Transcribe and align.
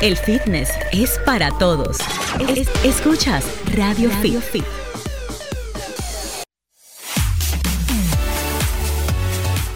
El 0.00 0.16
fitness 0.16 0.70
es 0.92 1.18
para 1.24 1.50
todos. 1.58 1.98
Es- 2.56 2.68
escuchas 2.84 3.44
Radio, 3.76 4.10
Fit. 4.10 4.64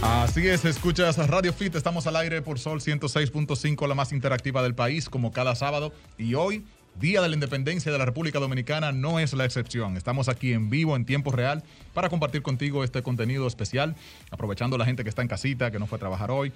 Así 0.03 0.49
es, 0.49 0.65
escuchas 0.65 1.17
Radio 1.29 1.53
Fit, 1.53 1.75
estamos 1.75 2.07
al 2.07 2.17
aire 2.17 2.43
por 2.43 2.59
Sol 2.59 2.80
106.5, 2.80 3.87
la 3.87 3.95
más 3.95 4.12
interactiva 4.12 4.62
del 4.62 4.75
país, 4.75 5.09
como 5.09 5.30
cada 5.30 5.55
sábado. 5.55 5.93
Y 6.19 6.34
hoy, 6.34 6.64
Día 6.98 7.23
de 7.23 7.29
la 7.29 7.34
Independencia 7.34 7.91
de 7.93 7.98
la 7.98 8.05
República 8.05 8.39
Dominicana, 8.39 8.93
no 8.93 9.19
es 9.19 9.32
la 9.32 9.45
excepción. 9.45 9.96
Estamos 9.96 10.29
aquí 10.29 10.53
en 10.53 10.71
vivo, 10.71 10.96
en 10.96 11.05
tiempo 11.05 11.30
real, 11.32 11.62
para 11.95 12.09
compartir 12.09 12.43
contigo 12.43 12.82
este 12.84 13.03
contenido 13.03 13.46
especial, 13.46 13.95
aprovechando 14.30 14.77
la 14.77 14.84
gente 14.84 15.03
que 15.05 15.09
está 15.11 15.23
en 15.23 15.29
casita, 15.29 15.71
que 15.71 15.79
no 15.79 15.87
fue 15.87 15.96
a 15.96 16.00
trabajar 16.00 16.30
hoy, 16.30 16.53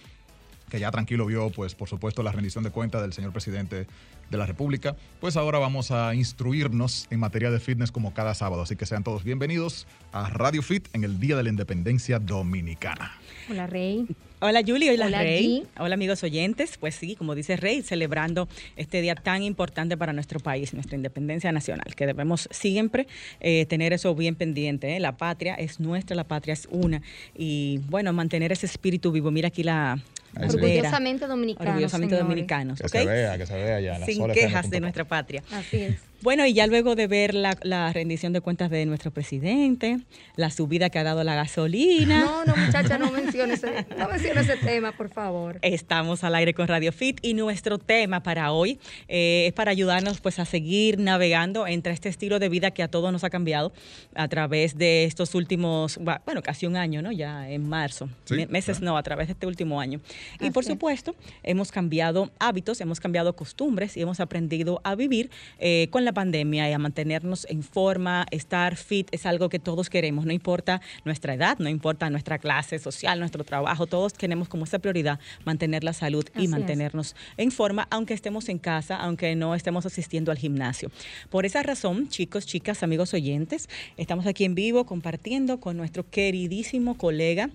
que 0.68 0.80
ya 0.80 0.90
tranquilo 0.90 1.26
vio, 1.26 1.50
pues 1.50 1.74
por 1.74 1.88
supuesto, 1.88 2.22
la 2.22 2.32
rendición 2.32 2.64
de 2.64 2.70
cuentas 2.70 3.02
del 3.02 3.12
señor 3.12 3.32
presidente 3.32 3.86
de 4.30 4.38
la 4.38 4.46
República. 4.46 4.96
Pues 5.20 5.36
ahora 5.36 5.58
vamos 5.58 5.90
a 5.90 6.14
instruirnos 6.14 7.06
en 7.10 7.20
materia 7.20 7.50
de 7.50 7.60
fitness 7.60 7.92
como 7.92 8.12
cada 8.14 8.34
sábado. 8.34 8.62
Así 8.62 8.76
que 8.76 8.86
sean 8.86 9.04
todos 9.04 9.24
bienvenidos 9.24 9.86
a 10.12 10.28
Radio 10.30 10.62
Fit 10.62 10.88
en 10.92 11.04
el 11.04 11.20
Día 11.20 11.36
de 11.36 11.44
la 11.44 11.50
Independencia 11.50 12.18
Dominicana. 12.18 13.12
Hola, 13.48 13.66
Rey. 13.66 14.06
Hola 14.48 14.62
Julie, 14.64 14.92
hola, 14.92 15.06
Hola, 15.06 15.22
Rey. 15.22 15.64
G. 15.64 15.66
Hola 15.80 15.94
amigos 15.94 16.22
oyentes. 16.22 16.78
Pues 16.78 16.94
sí, 16.94 17.16
como 17.16 17.34
dice 17.34 17.56
Rey, 17.56 17.82
celebrando 17.82 18.48
este 18.76 19.00
día 19.00 19.16
tan 19.16 19.42
importante 19.42 19.96
para 19.96 20.12
nuestro 20.12 20.38
país, 20.38 20.72
nuestra 20.72 20.94
independencia 20.94 21.50
nacional, 21.50 21.96
que 21.96 22.06
debemos 22.06 22.48
siempre 22.52 23.08
eh, 23.40 23.66
tener 23.66 23.92
eso 23.92 24.14
bien 24.14 24.36
pendiente. 24.36 24.94
¿eh? 24.94 25.00
La 25.00 25.16
patria 25.16 25.56
es 25.56 25.80
nuestra, 25.80 26.14
la 26.14 26.22
patria 26.22 26.52
es 26.52 26.68
una. 26.70 27.02
Y 27.34 27.80
bueno, 27.88 28.12
mantener 28.12 28.52
ese 28.52 28.66
espíritu 28.66 29.10
vivo. 29.10 29.32
Mira 29.32 29.48
aquí 29.48 29.64
la. 29.64 29.98
Orgullosamente 30.36 31.26
dominicanos. 31.26 31.68
Orgullosamente 31.68 32.14
señores. 32.14 32.28
dominicanos. 32.28 32.80
Que 32.80 32.88
se 32.88 33.04
vea, 33.04 33.38
que 33.38 33.46
se 33.46 33.54
vea 33.54 33.80
ya. 33.80 34.06
Sin 34.06 34.30
quejas 34.30 34.70
de 34.70 34.78
nuestra 34.78 35.02
patria. 35.02 35.42
Así 35.50 35.78
es. 35.78 35.96
Bueno, 36.22 36.46
y 36.46 36.54
ya 36.54 36.66
luego 36.66 36.94
de 36.96 37.06
ver 37.06 37.34
la, 37.34 37.56
la 37.62 37.92
rendición 37.92 38.32
de 38.32 38.40
cuentas 38.40 38.70
de 38.70 38.84
nuestro 38.86 39.10
presidente, 39.10 39.98
la 40.34 40.50
subida 40.50 40.88
que 40.90 40.98
ha 40.98 41.04
dado 41.04 41.22
la 41.24 41.34
gasolina. 41.34 42.20
No, 42.20 42.44
no, 42.44 42.56
muchacha, 42.56 42.98
no 42.98 43.12
menciones 43.12 43.62
ese, 43.62 43.86
no 43.98 44.08
menciones 44.08 44.48
ese 44.48 44.56
tema, 44.56 44.92
por 44.92 45.08
favor. 45.10 45.58
Estamos 45.62 46.24
al 46.24 46.34
aire 46.34 46.54
con 46.54 46.66
Radio 46.68 46.90
Fit 46.90 47.18
y 47.22 47.34
nuestro 47.34 47.78
tema 47.78 48.22
para 48.22 48.50
hoy 48.52 48.80
eh, 49.08 49.44
es 49.48 49.52
para 49.52 49.70
ayudarnos 49.70 50.20
pues 50.20 50.38
a 50.38 50.46
seguir 50.46 50.98
navegando 50.98 51.66
entre 51.66 51.92
este 51.92 52.08
estilo 52.08 52.38
de 52.38 52.48
vida 52.48 52.70
que 52.70 52.82
a 52.82 52.88
todos 52.88 53.12
nos 53.12 53.22
ha 53.22 53.30
cambiado 53.30 53.72
a 54.14 54.26
través 54.28 54.76
de 54.78 55.04
estos 55.04 55.34
últimos, 55.34 55.98
bueno, 56.24 56.42
casi 56.42 56.66
un 56.66 56.76
año, 56.76 57.02
¿no? 57.02 57.12
Ya 57.12 57.48
en 57.50 57.68
marzo, 57.68 58.08
Sí, 58.24 58.34
Me- 58.34 58.46
meses 58.46 58.78
claro. 58.78 58.92
no, 58.92 58.98
a 58.98 59.02
través 59.02 59.28
de 59.28 59.32
este 59.34 59.46
último 59.46 59.80
año. 59.80 60.00
Y 60.40 60.44
Así 60.44 60.50
por 60.50 60.62
es. 60.64 60.68
supuesto, 60.68 61.14
hemos 61.42 61.70
cambiado 61.70 62.30
hábitos, 62.38 62.80
hemos 62.80 63.00
cambiado 63.00 63.36
costumbres 63.36 63.96
y 63.96 64.00
hemos 64.00 64.18
aprendido 64.18 64.80
a 64.82 64.94
vivir 64.94 65.30
eh, 65.58 65.88
con 65.90 66.05
la 66.06 66.14
pandemia 66.14 66.70
y 66.70 66.72
a 66.72 66.78
mantenernos 66.78 67.46
en 67.50 67.62
forma, 67.62 68.26
estar 68.30 68.76
fit 68.76 69.08
es 69.12 69.26
algo 69.26 69.50
que 69.50 69.58
todos 69.58 69.90
queremos, 69.90 70.24
no 70.24 70.32
importa 70.32 70.80
nuestra 71.04 71.34
edad, 71.34 71.58
no 71.58 71.68
importa 71.68 72.08
nuestra 72.08 72.38
clase 72.38 72.78
social, 72.78 73.18
nuestro 73.18 73.44
trabajo, 73.44 73.86
todos 73.86 74.14
tenemos 74.14 74.48
como 74.48 74.64
esa 74.64 74.78
prioridad 74.78 75.20
mantener 75.44 75.84
la 75.84 75.92
salud 75.92 76.24
Así 76.32 76.42
y 76.42 76.44
es. 76.44 76.50
mantenernos 76.50 77.14
en 77.36 77.50
forma, 77.50 77.86
aunque 77.90 78.14
estemos 78.14 78.48
en 78.48 78.58
casa, 78.58 78.96
aunque 78.96 79.36
no 79.36 79.54
estemos 79.54 79.84
asistiendo 79.84 80.30
al 80.30 80.38
gimnasio. 80.38 80.90
Por 81.28 81.44
esa 81.44 81.62
razón, 81.62 82.08
chicos, 82.08 82.46
chicas, 82.46 82.82
amigos 82.82 83.12
oyentes, 83.12 83.68
estamos 83.98 84.26
aquí 84.26 84.44
en 84.44 84.54
vivo 84.54 84.86
compartiendo 84.86 85.60
con 85.60 85.76
nuestro 85.76 86.08
queridísimo 86.08 86.96
colega 86.96 87.50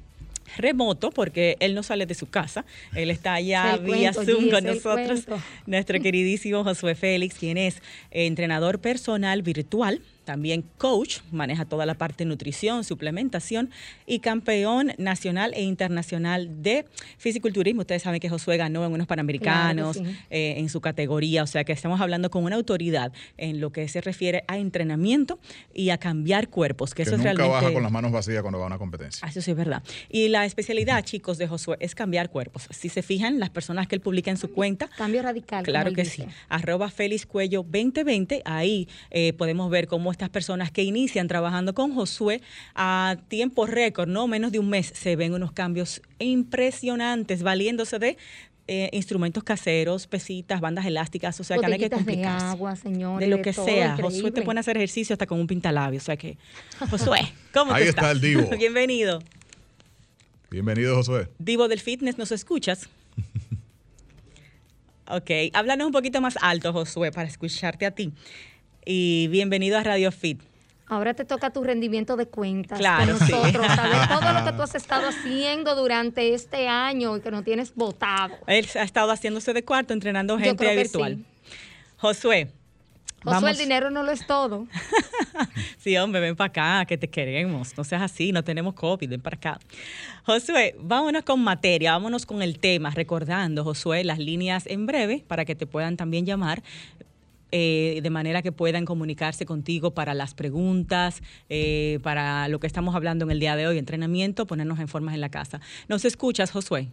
remoto 0.58 1.12
porque 1.12 1.58
él 1.60 1.76
no 1.76 1.84
sale 1.84 2.06
de 2.06 2.16
su 2.16 2.30
casa, 2.30 2.66
él 2.96 3.10
está 3.10 3.34
allá 3.36 3.76
el 3.76 3.82
vía 3.82 4.14
cuento, 4.14 4.32
Zoom 4.32 4.50
con 4.50 4.64
nosotros, 4.64 5.26
cuento. 5.26 5.44
nuestro 5.66 6.00
queridísimo 6.00 6.64
Josué 6.64 6.96
Félix, 6.96 7.36
quien 7.36 7.58
es 7.58 7.82
entrenador 8.12 8.80
personal 8.80 9.42
virtual, 9.42 10.02
también 10.24 10.64
coach, 10.78 11.20
maneja 11.32 11.66
toda 11.66 11.86
la 11.86 11.96
parte 11.96 12.24
de 12.24 12.30
nutrición, 12.30 12.84
suplementación 12.84 13.70
y 14.06 14.20
campeón 14.20 14.94
nacional 14.98 15.54
e 15.56 15.64
internacional 15.64 16.62
de 16.62 16.86
fisiculturismo. 17.18 17.82
Ustedes 17.82 18.04
saben 18.04 18.20
que 18.20 18.30
Josué 18.30 18.58
ganó 18.58 18.86
en 18.86 18.92
unos 18.94 19.08
panamericanos 19.08 19.98
Claro 19.98 20.10
que 20.10 20.14
sí. 20.16 20.26
eh, 20.30 20.56
en 20.58 20.70
su 20.70 20.82
categoría, 20.82 21.44
o 21.44 21.48
sea 21.48 21.64
que 21.64 21.72
estamos 21.74 22.00
hablando 22.02 22.30
con 22.30 22.44
una 22.44 22.56
autoridad 22.56 23.12
en 23.38 23.60
lo 23.60 23.72
que 23.72 23.88
se 23.88 24.02
refiere 24.02 24.44
a 24.48 24.58
entrenamiento 24.58 25.40
y 25.74 25.90
a 25.90 25.98
cambiar 25.98 26.50
cuerpos, 26.50 26.94
que, 26.94 26.98
Que 26.98 27.02
eso 27.04 27.12
es 27.12 27.18
nunca 27.18 27.34
realmente 27.34 27.54
baja 27.54 27.74
con 27.74 27.84
las 27.84 27.92
manos 27.92 28.12
vacías 28.12 28.42
cuando 28.42 28.60
va 28.60 28.66
a 28.66 28.68
una 28.68 28.78
competencia. 28.78 29.26
Ah, 29.26 29.30
Eso 29.30 29.42
sí 29.42 29.52
es 29.52 29.58
verdad. 29.58 29.84
Y 30.10 30.30
la 30.30 30.46
especialidad, 30.46 31.04
chicos, 31.04 31.38
de 31.38 31.48
Josué 31.48 31.78
es 31.80 31.96
cambiar 31.96 32.30
cuerpos. 32.30 32.68
Si 32.72 32.90
se 32.90 33.02
fijan, 33.02 33.40
las 33.40 33.50
personas 33.50 33.88
que 33.88 33.96
él 33.96 34.02
publica 34.02 34.32
en 34.32 34.38
su 34.38 34.52
cuenta, 34.52 34.90
Cambio 34.98 35.22
radical. 35.22 35.64
Claro 35.64 35.92
que 35.94 36.04
dice. 36.04 36.24
sí. 36.24 36.28
Arroba 36.50 36.90
Félix 36.90 37.26
Cuello 37.26 37.64
2020. 37.64 38.42
Ahí 38.46 38.88
eh, 39.10 39.34
podemos 39.34 39.70
ver 39.70 39.88
cómo 39.88 40.11
estas 40.12 40.30
personas 40.30 40.72
que 40.72 40.84
inician 40.84 41.28
trabajando 41.28 41.74
con 41.74 41.94
Josué 41.94 42.42
a 42.76 43.18
tiempo 43.28 43.66
récord, 43.66 44.08
no 44.08 44.28
menos 44.28 44.52
de 44.52 44.60
un 44.60 44.70
mes, 44.70 44.92
se 44.96 45.16
ven 45.16 45.34
unos 45.34 45.52
cambios 45.52 46.02
impresionantes, 46.20 47.44
valiéndose 47.44 48.00
de 48.00 48.18
eh, 48.68 48.90
instrumentos 48.94 49.44
caseros, 49.44 50.08
pesitas, 50.08 50.62
bandas 50.62 50.86
elásticas, 50.86 51.40
o 51.40 51.44
sea 51.44 51.58
que 51.58 51.68
no 51.68 51.74
hay 51.74 51.80
que 51.80 51.90
Botellitas 51.90 52.06
de 52.06 52.14
complicarse. 52.14 52.46
agua, 52.46 52.76
señores. 52.76 53.28
de 53.28 53.36
lo 53.36 53.42
que 53.42 53.52
todo, 53.54 53.66
sea. 53.66 53.98
Josué 53.98 54.32
te 54.32 54.44
pone 54.44 54.60
a 54.60 54.62
hacer 54.62 54.78
ejercicio 54.78 55.14
hasta 55.14 55.26
con 55.26 55.40
un 55.40 55.48
pintalabio. 55.48 55.98
O 56.00 56.04
sea 56.04 56.16
que, 56.16 56.38
Josué, 56.90 57.20
¿cómo 57.54 57.74
Ahí 57.74 57.84
tú 57.84 57.90
está 57.90 58.02
estás? 58.02 58.12
el 58.12 58.22
divo. 58.22 58.50
Bienvenido. 58.58 59.22
Bienvenido, 60.50 60.96
Josué. 60.96 61.28
Divo 61.40 61.68
del 61.68 61.80
Fitness, 61.80 62.18
¿nos 62.18 62.32
escuchas? 62.32 62.88
Ok, 65.08 65.30
háblanos 65.54 65.88
un 65.88 65.92
poquito 65.92 66.22
más 66.22 66.38
alto, 66.42 66.72
Josué, 66.72 67.12
para 67.12 67.28
escucharte 67.28 67.86
a 67.86 67.92
ti. 67.92 68.14
Y 68.86 69.28
bienvenido 69.28 69.78
a 69.78 69.84
Radio 69.84 70.12
Fit. 70.12 70.42
Ahora 70.88 71.14
te 71.14 71.24
toca 71.24 71.52
tu 71.54 71.64
rendimiento 71.64 72.18
de 72.18 72.26
cuentas 72.26 72.78
Claro, 72.80 73.18
con 73.18 73.26
sí. 73.28 73.32
nosotros, 73.32 73.66
saber 73.76 74.08
todo 74.10 74.34
lo 74.34 74.44
que 74.46 74.52
tú 74.54 74.62
has 74.64 74.76
estado 74.76 75.08
haciendo 75.08 75.76
durante 75.76 76.34
este 76.34 76.68
año 76.68 77.16
y 77.16 77.22
que 77.22 77.32
nos 77.32 77.46
tienes 77.46 77.74
votado. 77.76 78.36
Él 78.48 78.68
ha 78.76 78.84
estado 78.84 79.12
haciéndose 79.12 79.54
de 79.54 79.64
cuarto, 79.64 79.94
entrenando 79.94 80.38
Yo 80.38 80.44
gente 80.44 80.58
creo 80.66 80.72
que 80.72 80.78
virtual. 80.84 81.16
sí. 81.18 81.26
Josué. 81.98 82.52
Josué, 83.24 83.34
vamos- 83.36 83.52
el 83.52 83.58
dinero 83.58 83.90
no 83.92 84.04
lo 84.04 84.12
es 84.12 84.26
todo. 84.26 84.68
Sí, 85.78 85.98
hombre, 85.98 86.22
ven 86.22 86.36
para 86.36 86.48
acá, 86.50 86.86
que 86.86 86.96
te 86.96 87.08
queremos. 87.10 87.76
No 87.76 87.84
seas 87.84 88.04
así, 88.04 88.32
no 88.32 88.44
tenemos 88.44 88.76
COVID, 88.76 89.10
ven 89.10 89.22
para 89.22 89.36
acá. 89.38 89.60
Josué, 90.26 90.76
vámonos 90.80 91.24
con 91.24 91.40
materia, 91.44 91.94
vámonos 91.94 92.28
con 92.28 92.44
el 92.44 92.60
tema, 92.60 92.92
recordando, 92.92 93.64
Josué, 93.64 94.04
las 94.04 94.20
líneas 94.20 94.68
en 94.68 94.86
breve 94.86 95.24
para 95.28 95.44
que 95.44 95.56
te 95.56 95.66
puedan 95.66 95.98
también 95.98 96.26
llamar. 96.28 96.62
Eh, 97.52 98.00
de 98.02 98.10
manera 98.10 98.42
que 98.42 98.52
puedan 98.52 98.86
comunicarse 98.86 99.46
contigo 99.46 99.92
para 99.92 100.14
las 100.14 100.34
preguntas, 100.34 101.22
eh, 101.50 102.00
para 102.04 102.48
lo 102.48 102.60
que 102.60 102.68
estamos 102.68 102.96
hablando 102.96 103.26
en 103.26 103.32
el 103.32 103.40
día 103.40 103.56
de 103.56 103.68
hoy, 103.68 103.78
entrenamiento, 103.78 104.48
ponernos 104.48 104.80
en 104.80 104.88
formas 104.88 105.14
en 105.14 105.22
la 105.22 105.30
casa. 105.30 105.60
¿Nos 105.88 106.06
escuchas, 106.06 106.52
Josué? 106.52 106.88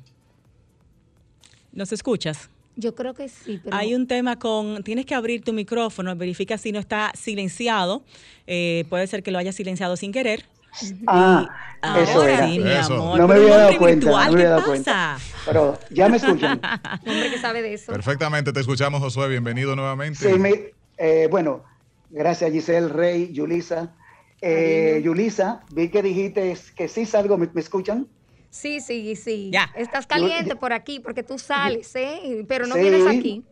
¿Nos 1.73 1.93
escuchas? 1.93 2.51
Yo 2.77 2.95
creo 2.95 3.13
que 3.13 3.29
sí, 3.29 3.61
pero 3.63 3.77
Hay 3.77 3.95
un 3.95 4.07
tema 4.07 4.39
con, 4.39 4.85
tienes 4.85 5.05
que 5.05 5.15
abrir 5.15 5.43
tu 5.43 5.53
micrófono, 5.53 6.15
verifica 6.15 6.59
si 6.59 6.71
no 6.71 6.79
está 6.79 7.11
silenciado. 7.15 8.03
Eh, 8.47 8.85
puede 8.89 9.07
ser 9.09 9.25
que 9.25 9.33
lo 9.33 9.39
haya 9.39 9.53
silenciado 9.53 9.97
sin 9.97 10.13
querer. 10.13 10.45
Ah, 11.07 11.49
Ahora 11.81 12.03
eso 12.03 12.25
era. 12.25 12.47
sí, 12.49 12.59
mi 12.59 12.71
Eso. 12.73 12.95
amor. 12.95 13.19
No 13.21 13.29
me 13.29 13.35
había 13.37 13.57
dado 13.57 13.79
cuenta, 13.79 14.07
virtual, 14.07 14.27
no 14.27 14.33
me 14.33 14.43
había 14.43 14.45
¿qué 14.45 14.51
dado 14.51 14.65
cuenta. 14.67 15.19
Pero 15.47 15.79
ya 15.91 16.09
me 16.09 16.17
escuchan. 16.17 16.61
hombre 17.07 17.31
que 17.31 17.39
sabe 17.39 17.63
de 17.63 17.75
eso. 17.75 17.93
Perfectamente, 17.93 18.53
te 18.53 18.61
escuchamos, 18.61 19.01
Josué. 19.01 19.29
Bienvenido 19.29 19.77
nuevamente. 19.77 20.19
Sí, 20.33 20.39
me- 20.39 20.73
eh, 20.99 21.29
bueno, 21.31 21.63
gracias 22.11 22.51
Giselle, 22.51 22.89
Rey, 22.89 23.33
Yulisa. 23.33 23.95
Eh, 24.41 24.89
Cariño. 24.95 25.05
Yulisa, 25.07 25.61
vi 25.73 25.89
que 25.89 26.03
dijiste 26.03 26.57
que 26.77 26.89
sí 26.89 27.07
salgo, 27.07 27.39
¿me, 27.39 27.49
me 27.53 27.61
escuchan? 27.61 28.07
Sí, 28.51 28.81
sí, 28.81 29.15
sí. 29.15 29.51
Ya. 29.53 29.71
Estás 29.77 30.07
caliente 30.07 30.51
Yo- 30.51 30.59
por 30.59 30.73
aquí 30.73 30.99
porque 31.01 31.23
tú 31.23 31.39
sales, 31.39 31.95
¿eh? 31.95 32.45
Pero 32.49 32.67
no 32.67 32.75
Sí. 32.75 32.81
vienes 32.81 33.07
aquí. 33.07 33.45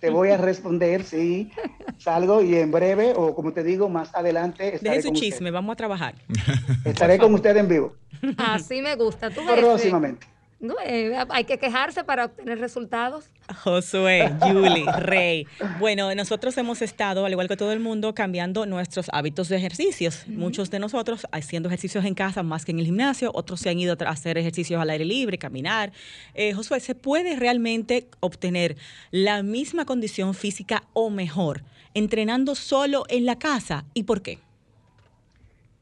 Te 0.00 0.10
voy 0.10 0.30
a 0.30 0.36
responder, 0.38 1.04
sí, 1.04 1.50
salgo 1.98 2.40
y 2.42 2.56
en 2.56 2.70
breve, 2.70 3.12
o 3.16 3.34
como 3.34 3.52
te 3.52 3.62
digo, 3.62 3.88
más 3.88 4.14
adelante 4.14 4.74
estaré 4.76 4.96
Deje 4.96 5.02
su 5.02 5.08
con 5.08 5.14
usted. 5.16 5.26
chisme, 5.28 5.50
vamos 5.50 5.74
a 5.74 5.76
trabajar. 5.76 6.14
Estaré 6.84 7.18
con 7.18 7.34
usted 7.34 7.56
en 7.56 7.68
vivo, 7.68 7.94
Así 8.38 8.80
me 8.80 8.96
gusta. 8.96 9.30
¿Tú 9.30 9.42
ves? 9.46 9.58
próximamente. 9.58 10.26
No, 10.60 10.74
eh, 10.84 11.16
hay 11.30 11.44
que 11.44 11.58
quejarse 11.58 12.04
para 12.04 12.26
obtener 12.26 12.58
resultados. 12.58 13.30
Josué, 13.64 14.30
Julie, 14.40 14.84
Rey. 14.98 15.46
Bueno, 15.78 16.14
nosotros 16.14 16.56
hemos 16.58 16.82
estado, 16.82 17.24
al 17.24 17.32
igual 17.32 17.48
que 17.48 17.56
todo 17.56 17.72
el 17.72 17.80
mundo, 17.80 18.14
cambiando 18.14 18.66
nuestros 18.66 19.06
hábitos 19.10 19.48
de 19.48 19.56
ejercicios. 19.56 20.28
Muchos 20.28 20.70
de 20.70 20.78
nosotros 20.78 21.26
haciendo 21.32 21.70
ejercicios 21.70 22.04
en 22.04 22.14
casa 22.14 22.42
más 22.42 22.66
que 22.66 22.72
en 22.72 22.78
el 22.78 22.84
gimnasio, 22.84 23.30
otros 23.34 23.60
se 23.60 23.70
han 23.70 23.78
ido 23.78 23.96
a 23.98 24.10
hacer 24.10 24.36
ejercicios 24.36 24.78
al 24.78 24.90
aire 24.90 25.06
libre, 25.06 25.38
caminar. 25.38 25.92
Eh, 26.34 26.52
Josué, 26.52 26.80
¿se 26.80 26.94
puede 26.94 27.36
realmente 27.36 28.08
obtener 28.20 28.76
la 29.10 29.42
misma 29.42 29.86
condición 29.86 30.34
física 30.34 30.84
o 30.92 31.08
mejor 31.08 31.62
entrenando 31.94 32.54
solo 32.54 33.04
en 33.08 33.24
la 33.24 33.38
casa? 33.38 33.86
¿Y 33.94 34.02
por 34.02 34.20
qué? 34.20 34.38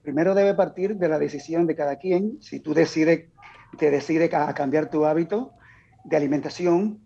Primero 0.02 0.34
debe 0.34 0.54
partir 0.54 0.96
de 0.96 1.08
la 1.08 1.18
decisión 1.18 1.66
de 1.66 1.74
cada 1.74 1.96
quien. 1.96 2.38
Si 2.40 2.60
tú 2.60 2.72
decides, 2.72 3.26
te 3.76 3.90
decides 3.90 4.32
a 4.32 4.52
cambiar 4.54 4.90
tu 4.90 5.04
hábito 5.04 5.52
de 6.04 6.16
alimentación, 6.16 7.00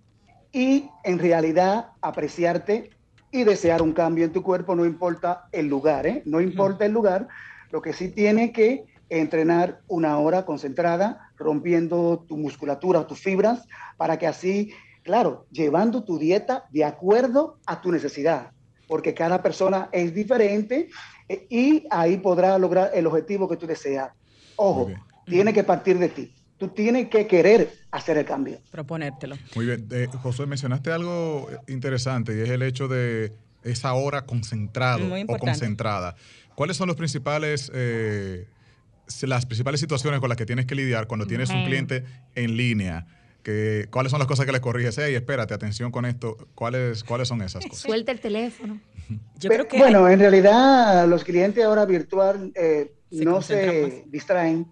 y 0.53 0.91
en 1.03 1.19
realidad 1.19 1.93
apreciarte 2.03 2.91
y 3.31 3.44
desear 3.44 3.81
un 3.81 3.93
cambio 3.93 4.26
en 4.26 4.32
tu 4.32 4.43
cuerpo, 4.43 4.75
no 4.75 4.85
importa 4.85 5.49
el 5.50 5.67
lugar, 5.67 6.06
¿eh? 6.06 6.23
no 6.26 6.41
importa 6.41 6.85
el 6.85 6.93
lugar, 6.93 7.26
lo 7.70 7.81
que 7.81 7.94
sí 7.94 8.11
tiene 8.11 8.53
que 8.53 8.85
entrenar 9.09 9.81
una 9.88 10.19
hora 10.19 10.44
concentrada, 10.44 11.31
rompiendo 11.37 12.25
tu 12.29 12.37
musculatura, 12.37 13.06
tus 13.06 13.20
fibras, 13.20 13.67
para 13.97 14.19
que 14.19 14.26
así, 14.26 14.73
claro, 15.03 15.47
llevando 15.50 16.05
tu 16.05 16.19
dieta 16.19 16.67
de 16.70 16.85
acuerdo 16.85 17.59
a 17.67 17.81
tu 17.81 17.91
necesidad, 17.91 18.53
porque 18.87 19.14
cada 19.14 19.43
persona 19.43 19.88
es 19.93 20.14
diferente 20.14 20.91
eh, 21.29 21.47
y 21.49 21.87
ahí 21.91 22.19
podrá 22.19 22.59
lograr 22.59 22.91
el 22.93 23.06
objetivo 23.06 23.49
que 23.49 23.56
tú 23.56 23.67
deseas. 23.67 24.11
Ojo, 24.56 24.91
tiene 25.25 25.55
que 25.55 25.64
partir 25.64 25.99
de 25.99 26.11
ti. 26.11 26.35
Tú 26.62 26.69
tienes 26.69 27.09
que 27.09 27.26
querer 27.26 27.73
hacer 27.91 28.19
el 28.19 28.25
cambio. 28.25 28.61
Proponértelo. 28.70 29.37
Muy 29.56 29.67
bien. 29.67 29.88
Eh, 29.91 30.06
José, 30.23 30.47
mencionaste 30.47 30.93
algo 30.93 31.50
interesante 31.67 32.37
y 32.37 32.41
es 32.41 32.50
el 32.50 32.62
hecho 32.62 32.87
de 32.87 33.32
esa 33.64 33.94
hora 33.94 34.26
concentrado 34.26 35.05
o 35.26 35.38
concentrada. 35.38 36.14
¿Cuáles 36.55 36.76
son 36.76 36.87
los 36.87 36.94
principales, 36.94 37.69
eh, 37.75 38.47
las 39.23 39.44
principales 39.44 39.81
situaciones 39.81 40.20
con 40.20 40.29
las 40.29 40.38
que 40.38 40.47
tienes 40.47 40.67
que 40.67 40.76
lidiar 40.76 41.09
cuando 41.09 41.26
tienes 41.26 41.50
un 41.50 41.64
cliente 41.64 42.05
en 42.37 42.56
línea? 42.56 43.09
Que, 43.43 43.88
¿Cuáles 43.91 44.12
son 44.12 44.20
las 44.20 44.29
cosas 44.29 44.47
que 44.47 44.53
le 44.53 44.61
corriges? 44.61 44.97
Hey, 44.99 45.17
espérate, 45.17 45.55
atención 45.55 45.91
con 45.91 46.05
esto. 46.05 46.37
¿Cuáles, 46.55 47.03
¿Cuáles 47.03 47.26
son 47.26 47.43
esas 47.43 47.67
cosas? 47.67 47.81
Suelta 47.81 48.12
el 48.12 48.20
teléfono. 48.20 48.79
Yo 49.41 49.50
creo 49.50 49.67
que 49.67 49.79
bueno, 49.79 50.09
en 50.09 50.20
realidad 50.20 51.09
los 51.09 51.25
clientes 51.25 51.64
ahora 51.64 51.87
virtual 51.87 52.53
eh, 52.55 52.93
no 53.11 53.43
se 53.43 54.05
distraen, 54.06 54.69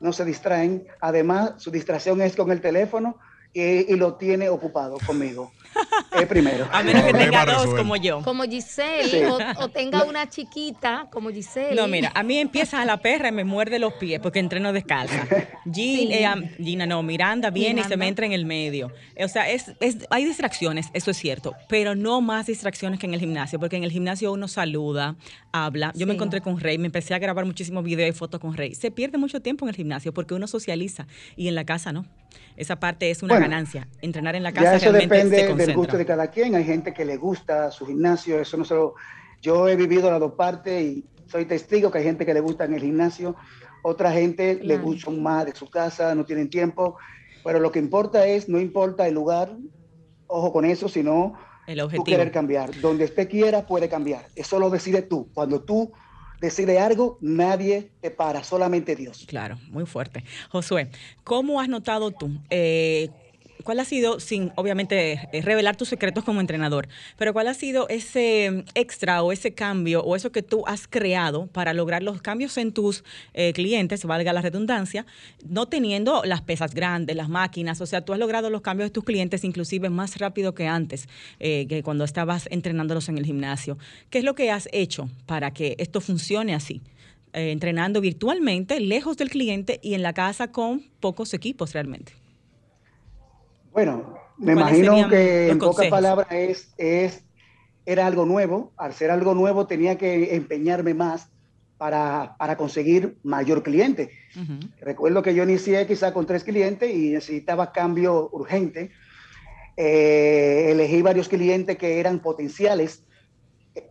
no 0.00 0.12
se 0.12 0.24
distraen. 0.24 0.86
Además, 1.00 1.54
su 1.58 1.70
distracción 1.70 2.20
es 2.22 2.36
con 2.36 2.50
el 2.50 2.60
teléfono 2.60 3.18
y, 3.52 3.96
lo 3.96 4.14
tiene 4.14 4.48
ocupado 4.48 4.98
conmigo. 5.04 5.52
Es 6.12 6.26
primero. 6.26 6.68
A 6.72 6.82
menos 6.82 7.04
que 7.04 7.12
tenga 7.12 7.44
dos 7.46 7.74
como 7.74 7.96
yo. 7.96 8.22
Como 8.22 8.42
Giselle, 8.44 9.28
o, 9.56 9.68
tenga 9.68 10.04
una 10.04 10.28
chiquita 10.28 11.08
como 11.10 11.30
Giselle. 11.30 11.74
No, 11.74 11.86
mira, 11.88 12.10
a 12.14 12.22
mí 12.22 12.38
empieza 12.38 12.80
a 12.80 12.84
la 12.84 12.98
perra 12.98 13.28
y 13.28 13.32
me 13.32 13.44
muerde 13.44 13.78
los 13.78 13.94
pies 13.94 14.20
porque 14.20 14.40
entreno 14.40 14.72
descalza. 14.72 15.26
Gina, 15.72 16.34
eh, 16.34 16.56
Gina 16.58 16.86
no, 16.86 17.02
Miranda 17.02 17.50
viene 17.50 17.82
y 17.82 17.84
se 17.84 17.96
me 17.96 18.08
entra 18.08 18.26
en 18.26 18.32
el 18.32 18.46
medio. 18.46 18.92
O 19.22 19.28
sea, 19.28 19.48
es, 19.48 19.72
hay 20.10 20.24
distracciones, 20.24 20.88
eso 20.92 21.10
es 21.10 21.16
cierto, 21.16 21.54
pero 21.68 21.94
no 21.94 22.20
más 22.20 22.46
distracciones 22.46 22.98
que 22.98 23.06
en 23.06 23.14
el 23.14 23.20
gimnasio, 23.20 23.58
porque 23.58 23.76
en 23.76 23.84
el 23.84 23.90
gimnasio 23.90 24.32
uno 24.32 24.48
saluda, 24.48 25.16
habla. 25.52 25.92
Yo 25.94 26.06
me 26.06 26.14
encontré 26.14 26.40
con 26.40 26.58
Rey, 26.58 26.78
me 26.78 26.86
empecé 26.86 27.14
a 27.14 27.18
grabar 27.18 27.44
muchísimos 27.44 27.84
videos 27.84 28.14
y 28.14 28.18
fotos 28.18 28.40
con 28.40 28.56
Rey. 28.56 28.74
Se 28.74 28.90
pierde 28.90 29.18
mucho 29.18 29.40
tiempo 29.40 29.64
en 29.64 29.70
el 29.70 29.76
gimnasio 29.76 30.12
porque 30.12 30.34
uno 30.34 30.46
socializa 30.46 31.06
y 31.36 31.48
en 31.48 31.54
la 31.54 31.64
casa 31.64 31.92
no. 31.92 32.06
Esa 32.56 32.76
parte 32.76 33.10
es 33.10 33.22
una 33.22 33.39
ganancia. 33.40 33.88
Entrenar 34.00 34.36
en 34.36 34.42
la 34.42 34.52
casa 34.52 34.64
ya 34.64 34.76
eso 34.76 34.92
depende 34.92 35.54
del 35.54 35.74
gusto 35.74 35.96
de 35.96 36.06
cada 36.06 36.28
quien. 36.28 36.54
Hay 36.54 36.64
gente 36.64 36.92
que 36.92 37.04
le 37.04 37.16
gusta 37.16 37.70
su 37.70 37.86
gimnasio. 37.86 38.40
Eso 38.40 38.56
no 38.56 38.64
solo. 38.64 38.94
Yo 39.40 39.68
he 39.68 39.76
vivido 39.76 40.10
las 40.10 40.20
dos 40.20 40.32
partes 40.32 40.82
y 40.82 41.04
soy 41.26 41.46
testigo 41.46 41.90
que 41.90 41.98
hay 41.98 42.04
gente 42.04 42.26
que 42.26 42.34
le 42.34 42.40
gusta 42.40 42.64
en 42.64 42.74
el 42.74 42.80
gimnasio. 42.80 43.36
Otra 43.82 44.12
gente 44.12 44.60
le 44.62 44.78
gusta 44.78 45.10
más 45.10 45.46
de 45.46 45.54
su 45.54 45.68
casa, 45.70 46.14
no 46.14 46.24
tienen 46.24 46.50
tiempo. 46.50 46.98
Pero 47.42 47.58
lo 47.58 47.72
que 47.72 47.78
importa 47.78 48.26
es, 48.26 48.48
no 48.48 48.60
importa 48.60 49.08
el 49.08 49.14
lugar, 49.14 49.56
ojo 50.26 50.52
con 50.52 50.64
eso, 50.64 50.88
sino 50.88 51.34
el 51.66 51.80
objetivo. 51.80 52.04
tú 52.04 52.10
querer 52.10 52.30
cambiar. 52.30 52.78
Donde 52.80 53.04
usted 53.04 53.28
quiera, 53.28 53.66
puede 53.66 53.88
cambiar. 53.88 54.26
Eso 54.34 54.58
lo 54.58 54.68
decide 54.68 55.02
tú. 55.02 55.30
Cuando 55.32 55.62
tú 55.62 55.92
decide 56.40 56.78
algo, 56.78 57.18
nadie 57.20 57.92
te 58.00 58.10
para, 58.10 58.42
solamente 58.42 58.96
Dios. 58.96 59.24
Claro, 59.28 59.58
muy 59.68 59.86
fuerte. 59.86 60.24
Josué, 60.50 60.90
¿cómo 61.22 61.60
has 61.60 61.68
notado 61.68 62.10
tú? 62.10 62.40
Eh, 62.48 63.10
¿Cuál 63.64 63.80
ha 63.80 63.84
sido, 63.84 64.20
sin 64.20 64.52
obviamente 64.54 65.28
eh, 65.32 65.42
revelar 65.42 65.76
tus 65.76 65.88
secretos 65.88 66.24
como 66.24 66.40
entrenador, 66.40 66.88
pero 67.16 67.32
cuál 67.32 67.48
ha 67.48 67.54
sido 67.54 67.88
ese 67.88 68.64
extra 68.74 69.22
o 69.22 69.32
ese 69.32 69.52
cambio 69.52 70.02
o 70.02 70.16
eso 70.16 70.32
que 70.32 70.42
tú 70.42 70.64
has 70.66 70.86
creado 70.86 71.46
para 71.46 71.74
lograr 71.74 72.02
los 72.02 72.22
cambios 72.22 72.56
en 72.58 72.72
tus 72.72 73.04
eh, 73.34 73.52
clientes, 73.52 74.04
valga 74.04 74.32
la 74.32 74.40
redundancia, 74.40 75.06
no 75.46 75.66
teniendo 75.66 76.22
las 76.24 76.42
pesas 76.42 76.74
grandes, 76.74 77.16
las 77.16 77.28
máquinas, 77.28 77.80
o 77.80 77.86
sea, 77.86 78.04
tú 78.04 78.12
has 78.12 78.18
logrado 78.18 78.50
los 78.50 78.62
cambios 78.62 78.88
de 78.88 78.92
tus 78.92 79.04
clientes 79.04 79.44
inclusive 79.44 79.90
más 79.90 80.18
rápido 80.18 80.54
que 80.54 80.66
antes, 80.66 81.08
eh, 81.38 81.66
que 81.68 81.82
cuando 81.82 82.04
estabas 82.04 82.48
entrenándolos 82.50 83.08
en 83.08 83.18
el 83.18 83.26
gimnasio. 83.26 83.78
¿Qué 84.10 84.18
es 84.18 84.24
lo 84.24 84.34
que 84.34 84.50
has 84.50 84.68
hecho 84.72 85.08
para 85.26 85.52
que 85.52 85.76
esto 85.78 86.00
funcione 86.00 86.54
así? 86.54 86.82
entrenando 87.32 88.00
virtualmente, 88.00 88.80
lejos 88.80 89.16
del 89.16 89.30
cliente 89.30 89.78
y 89.84 89.94
en 89.94 90.02
la 90.02 90.12
casa 90.12 90.50
con 90.50 90.82
pocos 90.98 91.32
equipos 91.32 91.72
realmente. 91.74 92.19
Bueno, 93.72 94.14
me 94.36 94.52
imagino 94.52 95.08
que 95.08 95.48
en 95.50 95.58
pocas 95.58 95.88
palabras 95.88 96.28
es, 96.30 96.72
es, 96.76 97.24
era 97.86 98.06
algo 98.06 98.26
nuevo. 98.26 98.72
Al 98.76 98.94
ser 98.94 99.10
algo 99.10 99.34
nuevo 99.34 99.66
tenía 99.66 99.96
que 99.98 100.34
empeñarme 100.34 100.94
más 100.94 101.30
para, 101.78 102.36
para 102.38 102.56
conseguir 102.56 103.18
mayor 103.22 103.62
cliente. 103.62 104.10
Recuerdo 104.80 105.22
que 105.22 105.34
yo 105.34 105.44
inicié 105.44 105.86
quizá 105.86 106.12
con 106.12 106.26
tres 106.26 106.44
clientes 106.44 106.94
y 106.94 107.10
necesitaba 107.10 107.72
cambio 107.72 108.28
urgente. 108.32 108.90
Eh, 109.76 110.72
elegí 110.72 111.00
varios 111.00 111.28
clientes 111.28 111.78
que 111.78 112.00
eran 112.00 112.18
potenciales 112.18 113.04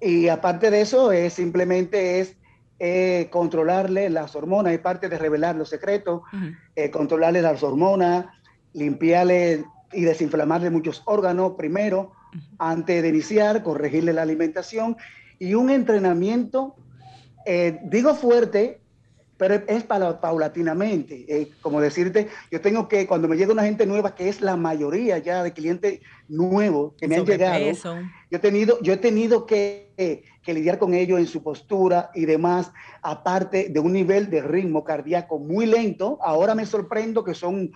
y 0.01 0.27
aparte 0.27 0.69
de 0.69 0.81
eso 0.81 1.11
es 1.11 1.33
simplemente 1.33 2.19
es 2.19 2.35
eh, 2.77 3.27
controlarle 3.31 4.09
las 4.09 4.35
hormonas, 4.35 4.73
es 4.73 4.79
parte 4.79 5.09
de 5.09 5.17
revelar 5.17 5.55
los 5.55 5.69
secretos, 5.69 6.21
eh, 6.75 6.89
controlarle 6.91 7.41
las 7.41 7.63
hormonas, 7.63 8.27
limpiarle 8.73 9.65
y 9.91 10.01
desinflamarle 10.01 10.69
muchos 10.69 11.01
órganos 11.05 11.53
primero, 11.57 12.11
antes 12.57 13.01
de 13.01 13.09
iniciar, 13.09 13.63
corregirle 13.63 14.13
la 14.13 14.21
alimentación 14.21 14.97
y 15.39 15.53
un 15.53 15.69
entrenamiento, 15.69 16.75
eh, 17.45 17.79
digo 17.83 18.13
fuerte, 18.13 18.81
pero 19.37 19.55
es 19.67 19.83
para, 19.83 20.19
paulatinamente. 20.19 21.25
Eh, 21.29 21.49
como 21.61 21.79
decirte, 21.79 22.27
yo 22.51 22.59
tengo 22.59 22.89
que, 22.89 23.07
cuando 23.07 23.29
me 23.29 23.37
llega 23.37 23.53
una 23.53 23.63
gente 23.63 23.85
nueva, 23.85 24.13
que 24.13 24.27
es 24.27 24.41
la 24.41 24.57
mayoría 24.57 25.17
ya 25.17 25.43
de 25.43 25.53
clientes 25.53 26.01
nuevos 26.27 26.93
que 26.99 27.07
me 27.07 27.15
han 27.15 27.25
llegado, 27.25 27.57
yo 28.29 28.37
he 28.37 28.39
tenido, 28.39 28.81
yo 28.81 28.91
he 28.91 28.97
tenido 28.97 29.45
que, 29.45 30.25
que 30.43 30.53
lidiar 30.53 30.77
con 30.77 30.93
ellos 30.93 31.19
en 31.19 31.25
su 31.25 31.41
postura 31.41 32.11
y 32.13 32.25
demás, 32.25 32.73
aparte 33.01 33.69
de 33.69 33.79
un 33.79 33.93
nivel 33.93 34.29
de 34.29 34.41
ritmo 34.41 34.83
cardíaco 34.83 35.39
muy 35.39 35.65
lento. 35.65 36.19
Ahora 36.21 36.53
me 36.53 36.65
sorprendo 36.65 37.23
que 37.23 37.33
son 37.33 37.71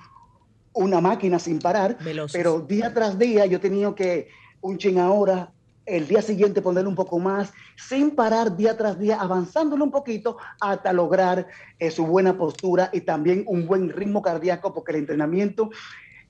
una 0.74 1.02
máquina 1.02 1.40
sin 1.40 1.60
parar, 1.60 1.98
pero 2.32 2.60
día 2.60 2.94
tras 2.94 3.18
día 3.18 3.46
yo 3.46 3.58
he 3.58 3.62
tenido 3.62 3.96
que 3.96 4.30
un 4.62 4.78
ching 4.78 4.98
ahora, 4.98 5.52
el 5.86 6.08
día 6.08 6.22
siguiente 6.22 6.62
ponerle 6.62 6.90
un 6.90 6.96
poco 6.96 7.20
más, 7.20 7.52
sin 7.76 8.12
parar 8.12 8.56
día 8.56 8.78
tras 8.78 8.98
día, 8.98 9.20
avanzándole 9.20 9.84
un 9.84 9.92
poquito 9.92 10.38
hasta 10.62 10.94
lograr 10.94 11.48
eh, 11.80 11.92
su 11.92 12.06
buena 12.06 12.38
postura 12.38 12.90
y 12.94 13.02
también 13.02 13.44
un 13.48 13.68
buen 13.68 13.90
ritmo 13.90 14.22
cardíaco, 14.22 14.74
porque 14.74 14.94
el 14.94 15.00
entrenamiento 15.00 15.70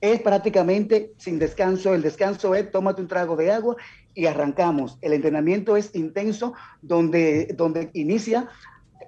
es 0.00 0.20
prácticamente 0.20 1.12
sin 1.16 1.38
descanso. 1.38 1.94
El 1.94 2.02
descanso 2.02 2.54
es 2.54 2.70
tómate 2.70 3.00
un 3.00 3.08
trago 3.08 3.36
de 3.36 3.52
agua 3.52 3.76
y 4.12 4.26
arrancamos. 4.26 4.98
El 5.00 5.12
entrenamiento 5.12 5.76
es 5.76 5.94
intenso, 5.94 6.54
donde, 6.82 7.54
donde 7.56 7.90
inicia 7.94 8.48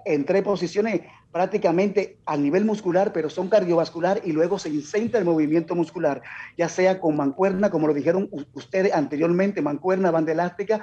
en 0.06 0.24
tres 0.24 0.42
posiciones 0.42 1.02
prácticamente 1.32 2.18
a 2.24 2.36
nivel 2.36 2.64
muscular, 2.64 3.12
pero 3.12 3.28
son 3.28 3.48
cardiovascular 3.48 4.22
y 4.24 4.32
luego 4.32 4.58
se 4.58 4.70
incentra 4.70 5.18
el 5.18 5.26
movimiento 5.26 5.74
muscular, 5.74 6.22
ya 6.56 6.68
sea 6.68 7.00
con 7.00 7.16
mancuerna, 7.16 7.70
como 7.70 7.88
lo 7.88 7.92
dijeron 7.92 8.30
ustedes 8.54 8.94
anteriormente, 8.94 9.60
mancuerna, 9.60 10.10
banda 10.10 10.32
elástica, 10.32 10.80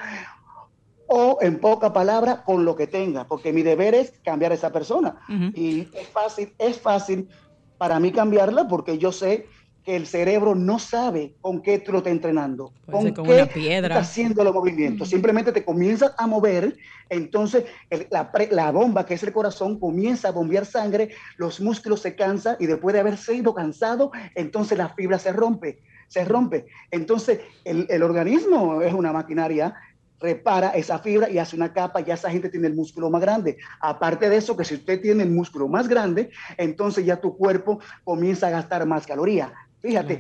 o 1.08 1.40
en 1.42 1.60
poca 1.60 1.94
palabra, 1.94 2.44
con 2.44 2.66
lo 2.66 2.76
que 2.76 2.88
tenga, 2.88 3.26
porque 3.26 3.54
mi 3.54 3.62
deber 3.62 3.96
es 3.96 4.14
cambiar 4.24 4.52
a 4.52 4.56
esa 4.56 4.72
persona. 4.72 5.16
Y 5.56 5.88
es 5.94 6.08
fácil, 6.10 6.54
es 6.58 6.80
fácil 6.80 7.30
para 7.78 8.00
mí 8.00 8.12
cambiarla 8.12 8.68
porque 8.68 8.98
yo 8.98 9.12
sé 9.12 9.48
que 9.84 9.96
el 9.96 10.08
cerebro 10.08 10.56
no 10.56 10.80
sabe 10.80 11.36
con 11.42 11.62
qué 11.62 11.80
tú 11.80 11.92
lo 11.92 11.98
estás 12.00 12.14
entrenando, 12.14 12.72
con, 12.90 13.14
qué 13.14 13.22
una 13.22 13.46
piedra. 13.46 13.96
estás 13.96 14.10
haciendo 14.10 14.44
los 14.44 14.54
movimientos. 14.54 15.10
Simplemente 15.10 15.52
te 15.52 15.66
comienzas 15.66 16.14
a 16.18 16.26
mover, 16.26 16.76
entonces 17.10 17.66
la, 18.10 18.32
la, 18.52 18.72
bomba, 18.72 19.06
que 19.06 19.16
es 19.16 19.24
el 19.24 19.34
corazón, 19.34 19.80
comienza 19.80 20.30
a 20.30 20.32
bombear 20.32 20.66
sangre, 20.66 21.10
los 21.38 21.60
músculos 21.60 22.02
se 22.02 22.16
cansan 22.16 22.56
y 22.60 22.66
después 22.66 22.94
de 22.94 23.02
haber 23.02 23.18
sido 23.18 23.54
cansado, 23.54 24.12
entonces 24.36 24.78
la 24.78 24.90
fibra 24.90 25.20
se 25.20 25.34
rompe, 25.34 25.80
se 26.08 26.24
rompe. 26.24 26.66
Entonces 26.90 27.42
el, 27.66 27.86
el 27.90 28.04
organismo 28.04 28.82
es 28.82 28.94
una 28.94 29.12
maquinaria 29.12 29.76
repara 30.24 30.70
esa 30.70 31.00
fibra 31.00 31.30
y 31.30 31.38
hace 31.38 31.58
una 31.58 31.74
capa, 31.74 32.00
ya 32.00 32.14
esa 32.14 32.32
gente 32.32 32.48
tiene 32.48 32.68
el 32.68 32.76
músculo 32.76 33.10
más 33.10 33.22
grande. 33.22 33.58
Aparte 33.82 34.30
de 34.30 34.38
eso, 34.38 34.56
que 34.56 34.64
si 34.64 34.76
usted 34.76 35.02
tiene 35.02 35.24
el 35.24 35.30
músculo 35.30 35.68
más 35.68 35.90
grande, 35.90 36.30
entonces 36.58 37.06
ya 37.06 37.18
tu 37.20 37.36
cuerpo 37.36 37.82
comienza 38.06 38.48
a 38.48 38.52
gastar 38.52 38.86
más 38.88 39.06
calorías. 39.06 39.52
Fíjate, 39.84 40.20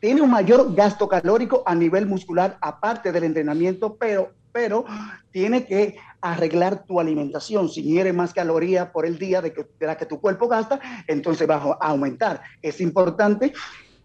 tiene 0.00 0.22
un 0.22 0.30
mayor 0.30 0.74
gasto 0.74 1.06
calórico 1.06 1.62
a 1.66 1.74
nivel 1.74 2.06
muscular, 2.06 2.56
aparte 2.62 3.12
del 3.12 3.24
entrenamiento, 3.24 3.96
pero, 3.96 4.32
pero 4.50 4.86
tiene 5.30 5.66
que 5.66 5.96
arreglar 6.22 6.86
tu 6.86 6.98
alimentación. 6.98 7.68
Si 7.68 7.82
quieres 7.82 8.14
más 8.14 8.32
calorías 8.32 8.88
por 8.88 9.04
el 9.04 9.18
día 9.18 9.42
de, 9.42 9.52
que, 9.52 9.66
la 9.80 9.98
que 9.98 10.06
tu 10.06 10.22
cuerpo 10.22 10.48
gasta, 10.48 10.80
entonces 11.06 11.48
va 11.48 11.56
a 11.56 11.88
aumentar. 11.88 12.40
Es 12.62 12.80
importante 12.80 13.52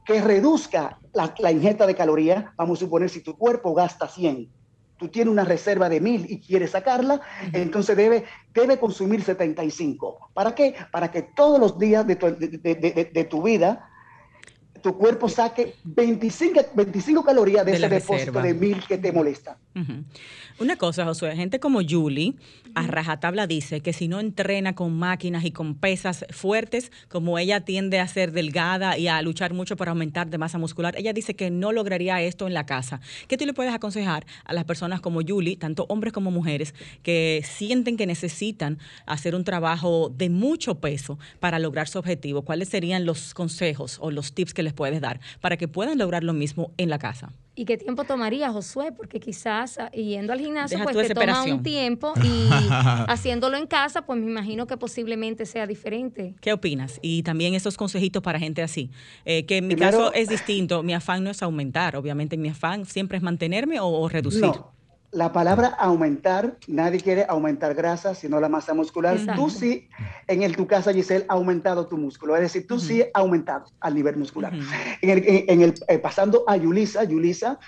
que 0.05 0.21
reduzca 0.21 0.99
la, 1.13 1.33
la 1.39 1.51
ingesta 1.53 1.87
de 1.87 1.95
calorías. 1.95 2.43
Vamos 2.57 2.79
a 2.79 2.81
suponer 2.81 3.09
si 3.09 3.21
tu 3.21 3.37
cuerpo 3.37 3.73
gasta 3.73 4.09
100, 4.09 4.49
tú 4.97 5.07
tienes 5.07 5.31
una 5.31 5.45
reserva 5.45 5.87
de 5.87 6.01
1000 6.01 6.29
y 6.29 6.41
quieres 6.41 6.71
sacarla, 6.71 7.21
entonces 7.53 7.95
debe, 7.95 8.25
debe 8.53 8.79
consumir 8.79 9.23
75. 9.23 10.31
¿Para 10.33 10.53
qué? 10.53 10.75
Para 10.91 11.09
que 11.09 11.21
todos 11.21 11.57
los 11.57 11.79
días 11.79 12.05
de 12.05 12.17
tu, 12.17 12.27
de 12.27 13.27
tu 13.29 13.41
vida 13.41 13.89
tu 14.83 14.97
cuerpo 14.97 15.29
saque 15.29 15.75
25, 15.85 16.59
25 16.75 17.23
calorías 17.23 17.65
de, 17.65 17.71
ese 17.71 17.87
depósito 17.87 18.41
de 18.41 18.53
mil 18.53 18.85
que 18.85 18.97
te 18.97 19.13
molesta. 19.13 19.57
Una 20.59 20.75
cosa, 20.75 21.05
Josué, 21.05 21.35
gente 21.35 21.59
como 21.59 21.79
Julie, 21.87 22.35
a 22.75 22.85
rajatabla 22.85 23.47
dice 23.47 23.81
que 23.81 23.93
si 23.93 24.07
no 24.07 24.19
entrena 24.19 24.75
con 24.75 24.93
máquinas 24.93 25.45
y 25.45 25.51
con 25.51 25.75
pesas 25.75 26.25
fuertes, 26.29 26.91
como 27.07 27.39
ella 27.39 27.61
tiende 27.61 27.99
a 27.99 28.07
ser 28.07 28.33
delgada 28.33 28.97
y 28.97 29.07
a 29.07 29.21
luchar 29.21 29.53
mucho 29.53 29.77
para 29.77 29.91
aumentar 29.91 30.29
de 30.29 30.37
masa 30.37 30.57
muscular, 30.57 30.95
ella 30.97 31.13
dice 31.13 31.33
que 31.35 31.49
no 31.49 31.71
lograría 31.71 32.21
esto 32.21 32.45
en 32.45 32.53
la 32.53 32.65
casa. 32.65 32.99
¿Qué 33.27 33.37
tú 33.37 33.45
le 33.45 33.53
puedes 33.53 33.73
aconsejar 33.73 34.25
a 34.43 34.53
las 34.53 34.65
personas 34.65 35.01
como 35.01 35.21
Julie, 35.25 35.55
tanto 35.55 35.85
hombres 35.87 36.13
como 36.13 36.29
mujeres, 36.29 36.75
que 37.03 37.43
sienten 37.43 37.95
que 37.95 38.05
necesitan 38.05 38.79
hacer 39.05 39.33
un 39.33 39.45
trabajo 39.45 40.09
de 40.09 40.29
mucho 40.29 40.75
peso 40.75 41.17
para 41.39 41.57
lograr 41.57 41.87
su 41.87 41.99
objetivo? 41.99 42.43
¿Cuáles 42.43 42.69
serían 42.69 43.05
los 43.05 43.33
consejos 43.33 43.97
o 44.01 44.11
los 44.11 44.33
tips 44.33 44.53
que 44.53 44.61
les 44.61 44.72
puedes 44.73 45.01
dar 45.01 45.19
para 45.41 45.57
que 45.57 45.67
puedan 45.67 45.97
lograr 45.97 46.23
lo 46.23 46.33
mismo 46.33 46.71
en 46.77 46.89
la 46.89 46.99
casa? 46.99 47.31
¿Y 47.55 47.65
qué 47.65 47.77
tiempo 47.77 48.03
tomaría, 48.03 48.51
Josué? 48.51 48.91
Porque 48.91 49.19
quizás 49.19 49.77
ah, 49.77 49.91
yendo 49.91 50.33
al 50.33 50.39
gimnasio, 50.39 50.79
pues 50.83 51.07
te 51.07 51.13
toma 51.13 51.43
un 51.43 51.61
tiempo 51.61 52.13
y 52.23 52.49
haciéndolo 53.07 53.57
en 53.57 53.67
casa, 53.67 54.03
pues 54.05 54.19
me 54.19 54.25
imagino 54.25 54.65
que 54.65 54.75
posiblemente 54.75 55.45
sea 55.45 55.67
diferente. 55.67 56.33
¿Qué 56.41 56.51
opinas? 56.51 56.99
Y 57.03 57.21
también 57.21 57.53
esos 57.53 57.77
consejitos 57.77 58.23
para 58.23 58.39
gente 58.39 58.63
así. 58.63 58.89
Eh, 59.25 59.45
que 59.45 59.57
en 59.57 59.67
mi 59.67 59.75
caso 59.75 60.11
es 60.13 60.29
distinto. 60.29 60.81
Mi 60.81 60.93
afán 60.93 61.23
no 61.23 61.29
es 61.29 61.43
aumentar, 61.43 61.95
obviamente 61.95 62.37
mi 62.37 62.49
afán 62.49 62.85
siempre 62.85 63.17
es 63.17 63.23
mantenerme 63.23 63.79
o, 63.79 64.09
reducir 64.09 64.51
la 65.13 65.31
palabra 65.31 65.67
aumentar, 65.67 66.57
nadie 66.67 66.99
quiere 66.99 67.25
aumentar 67.29 67.75
grasa, 67.75 68.15
sino 68.15 68.39
la 68.39 68.49
masa 68.49 68.73
muscular. 68.73 69.17
Tú 69.35 69.49
sí, 69.49 69.87
en 70.27 70.41
el, 70.41 70.55
tu 70.55 70.65
casa, 70.65 70.91
Giselle, 70.91 71.25
ha 71.29 71.33
aumentado 71.33 71.87
tu 71.87 71.97
músculo. 71.97 72.35
Es 72.35 72.41
decir, 72.41 72.65
tú 72.67 72.79
sí 72.79 73.03
ha 73.13 73.19
aumentado 73.19 73.65
al 73.79 73.93
nivel 73.93 74.17
muscular. 74.17 74.51
En 75.01 75.09
el, 75.09 75.23
en 75.47 75.61
el 75.61 75.73
eh, 75.87 75.99
pasando 75.99 76.43
a 76.47 76.57
Yulisa, 76.57 77.03
Yulisa, 77.03 77.59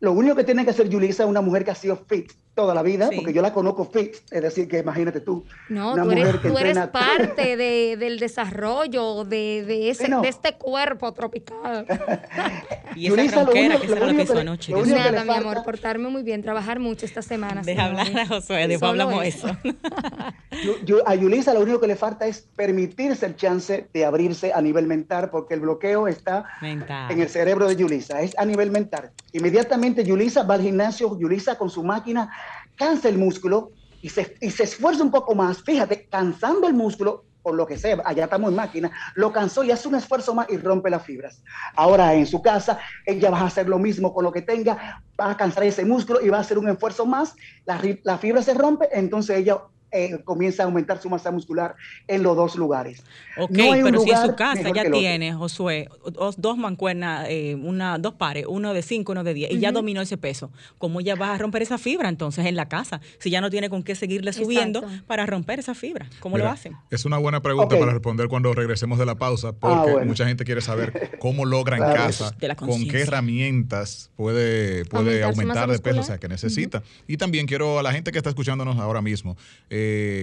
lo 0.00 0.12
único 0.12 0.34
que 0.34 0.44
tiene 0.44 0.64
que 0.64 0.70
hacer 0.70 0.88
Yulisa 0.88 1.24
es 1.24 1.28
una 1.28 1.42
mujer 1.42 1.64
que 1.64 1.72
ha 1.72 1.74
sido 1.74 1.96
fit 1.96 2.32
toda 2.58 2.74
la 2.74 2.82
vida, 2.82 3.08
porque 3.14 3.32
yo 3.32 3.40
la 3.40 3.52
conozco 3.52 3.84
fit, 3.84 4.16
es 4.32 4.42
decir, 4.42 4.66
que 4.66 4.80
imagínate 4.80 5.20
tú. 5.20 5.44
No, 5.68 5.94
tú 5.94 6.10
eres, 6.10 6.42
tú 6.42 6.58
eres 6.58 6.76
parte 6.88 7.56
de, 7.56 7.96
del 7.96 8.18
desarrollo 8.18 9.22
de, 9.22 9.62
de, 9.64 9.90
ese, 9.90 10.08
de 10.08 10.28
este 10.28 10.54
cuerpo 10.54 11.12
tropical. 11.12 11.86
y 12.96 13.06
esa 13.06 13.14
Yulisa, 13.14 13.44
ronquera, 13.44 13.74
lo 13.74 13.80
que 13.80 13.86
será 13.86 14.06
lo 14.06 14.16
que 14.16 14.22
hizo 14.24 14.38
anoche. 14.38 14.72
Nada, 14.72 15.22
mi 15.22 15.34
amor, 15.34 15.62
portarme 15.62 16.08
muy 16.08 16.24
bien, 16.24 16.42
trabajar 16.42 16.80
mucho 16.80 17.06
esta 17.06 17.22
semana. 17.22 17.62
Deja 17.62 17.84
hablar 17.84 18.18
a 18.18 18.26
Josué, 18.26 18.66
después 18.66 18.88
hablamos 18.88 19.24
eso. 19.24 19.46
a 21.06 21.14
Yulisa 21.14 21.54
lo 21.54 21.60
único 21.60 21.78
que 21.78 21.86
le 21.86 21.94
falta 21.94 22.26
es 22.26 22.48
permitirse 22.56 23.24
el 23.24 23.36
chance 23.36 23.88
de 23.94 24.04
abrirse 24.04 24.52
a 24.52 24.60
nivel 24.60 24.88
mental, 24.88 25.30
porque 25.30 25.54
el 25.54 25.60
bloqueo 25.60 26.08
está 26.08 26.44
en 26.60 27.20
el 27.20 27.28
cerebro 27.28 27.68
de 27.68 27.76
Yulisa, 27.76 28.20
es 28.20 28.36
a 28.36 28.44
nivel 28.44 28.72
mental. 28.72 29.12
Inmediatamente 29.32 30.02
Yulisa 30.02 30.42
va 30.42 30.54
al 30.54 30.62
gimnasio, 30.62 31.16
Yulisa 31.16 31.56
con 31.56 31.70
su 31.70 31.84
máquina 31.84 32.32
cansa 32.78 33.08
el 33.08 33.18
músculo 33.18 33.72
y 34.00 34.08
se, 34.08 34.36
y 34.40 34.50
se 34.50 34.62
esfuerza 34.62 35.02
un 35.02 35.10
poco 35.10 35.34
más, 35.34 35.62
fíjate, 35.62 36.06
cansando 36.08 36.66
el 36.66 36.74
músculo, 36.74 37.24
por 37.42 37.54
lo 37.54 37.66
que 37.66 37.78
sea, 37.78 38.00
allá 38.04 38.24
estamos 38.24 38.50
en 38.50 38.56
máquina, 38.56 38.90
lo 39.14 39.32
cansó 39.32 39.64
y 39.64 39.70
hace 39.70 39.88
un 39.88 39.94
esfuerzo 39.94 40.34
más 40.34 40.48
y 40.50 40.56
rompe 40.56 40.90
las 40.90 41.02
fibras. 41.02 41.42
Ahora 41.74 42.14
en 42.14 42.26
su 42.26 42.40
casa, 42.42 42.78
ella 43.04 43.30
va 43.30 43.40
a 43.40 43.46
hacer 43.46 43.68
lo 43.68 43.78
mismo 43.78 44.14
con 44.14 44.24
lo 44.24 44.32
que 44.32 44.42
tenga, 44.42 45.02
va 45.20 45.30
a 45.30 45.36
cansar 45.36 45.64
ese 45.64 45.84
músculo 45.84 46.20
y 46.20 46.28
va 46.28 46.38
a 46.38 46.40
hacer 46.40 46.58
un 46.58 46.68
esfuerzo 46.68 47.06
más, 47.06 47.34
la, 47.64 47.80
la 48.02 48.18
fibra 48.18 48.42
se 48.42 48.54
rompe, 48.54 48.88
entonces 48.92 49.36
ella 49.36 49.58
eh, 49.90 50.18
comienza 50.24 50.62
a 50.62 50.66
aumentar 50.66 51.00
su 51.00 51.08
masa 51.08 51.30
muscular 51.30 51.74
en 52.06 52.22
los 52.22 52.36
dos 52.36 52.56
lugares. 52.56 53.02
Ok, 53.38 53.50
pero 53.56 54.00
si 54.00 54.10
en 54.10 54.18
su 54.18 54.34
casa 54.34 54.70
ya 54.74 54.90
tiene, 54.90 55.32
Josué, 55.32 55.88
dos, 56.36 56.58
mancuernas, 56.58 57.26
eh, 57.30 57.54
una, 57.54 57.98
dos 57.98 58.14
pares, 58.14 58.44
uno 58.48 58.74
de 58.74 58.82
cinco, 58.82 59.12
uno 59.12 59.24
de 59.24 59.34
diez, 59.34 59.50
y 59.50 59.58
ya 59.58 59.72
dominó 59.72 60.00
ese 60.00 60.18
peso, 60.18 60.50
¿cómo 60.78 61.00
ya 61.00 61.14
va 61.14 61.34
a 61.34 61.38
romper 61.38 61.62
esa 61.62 61.78
fibra 61.78 62.08
entonces 62.08 62.46
en 62.46 62.56
la 62.56 62.68
casa? 62.68 63.00
Si 63.18 63.30
ya 63.30 63.40
no 63.40 63.50
tiene 63.50 63.70
con 63.70 63.82
qué 63.82 63.94
seguirle 63.94 64.32
subiendo 64.32 64.84
para 65.06 65.24
romper 65.26 65.60
esa 65.60 65.74
fibra, 65.74 66.08
¿cómo 66.20 66.36
lo 66.36 66.48
hacen? 66.48 66.76
Es 66.90 67.04
una 67.04 67.18
buena 67.18 67.40
pregunta 67.40 67.78
para 67.78 67.92
responder 67.92 68.28
cuando 68.28 68.52
regresemos 68.52 68.98
de 68.98 69.06
la 69.06 69.14
pausa, 69.14 69.54
ah, 69.62 69.84
porque 69.84 70.04
mucha 70.04 70.26
gente 70.26 70.44
quiere 70.44 70.60
saber 70.60 71.18
cómo 71.18 71.44
logra 71.44 71.76
en 71.76 71.94
casa, 71.94 72.34
con 72.56 72.86
qué 72.88 73.02
herramientas 73.02 74.10
puede, 74.16 74.84
puede 74.84 75.22
aumentar, 75.22 75.70
de 75.70 75.78
peso, 75.78 76.00
o 76.00 76.02
sea, 76.02 76.18
que 76.18 76.28
necesita. 76.28 76.82
Y 77.06 77.16
también 77.16 77.46
quiero 77.46 77.78
a 77.78 77.82
la 77.82 77.92
gente 77.92 78.12
que 78.12 78.18
está 78.18 78.30
escuchándonos 78.30 78.78
ahora 78.78 79.02
mismo, 79.02 79.36
eh, 79.70 79.77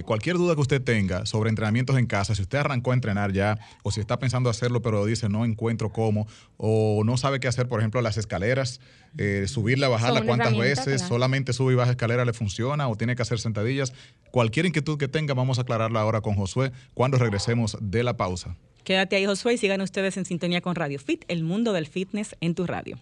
cualquier 0.06 0.36
duda 0.36 0.54
que 0.54 0.60
usted 0.60 0.82
tenga 0.82 1.26
sobre 1.26 1.50
entrenamientos 1.50 1.98
en 1.98 2.06
casa, 2.06 2.34
si 2.34 2.42
usted 2.42 2.58
arrancó 2.58 2.92
a 2.92 2.94
entrenar 2.94 3.32
ya 3.32 3.58
o 3.82 3.90
si 3.90 4.00
está 4.00 4.18
pensando 4.18 4.50
hacerlo 4.50 4.82
pero 4.82 5.04
dice 5.04 5.28
no 5.28 5.44
encuentro 5.44 5.90
cómo 5.90 6.26
o 6.56 7.02
no 7.04 7.16
sabe 7.16 7.40
qué 7.40 7.48
hacer, 7.48 7.68
por 7.68 7.80
ejemplo, 7.80 8.00
las 8.00 8.16
escaleras, 8.16 8.80
eh, 9.18 9.46
subirla, 9.48 9.88
bajarla 9.88 10.22
cuántas 10.22 10.56
veces, 10.56 11.02
solamente 11.02 11.52
sube 11.52 11.72
y 11.72 11.76
baja 11.76 11.92
escalera 11.92 12.24
le 12.24 12.32
funciona 12.32 12.88
o 12.88 12.96
tiene 12.96 13.16
que 13.16 13.22
hacer 13.22 13.38
sentadillas. 13.38 13.92
Cualquier 14.30 14.66
inquietud 14.66 14.98
que 14.98 15.08
tenga, 15.08 15.34
vamos 15.34 15.58
a 15.58 15.62
aclararla 15.62 16.00
ahora 16.00 16.20
con 16.20 16.34
Josué 16.34 16.72
cuando 16.94 17.18
regresemos 17.18 17.76
de 17.80 18.02
la 18.02 18.16
pausa. 18.16 18.56
Quédate 18.84 19.16
ahí, 19.16 19.26
Josué, 19.26 19.54
y 19.54 19.58
sigan 19.58 19.80
ustedes 19.80 20.16
en 20.16 20.24
sintonía 20.24 20.60
con 20.60 20.76
Radio 20.76 21.00
Fit, 21.00 21.24
el 21.28 21.42
mundo 21.42 21.72
del 21.72 21.86
fitness 21.86 22.36
en 22.40 22.54
tu 22.54 22.66
radio. 22.66 22.98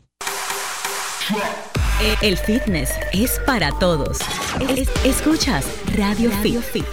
El 2.20 2.36
fitness 2.36 2.90
es 3.12 3.40
para 3.46 3.70
todos. 3.78 4.18
escuchas 5.04 5.64
Radio, 5.96 6.30
Fit. 6.30 6.84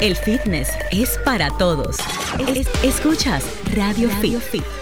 El 0.00 0.14
fitness 0.14 0.68
es 0.92 1.18
para 1.24 1.50
todos. 1.58 1.96
escuchas 2.84 3.44
Radio, 3.74 4.08
Fit. 4.40 4.81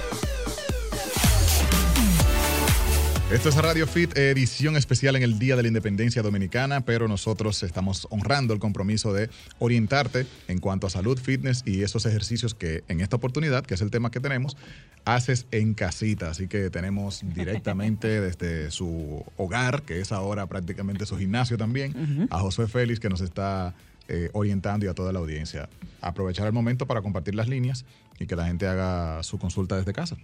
Esto 3.32 3.48
es 3.48 3.54
Radio 3.54 3.86
Fit, 3.86 4.18
edición 4.18 4.76
especial 4.76 5.14
en 5.14 5.22
el 5.22 5.38
Día 5.38 5.54
de 5.54 5.62
la 5.62 5.68
Independencia 5.68 6.20
Dominicana, 6.20 6.80
pero 6.80 7.06
nosotros 7.06 7.62
estamos 7.62 8.08
honrando 8.10 8.52
el 8.52 8.58
compromiso 8.58 9.12
de 9.12 9.30
orientarte 9.60 10.26
en 10.48 10.58
cuanto 10.58 10.88
a 10.88 10.90
salud, 10.90 11.16
fitness 11.16 11.62
y 11.64 11.82
esos 11.82 12.06
ejercicios 12.06 12.56
que 12.56 12.82
en 12.88 13.00
esta 13.00 13.14
oportunidad, 13.14 13.64
que 13.64 13.74
es 13.74 13.82
el 13.82 13.92
tema 13.92 14.10
que 14.10 14.18
tenemos, 14.18 14.56
haces 15.04 15.46
en 15.52 15.74
casita. 15.74 16.30
Así 16.30 16.48
que 16.48 16.70
tenemos 16.70 17.20
directamente 17.34 18.20
desde 18.20 18.72
su 18.72 19.24
hogar, 19.36 19.82
que 19.82 20.00
es 20.00 20.10
ahora 20.10 20.48
prácticamente 20.48 21.06
su 21.06 21.16
gimnasio 21.16 21.56
también, 21.56 22.26
a 22.30 22.40
José 22.40 22.66
Félix 22.66 22.98
que 22.98 23.10
nos 23.10 23.20
está 23.20 23.76
eh, 24.10 24.28
orientando 24.32 24.84
y 24.84 24.88
a 24.88 24.94
toda 24.94 25.12
la 25.12 25.20
audiencia. 25.20 25.68
Aprovechar 26.00 26.48
el 26.48 26.52
momento 26.52 26.84
para 26.86 27.00
compartir 27.00 27.36
las 27.36 27.48
líneas 27.48 27.84
y 28.18 28.26
que 28.26 28.34
la 28.34 28.46
gente 28.46 28.66
haga 28.66 29.22
su 29.22 29.38
consulta 29.38 29.76
desde 29.76 29.92
casa. 29.92 30.16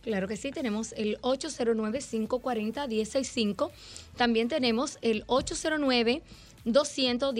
Claro 0.00 0.26
que 0.28 0.38
sí, 0.38 0.50
tenemos 0.50 0.94
el 0.96 1.20
809-540-165. 1.20 3.70
También 4.16 4.48
tenemos 4.48 4.96
el 5.02 5.24
809 5.26 6.22
200 6.64 7.34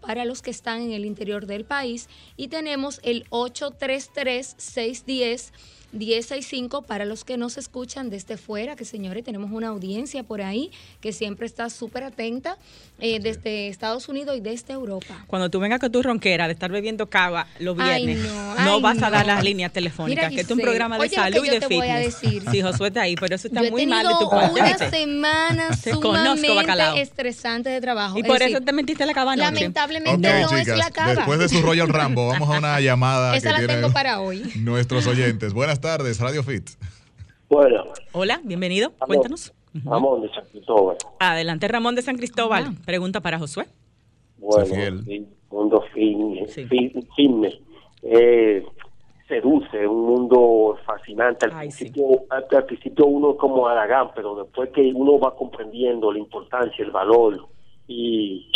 para 0.00 0.24
los 0.24 0.42
que 0.42 0.50
están 0.50 0.82
en 0.82 0.90
el 0.90 1.04
interior 1.04 1.46
del 1.46 1.64
país 1.64 2.08
y 2.36 2.48
tenemos 2.48 2.98
el 3.04 3.24
833 3.30 4.56
610 4.58 5.52
1065 5.92 6.82
para 6.82 7.04
los 7.04 7.24
que 7.24 7.36
nos 7.36 7.58
escuchan 7.58 8.10
desde 8.10 8.36
fuera, 8.36 8.76
que 8.76 8.84
señores, 8.84 9.24
tenemos 9.24 9.50
una 9.50 9.68
audiencia 9.68 10.22
por 10.22 10.42
ahí 10.42 10.70
que 11.00 11.12
siempre 11.12 11.46
está 11.46 11.68
súper 11.70 12.04
atenta 12.04 12.56
eh, 13.00 13.18
desde 13.20 13.68
Estados 13.68 14.08
Unidos 14.08 14.36
y 14.36 14.40
desde 14.40 14.74
Europa. 14.74 15.24
Cuando 15.26 15.50
tú 15.50 15.58
vengas 15.58 15.80
con 15.80 15.90
tu 15.90 16.02
ronquera 16.02 16.46
de 16.46 16.52
estar 16.52 16.70
bebiendo 16.70 17.08
cava 17.08 17.46
los 17.58 17.76
viernes, 17.76 18.18
no, 18.64 18.80
vas 18.80 19.02
a 19.02 19.10
dar 19.10 19.26
las 19.26 19.42
líneas 19.42 19.72
telefónicas, 19.72 20.32
que 20.32 20.42
es 20.42 20.50
un 20.50 20.58
programa 20.58 20.98
de 20.98 21.08
salud 21.08 21.44
y 21.44 21.50
de 21.50 21.60
fitness. 21.60 21.78
Voy 21.78 21.88
a 21.88 21.96
decir. 21.96 22.42
Sí, 22.50 22.62
Josué 22.62 22.88
está 22.88 23.02
ahí, 23.02 23.16
pero 23.16 23.34
eso 23.34 23.48
está 23.48 23.62
muy 23.62 23.86
mal 23.86 24.06
de 24.06 24.14
tu 24.18 24.30
parte. 24.30 24.60
una 24.60 24.90
semana 24.90 25.76
sumamente 25.76 27.00
estresante 27.00 27.70
de 27.70 27.80
trabajo. 27.80 28.18
Y 28.18 28.22
por 28.22 28.42
eso 28.42 28.60
te 28.60 28.72
mentiste 28.72 29.06
la 29.06 29.14
cava 29.14 29.36
Lamentablemente 29.36 30.40
no 30.42 30.56
es 30.56 30.68
la 30.68 30.90
cava. 30.90 31.14
Después 31.14 31.38
de 31.38 31.48
su 31.48 31.62
Royal 31.62 31.88
Rambo, 31.88 32.28
vamos 32.28 32.48
a 32.48 32.58
una 32.58 32.80
llamada 32.80 33.36
Esa 33.40 33.52
la 33.52 33.66
tengo 33.66 33.92
para 33.92 34.20
hoy. 34.20 34.42
nuestros 34.56 35.06
oyentes. 35.06 35.52
Buenas 35.52 35.79
tardes, 35.80 36.20
Radio 36.20 36.42
Fit. 36.42 36.70
Bueno. 37.48 37.84
Hola, 38.12 38.40
bienvenido. 38.44 38.92
Cuéntanos. 38.98 39.52
Ramón 39.84 40.22
de 40.22 40.32
San 40.32 40.44
Cristóbal. 40.46 40.96
Adelante, 41.18 41.68
Ramón 41.68 41.94
de 41.94 42.02
San 42.02 42.16
Cristóbal. 42.16 42.74
Pregunta 42.84 43.20
para 43.20 43.38
Josué. 43.38 43.66
Bueno, 44.38 45.02
mundo 45.50 45.84
fin, 45.92 47.48
eh, 48.02 48.64
seduce, 49.28 49.86
un 49.86 50.06
mundo 50.06 50.78
fascinante. 50.84 51.46
Al, 51.46 51.58
principio, 51.58 52.24
al, 52.30 52.64
principio 52.64 53.06
uno 53.06 53.36
como 53.36 53.66
Aragán, 53.66 54.10
pero 54.14 54.34
después 54.36 54.70
que 54.70 54.92
uno 54.94 55.18
va 55.18 55.34
comprendiendo 55.36 56.12
la 56.12 56.18
importancia, 56.18 56.84
el 56.84 56.90
valor 56.90 57.46
y 57.86 58.50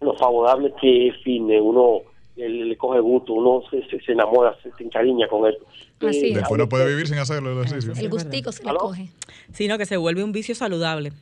lo 0.00 0.14
favorable 0.14 0.72
que 0.80 1.08
es 1.08 1.22
fin, 1.22 1.50
uno 1.60 2.02
le, 2.36 2.76
coge 2.76 3.00
gusto, 3.00 3.34
uno 3.34 3.62
se, 3.70 3.82
se, 4.00 4.12
enamora, 4.12 4.56
se, 4.62 4.82
encariña 4.82 5.28
con 5.28 5.46
él. 5.46 5.56
Así 6.00 6.34
Después 6.34 6.58
no 6.58 6.68
puede 6.68 6.88
vivir 6.88 7.06
sin 7.06 7.18
hacerlo 7.18 7.52
el 7.52 7.66
ejercicio. 7.66 7.92
El 7.96 8.10
gustico 8.10 8.52
se 8.52 8.64
le 8.64 8.74
coge. 8.74 9.08
Sino 9.52 9.78
que 9.78 9.86
se 9.86 9.96
vuelve 9.96 10.24
un 10.24 10.32
vicio 10.32 10.54
saludable. 10.54 11.12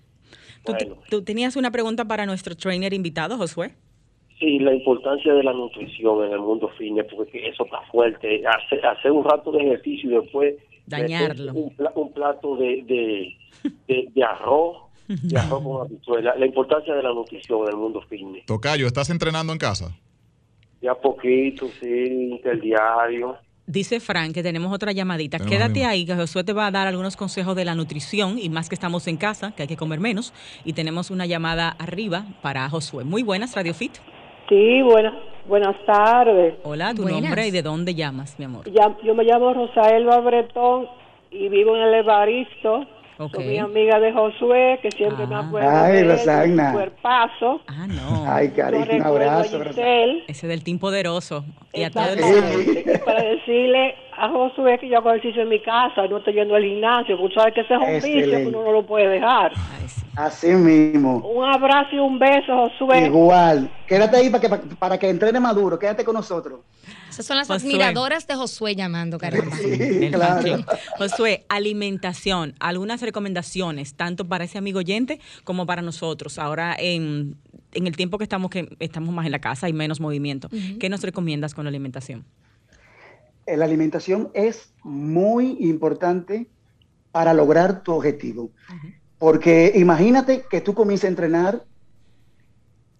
¿Tú, 1.08 1.22
tenías 1.22 1.56
una 1.56 1.70
pregunta 1.70 2.04
para 2.04 2.26
nuestro 2.26 2.54
trainer 2.54 2.92
invitado, 2.92 3.36
Josué? 3.36 3.72
Sí, 4.38 4.58
la 4.58 4.74
importancia 4.74 5.34
de 5.34 5.42
la 5.42 5.52
nutrición 5.52 6.24
en 6.24 6.32
el 6.32 6.40
mundo 6.40 6.70
fitness, 6.78 7.06
porque 7.14 7.46
eso 7.48 7.64
está 7.64 7.80
fuerte. 7.90 8.42
Hacer, 8.46 8.84
hacer 8.86 9.10
un 9.10 9.24
rato 9.24 9.52
de 9.52 9.64
ejercicio 9.64 10.10
y 10.10 10.22
después... 10.22 10.54
Dañarlo. 10.86 11.52
Un, 11.52 12.12
plato 12.12 12.56
de, 12.56 12.82
de, 12.82 14.08
de, 14.12 14.24
arroz, 14.24 14.88
de 15.06 15.38
arroz 15.38 15.62
con 15.62 15.86
habichuela. 15.86 16.34
La 16.36 16.46
importancia 16.46 16.94
de 16.94 17.02
la 17.02 17.12
nutrición 17.12 17.62
en 17.62 17.68
el 17.68 17.76
mundo 17.76 18.02
fitness. 18.08 18.44
Tocayo, 18.46 18.86
¿estás 18.86 19.08
entrenando 19.08 19.52
en 19.52 19.58
casa? 19.58 19.96
Ya 20.80 20.94
poquito, 20.94 21.68
sí, 21.80 22.30
interdiario. 22.32 23.36
Dice 23.66 24.00
Frank 24.00 24.34
que 24.34 24.42
tenemos 24.42 24.72
otra 24.72 24.90
llamadita. 24.90 25.38
Quédate 25.38 25.84
ahí, 25.84 26.04
que 26.04 26.16
Josué 26.16 26.42
te 26.42 26.52
va 26.52 26.66
a 26.66 26.70
dar 26.72 26.88
algunos 26.88 27.16
consejos 27.16 27.54
de 27.54 27.64
la 27.64 27.76
nutrición 27.76 28.36
y 28.36 28.48
más 28.48 28.68
que 28.68 28.74
estamos 28.74 29.06
en 29.06 29.16
casa, 29.16 29.52
que 29.54 29.62
hay 29.62 29.68
que 29.68 29.76
comer 29.76 30.00
menos. 30.00 30.32
Y 30.64 30.72
tenemos 30.72 31.10
una 31.10 31.24
llamada 31.26 31.76
arriba 31.78 32.24
para 32.42 32.68
Josué. 32.68 33.04
Muy 33.04 33.22
buenas, 33.22 33.54
Radio 33.54 33.72
Fit. 33.72 33.92
Sí, 34.48 34.82
buenas, 34.82 35.14
buenas 35.46 35.76
tardes. 35.86 36.54
Hola, 36.64 36.92
tu 36.94 37.08
nombre 37.08 37.46
y 37.46 37.52
de 37.52 37.62
dónde 37.62 37.94
llamas, 37.94 38.36
mi 38.40 38.46
amor. 38.46 38.68
Ya, 38.72 38.96
yo 39.04 39.14
me 39.14 39.22
llamo 39.22 39.54
Rosaelba 39.54 40.18
Bretón 40.18 40.88
y 41.30 41.48
vivo 41.48 41.76
en 41.76 41.82
el 41.82 41.94
Evaristo. 41.94 42.86
Soy 43.28 43.44
mi 43.44 43.58
amiga 43.58 44.00
de 44.00 44.12
Josué, 44.12 44.78
que 44.80 44.90
siempre 44.92 45.26
me 45.26 45.34
acuerdo 45.34 45.68
Ay, 45.68 46.04
de 46.04 46.44
él, 46.44 46.72
cuerpazo. 46.72 47.60
Ah, 47.66 47.86
no. 47.86 48.24
Ay, 48.26 48.48
cariño, 48.48 48.86
un 48.90 49.02
abrazo. 49.02 49.60
Ese 50.26 50.46
del 50.46 50.64
team 50.64 50.78
poderoso. 50.78 51.44
Y 51.74 51.82
a 51.82 51.90
todos 51.90 52.16
Para 53.04 53.22
decirle 53.22 53.94
a 54.20 54.28
Josué 54.28 54.78
que 54.78 54.86
yo 54.86 54.98
hago 54.98 55.10
ejercicio 55.10 55.42
en 55.42 55.48
mi 55.48 55.62
casa, 55.62 56.06
no 56.06 56.18
estoy 56.18 56.34
yendo 56.34 56.54
al 56.54 56.62
gimnasio, 56.62 57.18
porque 57.18 57.34
sabes 57.34 57.54
que 57.54 57.60
ese 57.62 57.74
es 57.74 57.80
un 57.80 58.12
vicio 58.12 58.36
que 58.36 58.46
uno 58.48 58.64
no 58.64 58.72
lo 58.72 58.86
puede 58.86 59.08
dejar. 59.08 59.52
Así 60.14 60.48
mismo. 60.48 61.18
Un 61.26 61.44
abrazo 61.50 61.96
y 61.96 61.98
un 61.98 62.18
beso, 62.18 62.68
Josué. 62.68 63.06
Igual. 63.06 63.70
Quédate 63.86 64.18
ahí 64.18 64.28
para 64.28 64.40
que, 64.42 64.66
para 64.76 64.98
que 64.98 65.08
entrene 65.08 65.40
maduro, 65.40 65.78
quédate 65.78 66.04
con 66.04 66.14
nosotros. 66.14 66.60
Esas 67.08 67.24
son 67.24 67.38
las 67.38 67.50
admiradoras 67.50 68.26
de 68.26 68.34
Josué 68.34 68.76
llamando, 68.76 69.16
caramba. 69.16 69.56
Josué, 70.98 71.46
alimentación, 71.48 72.54
algunas 72.60 73.00
recomendaciones, 73.00 73.94
tanto 73.94 74.28
para 74.28 74.44
ese 74.44 74.58
amigo 74.58 74.80
oyente 74.80 75.18
como 75.44 75.64
para 75.64 75.80
nosotros. 75.80 76.38
Ahora, 76.38 76.76
en, 76.78 77.36
el 77.72 77.96
tiempo 77.96 78.18
que 78.18 78.24
estamos, 78.24 78.50
que 78.50 78.68
estamos 78.80 79.14
más 79.14 79.24
en 79.24 79.32
la 79.32 79.38
casa 79.38 79.66
y 79.66 79.72
menos 79.72 79.98
movimiento, 79.98 80.50
¿qué 80.78 80.90
nos 80.90 81.00
recomiendas 81.02 81.54
con 81.54 81.64
la 81.64 81.70
alimentación? 81.70 82.26
Eh, 83.50 83.56
la 83.56 83.64
alimentación 83.64 84.30
es 84.32 84.72
muy 84.84 85.56
importante 85.58 86.48
para 87.10 87.34
lograr 87.34 87.82
tu 87.82 87.92
objetivo. 87.92 88.52
Porque 89.18 89.72
imagínate 89.74 90.44
que 90.48 90.60
tú 90.60 90.72
comiences 90.72 91.06
a 91.06 91.08
entrenar 91.08 91.64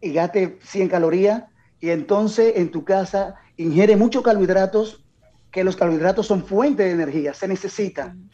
y 0.00 0.12
gaste 0.12 0.58
100 0.60 0.88
calorías 0.88 1.44
y 1.78 1.90
entonces 1.90 2.54
en 2.56 2.72
tu 2.72 2.84
casa 2.84 3.36
ingiere 3.56 3.96
muchos 3.96 4.24
carbohidratos, 4.24 5.04
que 5.52 5.62
los 5.62 5.76
carbohidratos 5.76 6.26
son 6.26 6.44
fuente 6.44 6.82
de 6.82 6.90
energía, 6.90 7.32
se 7.32 7.46
necesitan. 7.46 8.28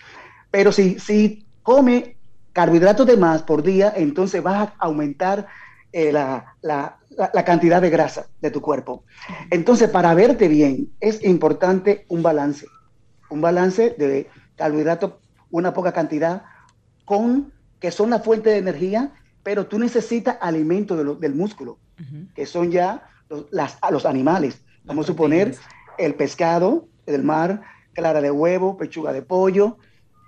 Pero 0.51 0.73
si, 0.73 0.99
si 0.99 1.47
come 1.63 2.17
carbohidratos 2.55 3.07
de 3.07 3.19
más 3.19 3.43
por 3.43 3.63
día, 3.63 3.93
entonces 3.95 4.43
vas 4.43 4.69
a 4.69 4.75
aumentar 4.79 5.49
eh, 5.99 6.13
la, 6.13 6.99
cantidad 7.47 7.81
de 7.81 7.89
grasa 7.89 8.27
de 8.43 8.51
tu 8.51 8.61
cuerpo. 8.61 9.05
Entonces, 9.51 9.89
para 9.89 10.13
verte 10.13 10.47
bien, 10.47 10.91
es 11.01 11.25
importante 11.25 12.05
un 12.11 12.23
balance. 12.23 12.67
Un 13.31 13.41
balance 13.41 13.95
de 13.97 14.29
carbohidratos, 14.57 15.13
una 15.51 15.73
poca 15.73 15.93
cantidad, 15.93 16.43
con 17.07 17.51
que 17.81 17.91
son 17.91 18.11
la 18.11 18.19
fuente 18.19 18.51
de 18.51 18.59
energía, 18.59 19.15
pero 19.43 19.69
tú 19.69 19.79
necesitas 19.79 20.37
alimento 20.43 20.97
del 21.15 21.35
músculo, 21.35 21.79
que 22.35 22.45
son 22.45 22.71
ya 22.71 23.09
los, 23.31 23.47
las, 23.51 23.79
los 23.91 24.05
animales. 24.05 24.61
Vamos 24.85 25.07
a 25.07 25.13
suponer 25.13 25.57
el 25.97 26.15
pescado 26.15 26.89
del 27.07 27.23
mar, 27.23 27.63
clara 27.95 28.21
de 28.21 28.31
huevo, 28.31 28.77
pechuga 28.77 29.15
de 29.15 29.23
pollo 29.23 29.79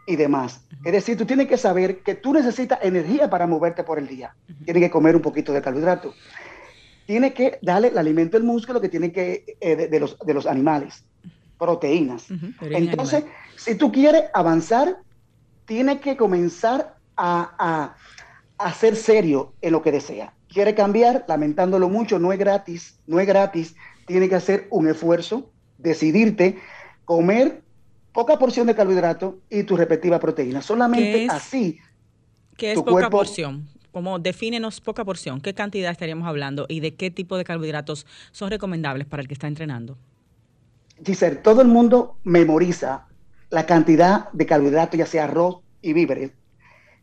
y 0.08 0.16
demás. 0.16 0.62
Es 0.84 0.92
decir, 0.92 1.18
tú 1.18 1.26
tienes 1.26 1.48
que 1.48 1.58
saber 1.58 1.98
que 1.98 2.14
tú 2.14 2.32
necesitas 2.32 2.78
energía 2.82 3.28
para 3.28 3.46
moverte 3.46 3.84
por 3.84 3.98
el 3.98 4.08
día. 4.08 4.34
Tienes 4.64 4.82
que 4.82 4.90
comer 4.90 5.14
un 5.14 5.20
poquito 5.20 5.52
de 5.52 5.60
carbohidrato. 5.60 6.14
Tienes 7.06 7.34
que 7.34 7.58
darle 7.60 7.88
el 7.88 7.98
alimento 7.98 8.38
al 8.38 8.42
músculo 8.42 8.80
que 8.80 8.88
tiene 8.88 9.12
que, 9.12 9.56
eh, 9.60 9.76
de, 9.76 10.00
los, 10.00 10.18
de 10.18 10.32
los 10.32 10.46
animales, 10.46 11.04
proteínas. 11.58 12.26
Entonces, 12.62 13.24
si 13.56 13.74
tú 13.74 13.92
quieres 13.92 14.24
avanzar, 14.32 14.96
tienes 15.66 16.00
que 16.00 16.16
comenzar 16.16 16.96
a, 17.14 17.54
a, 17.58 18.64
a 18.64 18.72
ser 18.72 18.96
serio 18.96 19.52
en 19.60 19.72
lo 19.72 19.82
que 19.82 19.92
desea. 19.92 20.32
Quiere 20.48 20.74
cambiar, 20.74 21.26
lamentándolo 21.28 21.90
mucho, 21.90 22.18
no 22.18 22.32
es 22.32 22.38
gratis, 22.38 22.98
no 23.06 23.20
es 23.20 23.26
gratis 23.26 23.74
tiene 24.06 24.30
que 24.30 24.36
hacer 24.36 24.66
un 24.70 24.88
esfuerzo, 24.88 25.50
decidirte, 25.76 26.58
comer 27.04 27.62
poca 28.18 28.36
porción 28.36 28.66
de 28.66 28.74
carbohidrato 28.74 29.38
y 29.48 29.62
tu 29.62 29.76
respectiva 29.76 30.18
proteína. 30.18 30.60
Solamente 30.60 31.28
así. 31.30 31.78
¿Qué 32.56 32.72
es 32.72 32.82
poca 32.82 33.08
porción? 33.08 33.68
Como 33.92 34.18
defínenos 34.18 34.80
poca 34.80 35.04
porción, 35.04 35.40
¿qué 35.40 35.54
cantidad 35.54 35.92
estaríamos 35.92 36.26
hablando 36.26 36.66
y 36.68 36.80
de 36.80 36.96
qué 36.96 37.12
tipo 37.12 37.36
de 37.36 37.44
carbohidratos 37.44 38.06
son 38.32 38.50
recomendables 38.50 39.06
para 39.06 39.22
el 39.22 39.28
que 39.28 39.34
está 39.34 39.46
entrenando? 39.46 39.96
Giselle, 41.06 41.36
todo 41.36 41.62
el 41.62 41.68
mundo 41.68 42.16
memoriza 42.24 43.06
la 43.50 43.66
cantidad 43.66 44.32
de 44.32 44.46
carbohidratos, 44.46 44.98
ya 44.98 45.06
sea 45.06 45.22
arroz 45.22 45.58
y 45.80 45.92
víveres, 45.92 46.32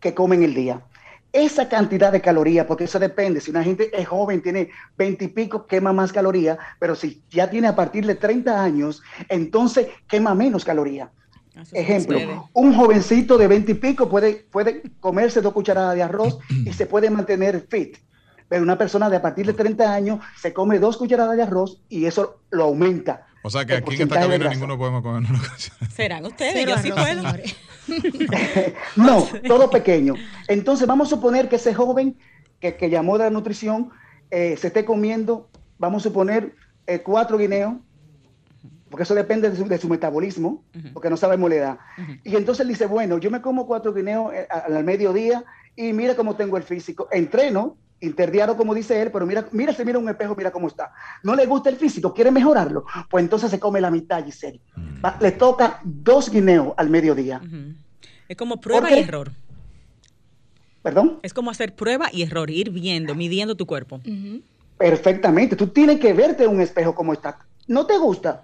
que 0.02 0.14
comen 0.14 0.44
el 0.44 0.54
día 0.54 0.82
esa 1.36 1.68
cantidad 1.68 2.14
de 2.14 2.22
calorías, 2.22 2.66
porque 2.66 2.86
eso 2.86 2.98
depende. 2.98 3.42
Si 3.42 3.52
una 3.52 3.62
gente 3.62 3.92
es 3.94 4.08
joven, 4.08 4.42
tiene 4.42 4.70
20 4.98 5.26
y 5.26 5.28
pico, 5.28 5.68
quema 5.68 5.92
más 5.92 6.14
calorías, 6.14 6.58
pero 6.80 6.96
si 6.96 7.22
ya 7.30 7.50
tiene 7.50 7.68
a 7.68 7.76
partir 7.76 8.06
de 8.06 8.16
30 8.16 8.64
años, 8.64 9.04
entonces 9.28 9.88
quema 10.08 10.34
menos 10.34 10.64
calorías. 10.64 11.10
Ejemplo, 11.74 12.50
un 12.54 12.74
jovencito 12.74 13.38
de 13.38 13.48
20 13.48 13.72
y 13.74 13.76
pico 13.76 14.10
puede, 14.10 14.46
puede 14.50 14.84
comerse 15.02 15.42
dos 15.42 15.54
cucharadas 15.54 15.96
de 15.96 16.04
arroz 16.04 16.40
y 16.50 16.72
se 16.72 16.86
puede 16.86 17.10
mantener 17.10 17.66
fit. 17.70 17.98
Pero 18.48 18.64
una 18.64 18.78
persona 18.78 19.10
de 19.10 19.18
a 19.18 19.22
partir 19.22 19.46
de 19.46 19.54
30 19.54 19.94
años 19.94 20.20
se 20.38 20.54
come 20.54 20.80
dos 20.80 20.96
cucharadas 20.96 21.36
de 21.36 21.44
arroz 21.44 21.82
y 21.90 22.06
eso 22.06 22.42
lo 22.50 22.66
aumenta. 22.66 23.28
O 23.46 23.50
sea 23.52 23.64
que 23.64 23.76
aquí 23.76 23.94
en 23.94 24.02
esta 24.02 24.22
cabina 24.22 24.50
ninguno 24.50 24.76
podemos 24.76 25.04
comer 25.04 25.30
una. 25.30 25.40
¿Serán 25.96 26.26
ustedes? 26.26 26.66
Yo 26.66 26.80
sí 26.80 26.92
puedo. 26.92 27.22
no, 28.96 29.28
todo 29.48 29.70
pequeño. 29.70 30.16
Entonces 30.48 30.88
vamos 30.88 31.10
a 31.10 31.16
suponer 31.16 31.48
que 31.48 31.58
ese 31.58 31.72
joven 31.72 32.18
que, 32.60 32.90
llamó 32.90 33.20
de 33.20 33.26
la 33.26 33.30
nutrición 33.30 33.92
eh, 34.32 34.58
se 34.58 34.66
esté 34.66 34.84
comiendo, 34.84 35.48
vamos 35.78 36.02
a 36.02 36.10
suponer, 36.10 36.56
eh, 36.88 37.04
cuatro 37.04 37.38
guineos, 37.38 37.76
porque 38.90 39.04
eso 39.04 39.14
depende 39.14 39.52
de 39.52 39.78
su, 39.78 39.90
metabolismo, 39.90 40.64
porque 40.92 41.12
no 41.12 41.18
sabemos 41.18 41.48
la 41.52 41.56
edad. 41.56 41.80
Y 42.24 42.36
entonces 42.36 42.64
él 42.64 42.70
dice, 42.70 42.88
bueno, 42.88 43.20
yo 43.20 43.30
me 43.30 43.42
como 43.42 43.68
cuatro 43.68 43.94
guineos 43.94 44.34
eh, 44.34 44.48
al 44.50 44.84
mediodía 44.84 45.46
y 45.76 45.94
mira 45.94 46.16
cómo 46.16 46.36
tengo 46.36 46.58
el 46.58 46.64
físico. 46.64 47.08
Entreno, 47.12 47.78
interdiario 48.06 48.56
como 48.56 48.74
dice 48.74 49.02
él, 49.02 49.12
pero 49.12 49.26
mira, 49.26 49.48
mira, 49.52 49.74
se 49.74 49.86
mira 49.86 50.00
un 50.00 50.10
espejo, 50.10 50.36
mira 50.36 50.52
cómo 50.52 50.68
está. 50.68 50.94
No 51.24 51.36
le 51.36 51.46
gusta 51.46 51.70
el 51.70 51.76
físico, 51.76 52.14
quiere 52.14 52.32
mejorarlo, 52.32 52.86
pues 53.10 53.24
entonces 53.24 53.52
se 53.52 53.60
come 53.60 53.82
la 53.82 53.92
mitad, 53.92 54.24
Giselle. 54.24 54.62
Mm. 54.76 55.06
Le 55.20 55.32
toca 55.32 55.80
dos 55.84 56.30
guineos 56.30 56.74
al 56.78 56.90
mediodía. 56.90 57.42
Es 58.28 58.38
como 58.38 58.60
prueba 58.60 58.92
y 58.92 59.00
error. 59.00 59.32
¿Perdón? 60.82 61.20
Es 61.24 61.34
como 61.34 61.50
hacer 61.50 61.76
prueba 61.76 62.10
y 62.12 62.22
error, 62.22 62.50
ir 62.52 62.70
viendo, 62.70 63.16
midiendo 63.16 63.56
tu 63.56 63.66
cuerpo. 63.66 64.02
Perfectamente. 64.78 65.56
Tú 65.56 65.68
tienes 65.68 66.00
que 66.00 66.14
verte 66.14 66.44
en 66.44 66.52
un 66.52 66.62
espejo 66.62 66.94
como 66.94 67.14
está. 67.14 67.40
¿No 67.68 67.88
te 67.88 67.98
gusta? 67.98 68.44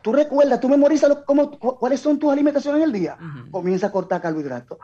Tú 0.00 0.12
recuerdas, 0.12 0.58
tú 0.58 0.68
memorizas 0.68 1.18
cómo, 1.26 1.50
cuáles 1.58 2.00
son 2.00 2.18
tus 2.18 2.32
alimentaciones 2.32 2.82
en 2.82 2.88
el 2.88 2.92
día. 2.92 3.16
Comienza 3.50 3.88
a 3.88 3.92
cortar 3.92 4.20
carbohidratos. 4.20 4.78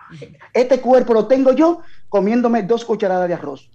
Este 0.52 0.80
cuerpo 0.80 1.14
lo 1.14 1.26
tengo 1.26 1.52
yo 1.52 1.80
comiéndome 2.08 2.62
dos 2.62 2.84
cucharadas 2.84 3.26
de 3.26 3.34
arroz 3.34 3.70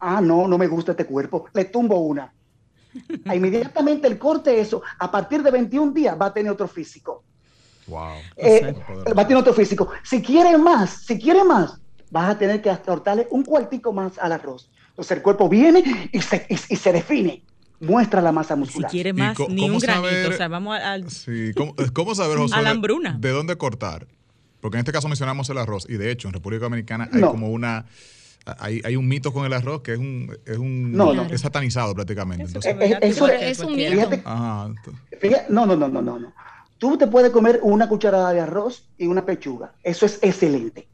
ah, 0.00 0.20
no, 0.20 0.48
no 0.48 0.58
me 0.58 0.66
gusta 0.66 0.92
este 0.92 1.06
cuerpo, 1.06 1.46
le 1.52 1.66
tumbo 1.66 1.98
una. 1.98 2.32
Inmediatamente 3.32 4.08
el 4.08 4.18
corte 4.18 4.60
eso, 4.60 4.82
a 4.98 5.10
partir 5.10 5.42
de 5.42 5.50
21 5.50 5.92
días 5.92 6.16
va 6.20 6.26
a 6.26 6.34
tener 6.34 6.50
otro 6.50 6.66
físico. 6.66 7.22
Wow. 7.86 8.14
Eh, 8.36 8.74
va 9.16 9.22
a 9.22 9.26
tener 9.26 9.40
otro 9.40 9.52
físico. 9.52 9.90
Si 10.02 10.22
quiere 10.22 10.56
más, 10.58 11.04
si 11.04 11.18
quiere 11.18 11.44
más, 11.44 11.80
vas 12.10 12.30
a 12.30 12.38
tener 12.38 12.62
que 12.62 12.76
cortarle 12.84 13.26
un 13.30 13.44
cuartico 13.44 13.92
más 13.92 14.18
al 14.18 14.32
arroz. 14.32 14.70
Entonces 14.90 15.16
el 15.16 15.22
cuerpo 15.22 15.48
viene 15.48 16.10
y 16.12 16.20
se, 16.20 16.46
y, 16.48 16.56
se 16.56 16.92
define 16.92 17.42
muestra 17.80 18.20
la 18.20 18.32
masa 18.32 18.56
muscular. 18.56 18.90
Si 18.90 18.94
quiere 18.94 19.12
más, 19.12 19.38
ni 19.48 19.70
un 19.70 19.78
granito. 19.78 20.28
o 20.28 20.32
sea, 20.32 20.48
vamos 20.48 20.78
al, 20.78 21.10
sí, 21.10 21.52
¿cómo, 21.94 22.14
saber, 22.14 22.36
José, 22.36 22.54
a 22.54 22.62
la 22.62 22.70
hambruna. 22.70 23.16
De, 23.18 23.30
dónde 23.30 23.56
cortar? 23.56 24.06
Porque 24.60 24.76
en 24.76 24.80
este 24.80 24.92
caso 24.92 25.08
mencionamos 25.08 25.48
el 25.48 25.56
arroz 25.56 25.86
y 25.88 25.94
de 25.94 26.10
hecho 26.10 26.28
en 26.28 26.34
República 26.34 26.64
Dominicana 26.64 27.08
hay 27.10 27.22
como 27.22 27.48
una 27.48 27.86
hay, 28.58 28.80
hay 28.84 28.96
un 28.96 29.06
mito 29.06 29.32
con 29.32 29.44
el 29.44 29.52
arroz 29.52 29.82
que 29.82 29.92
es 29.92 29.98
un, 29.98 30.36
es 30.46 30.58
un 30.58 30.92
no, 30.92 31.12
es 31.24 31.40
satanizado 31.40 31.94
prácticamente. 31.94 32.44
Entonces, 32.44 32.76
eso, 33.02 33.28
es, 33.28 33.60
un 33.60 33.76
mito. 33.76 34.10
no, 35.48 35.66
no, 35.66 35.76
no, 35.76 35.88
no, 35.88 36.02
no. 36.02 36.32
Tú 36.78 36.96
te 36.96 37.06
puedes 37.06 37.30
comer 37.30 37.60
una 37.62 37.88
cucharada 37.88 38.32
de 38.32 38.40
arroz 38.40 38.88
y 38.96 39.06
una 39.06 39.26
pechuga. 39.26 39.74
Eso 39.82 40.06
es 40.06 40.18
excelente. 40.22 40.88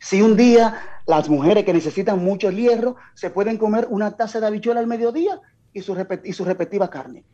Si 0.00 0.22
un 0.22 0.36
día 0.36 0.80
las 1.06 1.28
mujeres 1.28 1.64
que 1.64 1.72
necesitan 1.72 2.22
mucho 2.22 2.50
hierro 2.50 2.96
se 3.14 3.30
pueden 3.30 3.58
comer 3.58 3.86
una 3.90 4.16
taza 4.16 4.40
de 4.40 4.46
habichuela 4.46 4.80
al 4.80 4.86
mediodía 4.86 5.40
y 5.72 5.82
su, 5.82 5.96
y 6.24 6.32
su 6.32 6.44
respectiva 6.44 6.88
carne. 6.88 7.24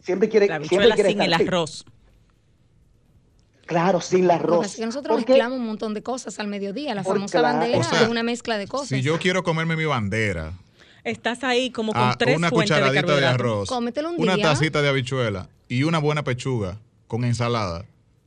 Siempre 0.00 0.28
quiere, 0.28 0.46
la 0.46 0.62
siempre 0.62 0.90
quiere 0.92 1.10
sin 1.10 1.22
el 1.22 1.34
arroz. 1.34 1.84
Claro, 3.66 4.00
sin 4.00 4.24
el 4.24 4.30
arroz. 4.30 4.76
que 4.76 4.86
nosotros 4.86 5.16
mezclamos 5.16 5.58
un 5.58 5.66
montón 5.66 5.92
de 5.92 6.02
cosas 6.02 6.38
al 6.38 6.46
mediodía. 6.46 6.94
La 6.94 7.04
famosa 7.04 7.40
bandera 7.42 7.80
es 7.80 8.08
una 8.08 8.22
mezcla 8.22 8.56
de 8.58 8.66
cosas. 8.66 8.88
Si 8.88 9.02
yo 9.02 9.18
quiero 9.18 9.42
comerme 9.42 9.76
mi 9.76 9.84
bandera, 9.84 10.52
estás 11.04 11.44
ahí 11.44 11.70
como 11.70 11.92
con 11.92 12.02
ah, 12.02 12.14
tres 12.16 12.36
una 12.36 12.48
fuentes 12.48 12.76
cucharadita 12.76 13.14
de, 13.14 13.20
de 13.20 13.26
arroz, 13.26 13.70
una 14.18 14.36
tacita 14.38 14.82
de 14.82 14.88
habichuela 14.88 15.48
y 15.68 15.82
una 15.82 15.98
buena 15.98 16.22
pechuga 16.22 16.78
con 17.08 17.24
ensalada. 17.24 17.84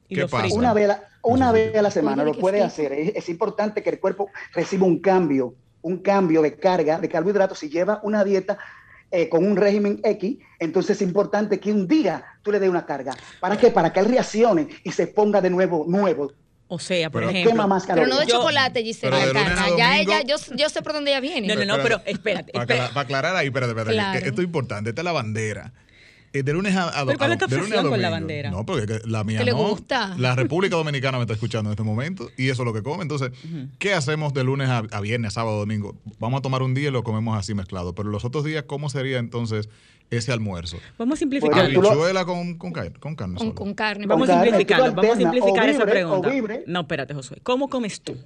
¿Qué 0.10 0.28
pasa? 0.28 0.54
Una 0.54 0.74
vez, 0.74 0.90
una 1.22 1.52
vez 1.52 1.76
a 1.76 1.82
la 1.82 1.92
semana 1.92 2.24
lo 2.24 2.34
puede 2.34 2.62
hacer. 2.62 2.92
Es, 2.92 3.30
importante 3.30 3.84
que 3.84 3.92
el 3.92 4.00
cuerpo 4.00 4.30
reciba 4.54 4.86
un 4.86 5.00
cambio, 5.00 5.56
un 5.82 6.00
cambio 6.00 6.42
de 6.42 6.56
carga 6.56 7.00
de 7.00 7.08
carbohidratos. 7.08 7.60
Si 7.60 7.70
lleva 7.70 8.00
una 8.04 8.24
dieta 8.24 8.58
eh, 9.12 9.30
con 9.30 9.46
un 9.46 9.56
régimen 9.56 10.00
X, 10.04 10.38
entonces 10.60 10.98
es 10.98 11.02
importante 11.02 11.60
que 11.60 11.72
un 11.72 11.88
día 11.88 12.24
tú 12.44 12.52
le 12.52 12.60
des 12.60 12.70
una 12.70 12.86
carga. 12.86 13.16
¿Para 13.40 13.58
qué? 13.58 13.72
Para 13.72 13.92
que 13.92 14.00
él 14.00 14.06
reaccione 14.06 14.68
y 14.84 14.92
se 14.92 15.08
ponga 15.08 15.42
de 15.42 15.50
nuevo 15.50 15.86
nuevo. 15.88 16.32
O 16.68 16.78
sea, 16.78 17.10
por 17.10 17.24
ejemplo. 17.24 17.68
pero 17.88 18.06
no 18.06 18.20
de 18.20 18.28
chocolate, 18.28 18.84
Gisela. 18.84 19.18
ya 19.76 20.00
ella, 20.00 20.22
yo, 20.22 20.36
yo, 20.56 20.70
sé 20.70 20.84
por 20.84 20.94
dónde 20.94 21.10
ella 21.10 21.20
viene. 21.20 21.48
No, 21.48 21.56
no, 21.56 21.78
no, 21.78 21.82
pero, 21.82 22.00
espérate. 22.06 22.52
Para, 22.52 22.92
aclarar 22.94 23.36
ahí, 23.36 23.48
espérate, 23.48 23.72
espérate. 23.72 24.28
esto 24.28 24.42
es 24.42 24.46
importante. 24.46 24.92
Esta 24.92 25.02
es 25.02 25.06
la 25.06 25.12
bandera. 25.12 25.74
Eh, 26.32 26.44
de 26.44 26.54
lunes 26.54 26.76
a, 26.76 26.90
a, 26.90 27.06
¿Pero 27.06 27.18
cuál 27.18 27.32
es 27.32 27.38
tu 27.40 27.46
obsesión 27.46 27.90
con 27.90 28.02
la 28.02 28.10
bandera? 28.10 28.52
No, 28.52 28.64
porque 28.64 29.00
la 29.06 29.24
mía 29.24 29.44
le 29.44 29.52
no. 29.52 29.58
gusta? 29.58 30.16
La 30.18 30.36
República 30.36 30.76
Dominicana 30.76 31.18
me 31.18 31.24
está 31.24 31.34
escuchando 31.34 31.70
en 31.70 31.74
este 31.74 31.84
momento 31.84 32.30
y 32.38 32.50
eso 32.50 32.62
es 32.62 32.66
lo 32.66 32.74
que 32.74 32.84
come. 32.84 33.02
Entonces, 33.02 33.32
¿qué 33.80 33.94
hacemos 33.94 34.34
de 34.34 34.44
lunes 34.44 34.70
a, 34.70 35.02
viernes, 35.02 35.34
sábado, 35.34 35.58
domingo? 35.58 35.96
Vamos 36.20 36.40
a 36.40 36.42
tomar 36.42 36.62
un 36.62 36.76
día 36.76 36.90
y 36.90 36.92
lo 36.92 37.04
comemos 37.04 37.38
así 37.38 37.56
mezclado. 37.56 37.96
Pero 37.96 38.10
los 38.10 38.26
otros 38.26 38.44
días, 38.44 38.66
¿cómo 38.68 38.90
sería 38.90 39.18
entonces 39.18 39.70
ese 40.12 40.32
almuerzo? 40.32 40.78
Vamos 41.00 41.18
a 41.18 41.20
simplificar. 41.20 41.66
Habichuela 41.66 42.26
con, 42.26 42.60
con, 42.60 42.74
carne. 42.74 43.00
Con 43.00 43.16
carne. 43.16 43.54
Con, 43.56 43.74
carne. 43.74 44.06
Vamos 44.06 44.30
a 44.30 44.44
simplificarlo. 44.44 44.94
Vamos 44.94 45.16
a 45.16 45.18
simplificar 45.18 45.70
esa 45.70 45.86
pregunta. 45.86 46.32
No, 46.68 46.82
espérate, 46.82 47.16
Josué. 47.16 47.40
¿Cómo 47.42 47.70
comes 47.70 48.02
tú? 48.02 48.18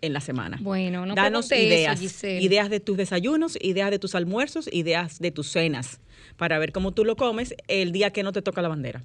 en 0.00 0.12
la 0.12 0.20
semana. 0.20 0.58
Bueno, 0.60 1.06
no 1.06 1.16
Danos 1.16 1.50
ideas, 1.50 2.00
ideas 2.22 2.70
de 2.70 2.78
tus 2.78 2.96
desayunos, 2.96 3.58
ideas 3.60 3.90
de 3.90 3.98
tus 3.98 4.14
almuerzos, 4.14 4.68
ideas 4.72 5.18
de 5.18 5.32
tus 5.32 5.50
cenas 5.50 5.98
para 6.38 6.58
ver 6.58 6.72
cómo 6.72 6.92
tú 6.92 7.04
lo 7.04 7.16
comes 7.16 7.54
el 7.66 7.92
día 7.92 8.12
que 8.12 8.22
no 8.22 8.32
te 8.32 8.40
toca 8.40 8.62
la 8.62 8.68
bandera. 8.68 9.02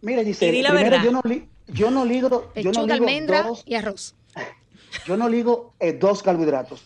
Mira, 0.00 0.24
Giselle, 0.24 0.62
yo 0.62 1.12
no, 1.12 1.20
li, 1.24 1.48
yo 1.66 1.90
no 1.90 2.04
ligo, 2.06 2.52
yo 2.54 2.72
no 2.72 2.86
ligo 2.86 2.94
almendra 2.94 3.42
dos, 3.42 3.62
y 3.66 3.74
arroz. 3.74 4.14
Yo 5.06 5.16
no 5.16 5.28
ligo 5.28 5.74
eh, 5.78 5.92
dos 5.92 6.20
carbohidratos. 6.20 6.84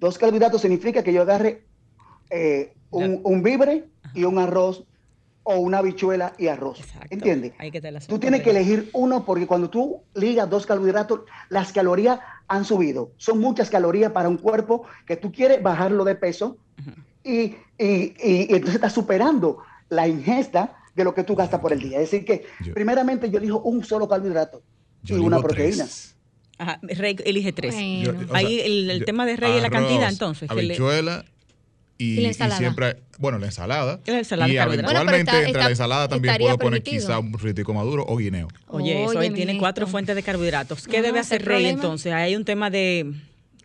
Dos 0.00 0.16
carbohidratos 0.16 0.62
significa 0.62 1.02
que 1.02 1.12
yo 1.12 1.20
agarre 1.20 1.64
eh, 2.30 2.72
un, 2.90 3.20
un, 3.22 3.42
vibre 3.42 3.84
y 4.14 4.24
un 4.24 4.38
arroz 4.38 4.84
o 5.42 5.56
una 5.58 5.78
habichuela 5.78 6.32
y 6.38 6.46
arroz. 6.46 6.80
¿Entiendes? 7.10 7.52
tú 8.08 8.18
tienes 8.18 8.42
que 8.42 8.50
elegir 8.50 8.88
uno 8.94 9.26
porque 9.26 9.46
cuando 9.46 9.68
tú 9.68 10.02
ligas 10.14 10.48
dos 10.48 10.64
carbohidratos, 10.64 11.20
las 11.50 11.72
calorías 11.72 12.20
han 12.48 12.64
subido. 12.64 13.12
Son 13.18 13.38
muchas 13.38 13.68
calorías 13.68 14.12
para 14.12 14.30
un 14.30 14.38
cuerpo 14.38 14.84
que 15.06 15.16
tú 15.16 15.30
quieres 15.30 15.62
bajarlo 15.62 16.04
de 16.04 16.14
peso 16.14 16.56
y, 17.24 17.56
entonces 17.78 18.74
está 18.74 18.90
superando 18.90 19.58
la 19.88 20.08
ingesta 20.08 20.76
de 20.94 21.04
lo 21.04 21.14
que 21.14 21.24
tú 21.24 21.36
gastas 21.36 21.60
por 21.60 21.72
el 21.72 21.80
día. 21.80 22.00
Es 22.00 22.10
decir, 22.10 22.24
que 22.24 22.46
primeramente 22.72 23.30
yo 23.30 23.38
elijo 23.38 23.60
un 23.60 23.84
solo 23.84 24.08
carbohidrato 24.08 24.62
y 25.04 25.14
una 25.14 25.40
proteína. 25.40 25.86
Ajá, 26.58 26.80
Rey 26.82 27.16
elige 27.24 27.52
tres. 27.52 27.74
Ahí 27.74 28.60
el, 28.64 29.04
tema 29.04 29.26
de 29.26 29.36
Rey 29.36 29.56
es 29.56 29.62
la 29.62 29.70
cantidad, 29.70 30.08
entonces. 30.08 30.50
Habichuela 30.50 31.24
y, 31.98 32.26
y, 32.26 32.34
siempre, 32.34 32.96
bueno, 33.18 33.38
la 33.38 33.46
ensalada. 33.46 34.00
La 34.04 34.18
ensalada 34.18 34.52
y 34.52 34.56
eventualmente 34.56 35.44
entre 35.44 35.62
la 35.62 35.70
ensalada 35.70 36.08
también 36.08 36.36
puedo 36.38 36.58
poner 36.58 36.82
quizá 36.82 37.18
un 37.18 37.32
fritico 37.38 37.72
maduro 37.72 38.04
o 38.06 38.16
guineo. 38.16 38.48
Oye, 38.68 39.04
eso 39.04 39.18
ahí 39.18 39.30
tiene 39.30 39.58
cuatro 39.58 39.86
fuentes 39.86 40.14
de 40.14 40.22
carbohidratos. 40.22 40.86
¿Qué 40.86 41.02
debe 41.02 41.18
hacer 41.18 41.44
Rey 41.44 41.66
entonces? 41.66 42.12
Hay 42.12 42.36
un 42.36 42.44
tema 42.44 42.70
de 42.70 43.14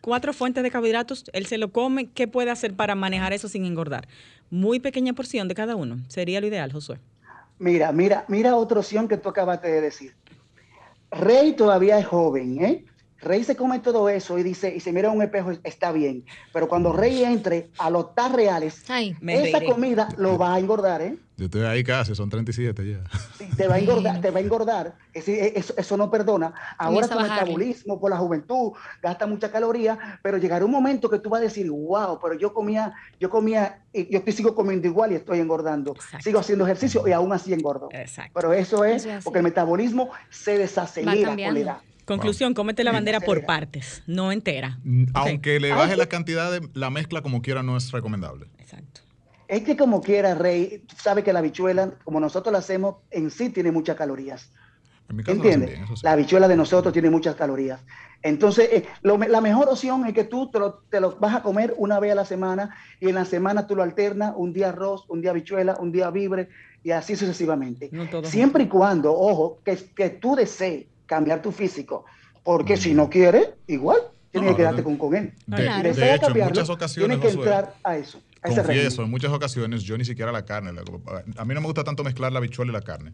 cuatro 0.01 0.33
fuentes 0.33 0.63
de 0.63 0.71
carbohidratos, 0.71 1.25
él 1.33 1.45
se 1.45 1.57
lo 1.57 1.71
come, 1.71 2.07
¿qué 2.07 2.27
puede 2.27 2.51
hacer 2.51 2.73
para 2.73 2.95
manejar 2.95 3.33
eso 3.33 3.47
sin 3.47 3.65
engordar? 3.65 4.07
Muy 4.49 4.79
pequeña 4.79 5.13
porción 5.13 5.47
de 5.47 5.55
cada 5.55 5.75
uno, 5.75 5.99
sería 6.07 6.41
lo 6.41 6.47
ideal, 6.47 6.71
Josué. 6.71 6.99
Mira, 7.59 7.91
mira, 7.91 8.25
mira 8.27 8.55
otra 8.55 8.79
opción 8.79 9.07
que 9.07 9.17
tú 9.17 9.29
acabaste 9.29 9.67
de 9.67 9.81
decir. 9.81 10.13
Rey 11.11 11.53
todavía 11.53 11.99
es 11.99 12.07
joven, 12.07 12.63
¿eh? 12.63 12.85
Rey 13.21 13.43
se 13.43 13.55
come 13.55 13.79
todo 13.79 14.09
eso 14.09 14.37
y 14.39 14.43
dice, 14.43 14.73
y 14.75 14.79
se 14.79 14.91
mira 14.91 15.11
un 15.11 15.21
espejo, 15.21 15.51
está 15.63 15.91
bien. 15.91 16.25
Pero 16.51 16.67
cuando 16.67 16.91
Rey 16.91 17.23
entre 17.23 17.69
a 17.77 17.89
los 17.89 18.15
tar 18.15 18.35
reales, 18.35 18.83
esa 19.27 19.63
comida 19.63 20.09
lo 20.17 20.37
va 20.37 20.55
a 20.55 20.59
engordar, 20.59 21.01
¿eh? 21.01 21.17
Yo 21.37 21.45
estoy 21.45 21.63
ahí 21.63 21.83
casi, 21.83 22.13
son 22.13 22.29
37 22.29 22.87
ya. 22.87 23.03
Sí, 23.35 23.45
te 23.57 23.67
va 23.67 23.75
a 23.75 23.79
engordar, 23.79 24.21
te 24.21 24.29
va 24.29 24.37
a 24.37 24.43
engordar. 24.43 24.95
Eso, 25.13 25.97
no 25.97 26.11
perdona. 26.11 26.53
Ahora 26.77 27.07
tu 27.07 27.19
metabolismo 27.19 27.99
por 27.99 28.11
la 28.11 28.17
juventud 28.17 28.73
gasta 29.01 29.25
mucha 29.25 29.51
caloría, 29.51 30.19
pero 30.21 30.37
llegará 30.37 30.65
un 30.65 30.71
momento 30.71 31.09
que 31.09 31.17
tú 31.17 31.29
vas 31.29 31.41
a 31.41 31.43
decir, 31.45 31.69
wow, 31.71 32.19
pero 32.21 32.35
yo 32.35 32.53
comía, 32.53 32.93
yo 33.19 33.31
comía, 33.31 33.81
y 33.91 34.13
yo 34.13 34.21
sigo 34.31 34.53
comiendo 34.53 34.87
igual 34.87 35.13
y 35.13 35.15
estoy 35.15 35.39
engordando. 35.39 35.95
Sigo 36.19 36.39
haciendo 36.39 36.65
ejercicio 36.65 37.07
y 37.07 37.11
aún 37.11 37.33
así 37.33 37.53
engordo. 37.53 37.89
Exacto. 37.91 38.31
Pero 38.35 38.53
eso 38.53 38.85
es, 38.85 39.07
porque 39.23 39.39
el 39.39 39.43
metabolismo 39.43 40.11
se 40.29 40.59
desacelera 40.59 41.29
con 41.29 41.37
la 41.37 41.59
edad. 41.59 41.77
Conclusión, 42.11 42.53
cómete 42.53 42.83
la 42.83 42.91
bandera 42.91 43.19
por 43.19 43.45
partes, 43.45 44.03
no 44.07 44.31
entera. 44.31 44.79
Aunque 45.13 45.59
le 45.59 45.71
baje 45.71 45.95
la 45.95 46.07
cantidad 46.07 46.51
de 46.51 46.67
la 46.73 46.89
mezcla 46.89 47.21
como 47.21 47.41
quiera, 47.41 47.63
no 47.63 47.77
es 47.77 47.91
recomendable. 47.91 48.47
Exacto. 48.59 49.01
Es 49.47 49.63
que 49.63 49.75
como 49.75 50.01
quiera, 50.01 50.35
Rey, 50.35 50.83
sabe 50.95 51.23
que 51.23 51.33
la 51.33 51.39
habichuela, 51.39 51.91
como 52.03 52.19
nosotros 52.19 52.53
la 52.53 52.59
hacemos, 52.59 52.95
en 53.11 53.29
sí 53.31 53.49
tiene 53.49 53.71
muchas 53.71 53.95
calorías. 53.95 54.49
¿Entiendes? 55.09 55.77
La 56.03 56.13
habichuela 56.13 56.47
de 56.47 56.55
nosotros 56.55 56.93
tiene 56.93 57.09
muchas 57.09 57.35
calorías. 57.35 57.81
Entonces, 58.23 58.69
eh, 58.71 58.85
la 59.01 59.41
mejor 59.41 59.67
opción 59.67 60.05
es 60.05 60.13
que 60.13 60.23
tú 60.23 60.49
te 60.51 60.59
lo, 60.59 60.83
te 60.89 60.99
lo, 60.99 61.17
vas 61.17 61.35
a 61.35 61.41
comer 61.41 61.73
una 61.77 61.99
vez 61.99 62.11
a 62.11 62.15
la 62.15 62.25
semana 62.25 62.75
y 62.99 63.09
en 63.09 63.15
la 63.15 63.25
semana 63.25 63.67
tú 63.67 63.75
lo 63.75 63.83
alternas, 63.83 64.33
un 64.35 64.53
día 64.53 64.69
arroz, 64.69 65.05
un 65.09 65.21
día 65.21 65.31
habichuela, 65.31 65.75
un 65.79 65.91
día 65.91 66.09
vibre 66.11 66.49
y 66.83 66.91
así 66.91 67.15
sucesivamente. 67.15 67.89
Siempre 68.23 68.63
y 68.63 68.67
cuando, 68.67 69.13
ojo, 69.13 69.59
que, 69.65 69.75
que 69.95 70.11
tú 70.11 70.35
desees 70.35 70.85
cambiar 71.11 71.41
tu 71.41 71.51
físico, 71.51 72.05
porque 72.41 72.77
si 72.77 72.93
no 72.93 73.09
quieres, 73.09 73.49
igual 73.67 73.97
tienes 74.31 74.51
que 74.51 74.55
quedarte 74.55 74.81
con, 74.81 74.95
con 74.95 75.13
él. 75.13 75.33
De, 75.45 76.15
hecho, 76.15 76.33
en 76.33 76.45
muchas 76.45 76.69
ocasiones, 76.69 77.19
tienes 77.19 77.35
que 77.35 77.41
entrar 77.41 77.75
a 77.83 77.97
eso. 77.97 78.21
A 78.41 78.47
confieso, 78.47 79.03
en 79.03 79.09
muchas 79.09 79.29
ocasiones 79.33 79.83
yo 79.83 79.97
ni 79.97 80.05
siquiera 80.05 80.31
la 80.31 80.45
carne. 80.45 80.69
A 80.69 81.43
mí 81.43 81.53
no 81.53 81.59
me 81.59 81.67
gusta 81.67 81.83
tanto 81.83 82.05
mezclar 82.05 82.31
la 82.31 82.39
habichuela 82.39 82.71
y 82.71 82.73
la 82.73 82.81
carne. 82.81 83.11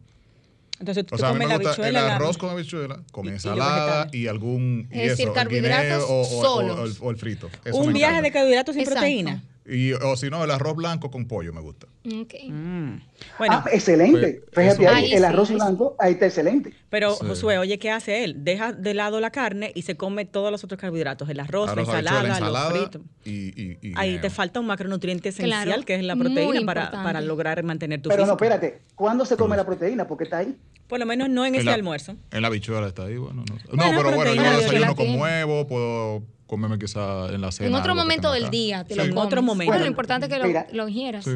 Entonces 0.80 1.08
tú 1.08 1.16
o 1.16 1.18
sea, 1.18 1.30
comes 1.30 1.50
la 1.50 1.58
gusta 1.58 1.90
el 1.90 1.96
arroz 1.96 2.38
con 2.38 2.52
habichuela, 2.52 3.02
con 3.12 3.28
ensalada 3.28 4.10
y, 4.12 4.28
algún 4.28 4.88
es 4.92 5.18
decir, 5.18 5.32
carbohidratos 5.34 6.06
o, 6.08 6.24
solo. 6.24 6.84
O, 7.02 7.10
el, 7.10 7.18
frito. 7.18 7.50
un 7.74 7.94
viaje 7.94 8.22
de 8.22 8.32
carbohidratos 8.32 8.76
sin 8.76 8.86
proteína. 8.86 9.44
Y, 9.70 9.92
o 9.92 10.16
si 10.16 10.30
no, 10.30 10.44
el 10.44 10.52
arroz 10.52 10.76
blanco 10.76 11.12
con 11.12 11.28
pollo 11.28 11.52
me 11.52 11.60
gusta. 11.60 11.88
Okay. 12.06 12.50
Mm. 12.50 13.02
Bueno, 13.38 13.64
ah, 13.66 13.70
excelente. 13.72 14.42
Pues, 14.54 14.76
Fíjate 14.76 14.88
ahí, 14.88 15.12
el 15.12 15.26
arroz 15.26 15.52
blanco, 15.52 15.96
ahí 16.00 16.14
está 16.14 16.28
excelente. 16.28 16.74
Pero, 16.90 17.16
Josué, 17.16 17.58
oye, 17.58 17.78
¿qué 17.78 17.92
hace 17.92 18.24
él? 18.24 18.46
Deja 18.46 18.72
de 18.72 18.94
lado 18.94 19.20
la 19.20 19.30
carne 19.30 19.74
y 19.76 19.82
se 19.82 19.98
come 19.98 20.24
todos 20.24 20.52
los 20.52 20.64
otros 20.64 20.80
carbohidratos, 20.80 21.28
el 21.30 21.40
arroz, 21.42 21.76
la 21.76 21.82
ensalada, 21.82 22.40
los 22.40 22.72
fritos. 22.72 23.02
Y, 23.26 23.78
ahí 23.96 24.20
te 24.20 24.30
falta 24.30 24.62
un 24.62 24.68
macronutriente 24.68 25.30
esencial, 25.30 25.84
que 25.84 25.96
es 25.96 26.04
la 26.04 26.16
proteína, 26.16 26.62
para, 26.66 26.92
para, 26.92 27.20
lograr 27.20 27.62
mantener 27.64 28.02
tu 28.02 28.10
Pero 28.10 28.26
no, 28.26 28.34
espérate, 28.34 28.84
¿cuándo 28.96 29.26
se 29.26 29.36
come 29.36 29.58
la 29.58 29.66
proteína? 29.66 30.08
Porque 30.08 30.24
está 30.24 30.38
ahí. 30.38 30.56
Por 30.88 31.00
lo 31.00 31.06
menos 31.06 31.28
no 31.28 31.46
en, 31.46 31.56
ese 31.56 31.70
almuerzo. 31.70 32.16
En 32.32 32.42
la 32.42 32.50
bichuela 32.50 32.88
está 32.88 33.04
ahí, 33.04 33.18
bueno. 33.18 33.44
No, 33.74 33.92
no 33.92 33.98
pero 33.98 34.16
bueno, 34.16 34.34
yo 34.34 34.42
desayuno 34.42 34.96
con 34.96 35.20
huevo, 35.20 35.68
puedo 35.68 36.24
comerme 36.48 36.80
quizá 36.80 37.28
en 37.34 37.42
la 37.42 37.52
cena. 37.52 37.70
En 37.70 37.76
otro 37.76 37.94
momento 37.94 38.32
del 38.32 38.50
día, 38.50 38.84
te 38.84 38.96
lo 38.96 39.04
En 39.04 39.18
otro 39.18 39.42
momento. 39.42 39.72
Bueno, 39.72 39.84
lo 39.84 39.90
importante 39.90 40.26
es 40.26 40.34
que 40.34 40.40
lo, 40.40 40.66
lo 40.72 40.88
ingieras. 40.88 41.30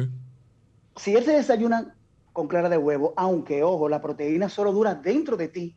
Si 0.96 1.14
él 1.14 1.24
se 1.24 1.32
desayuna 1.32 1.94
con 2.32 2.48
clara 2.48 2.68
de 2.68 2.78
huevo, 2.78 3.12
aunque, 3.16 3.62
ojo, 3.62 3.88
la 3.88 4.00
proteína 4.00 4.48
solo 4.48 4.72
dura 4.72 4.94
dentro 4.94 5.36
de 5.36 5.48
ti, 5.48 5.74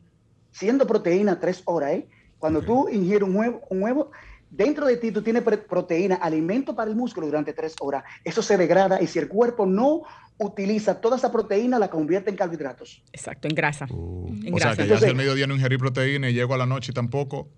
siendo 0.50 0.86
proteína 0.86 1.38
tres 1.38 1.62
horas, 1.66 1.92
¿eh? 1.92 2.08
Cuando 2.38 2.62
tú 2.62 2.88
ingieres 2.88 3.28
un 3.28 3.36
huevo, 3.36 3.62
un 3.70 3.82
huevo, 3.82 4.10
dentro 4.50 4.86
de 4.86 4.96
ti 4.96 5.10
tú 5.10 5.22
tienes 5.22 5.42
proteína, 5.42 6.16
alimento 6.16 6.74
para 6.74 6.90
el 6.90 6.96
músculo 6.96 7.26
durante 7.26 7.52
tres 7.52 7.74
horas. 7.80 8.04
Eso 8.24 8.42
se 8.42 8.56
degrada 8.56 9.00
y 9.00 9.06
si 9.06 9.18
el 9.18 9.28
cuerpo 9.28 9.66
no 9.66 10.02
utiliza 10.38 11.00
toda 11.00 11.16
esa 11.16 11.32
proteína, 11.32 11.78
la 11.78 11.88
convierte 11.88 12.30
en 12.30 12.36
carbohidratos. 12.36 13.02
Exacto, 13.12 13.48
en 13.48 13.54
grasa. 13.54 13.86
Uh. 13.90 14.34
o 14.52 14.58
sea, 14.58 14.76
que 14.76 14.86
ya 14.86 14.98
si 14.98 15.06
al 15.06 15.14
mediodía 15.14 15.46
no 15.46 15.54
ingerí 15.54 15.78
proteína 15.78 16.28
y 16.28 16.34
llego 16.34 16.54
a 16.54 16.58
la 16.58 16.66
noche 16.66 16.92
y 16.92 16.94
tampoco, 16.94 17.48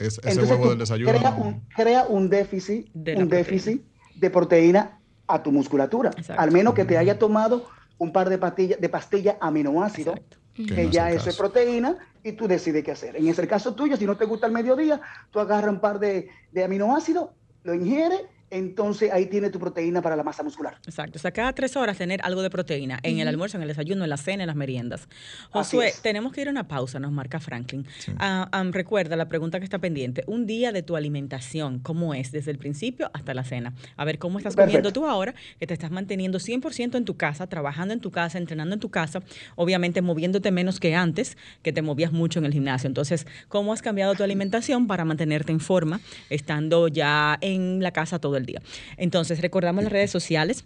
Es 0.00 0.18
ese 0.24 0.42
huevo 0.42 0.70
del 0.70 0.78
desayuno. 0.78 1.12
Crea 1.12 1.30
un, 1.30 1.60
crea 1.76 2.06
un 2.08 2.30
déficit, 2.30 2.90
de 2.94 3.16
un 3.16 3.28
déficit 3.28 3.84
de 4.14 4.30
proteína 4.30 4.98
a 5.26 5.42
tu 5.42 5.52
musculatura. 5.52 6.10
Al 6.36 6.50
menos 6.50 6.74
que 6.74 6.84
te 6.84 6.96
haya 6.96 7.18
tomado 7.18 7.66
un 7.98 8.12
par 8.12 8.30
de 8.30 8.38
pastillas 8.38 8.80
de 8.80 8.88
pastilla 8.88 9.36
aminoácido, 9.40 10.14
que, 10.54 10.88
ya 10.90 11.10
eso 11.10 11.28
es 11.28 11.36
proteína, 11.36 11.96
y 12.24 12.32
tú 12.32 12.48
decides 12.48 12.82
qué 12.82 12.92
hacer. 12.92 13.16
En 13.16 13.28
ese 13.28 13.46
caso 13.46 13.74
tuyo, 13.74 13.96
si 13.96 14.06
no 14.06 14.16
te 14.16 14.24
gusta 14.24 14.46
el 14.46 14.52
mediodía, 14.52 15.00
tú 15.30 15.38
agarras 15.38 15.70
un 15.70 15.80
par 15.80 15.98
de, 15.98 16.28
de 16.50 16.64
aminoácidos, 16.64 17.30
lo 17.62 17.74
ingieres 17.74 18.22
entonces 18.50 19.12
ahí 19.12 19.26
tiene 19.26 19.50
tu 19.50 19.58
proteína 19.58 20.02
para 20.02 20.16
la 20.16 20.22
masa 20.22 20.42
muscular. 20.42 20.78
Exacto. 20.84 21.18
O 21.18 21.20
sea, 21.20 21.30
cada 21.30 21.52
tres 21.52 21.76
horas 21.76 21.96
tener 21.98 22.20
algo 22.22 22.42
de 22.42 22.50
proteína 22.50 22.98
en 23.02 23.18
el 23.18 23.28
almuerzo, 23.28 23.56
en 23.56 23.62
el 23.62 23.68
desayuno, 23.68 24.04
en 24.04 24.10
la 24.10 24.16
cena, 24.16 24.42
en 24.42 24.48
las 24.48 24.56
meriendas. 24.56 25.08
Josué, 25.50 25.92
tenemos 26.02 26.32
que 26.32 26.42
ir 26.42 26.48
a 26.48 26.50
una 26.50 26.66
pausa, 26.66 26.98
nos 26.98 27.12
marca 27.12 27.40
Franklin. 27.40 27.86
Ah, 28.18 28.48
recuerda 28.70 29.16
la 29.16 29.28
pregunta 29.28 29.58
que 29.58 29.64
está 29.64 29.78
pendiente. 29.78 30.24
Un 30.26 30.46
día 30.46 30.72
de 30.72 30.82
tu 30.82 30.96
alimentación, 30.96 31.78
¿cómo 31.78 32.14
es 32.14 32.32
desde 32.32 32.50
el 32.50 32.58
principio 32.58 33.10
hasta 33.12 33.34
la 33.34 33.44
cena? 33.44 33.74
A 33.96 34.04
ver, 34.04 34.18
¿cómo 34.18 34.38
estás 34.38 34.56
comiendo 34.56 34.92
tú 34.92 35.06
ahora? 35.06 35.34
Que 35.58 35.66
te 35.66 35.74
estás 35.74 35.90
manteniendo 35.90 36.38
100% 36.38 36.96
en 36.96 37.04
tu 37.04 37.16
casa, 37.16 37.46
trabajando 37.46 37.94
en 37.94 38.00
tu 38.00 38.10
casa, 38.10 38.38
entrenando 38.38 38.74
en 38.74 38.80
tu 38.80 38.90
casa, 38.90 39.22
obviamente 39.56 40.02
moviéndote 40.02 40.50
menos 40.50 40.80
que 40.80 40.94
antes, 40.94 41.36
que 41.62 41.72
te 41.72 41.82
movías 41.82 42.12
mucho 42.12 42.38
en 42.38 42.46
el 42.46 42.52
gimnasio. 42.52 42.88
Entonces, 42.88 43.26
¿cómo 43.48 43.72
has 43.72 43.82
cambiado 43.82 44.14
tu 44.14 44.22
alimentación 44.22 44.86
para 44.86 45.04
mantenerte 45.04 45.52
en 45.52 45.60
forma, 45.60 46.00
estando 46.30 46.88
ya 46.88 47.38
en 47.40 47.82
la 47.82 47.92
casa 47.92 48.18
todo 48.18 48.36
el 48.36 48.39
día. 48.46 48.62
Entonces, 48.96 49.40
recordamos 49.40 49.84
las 49.84 49.92
redes 49.92 50.10
sociales 50.10 50.64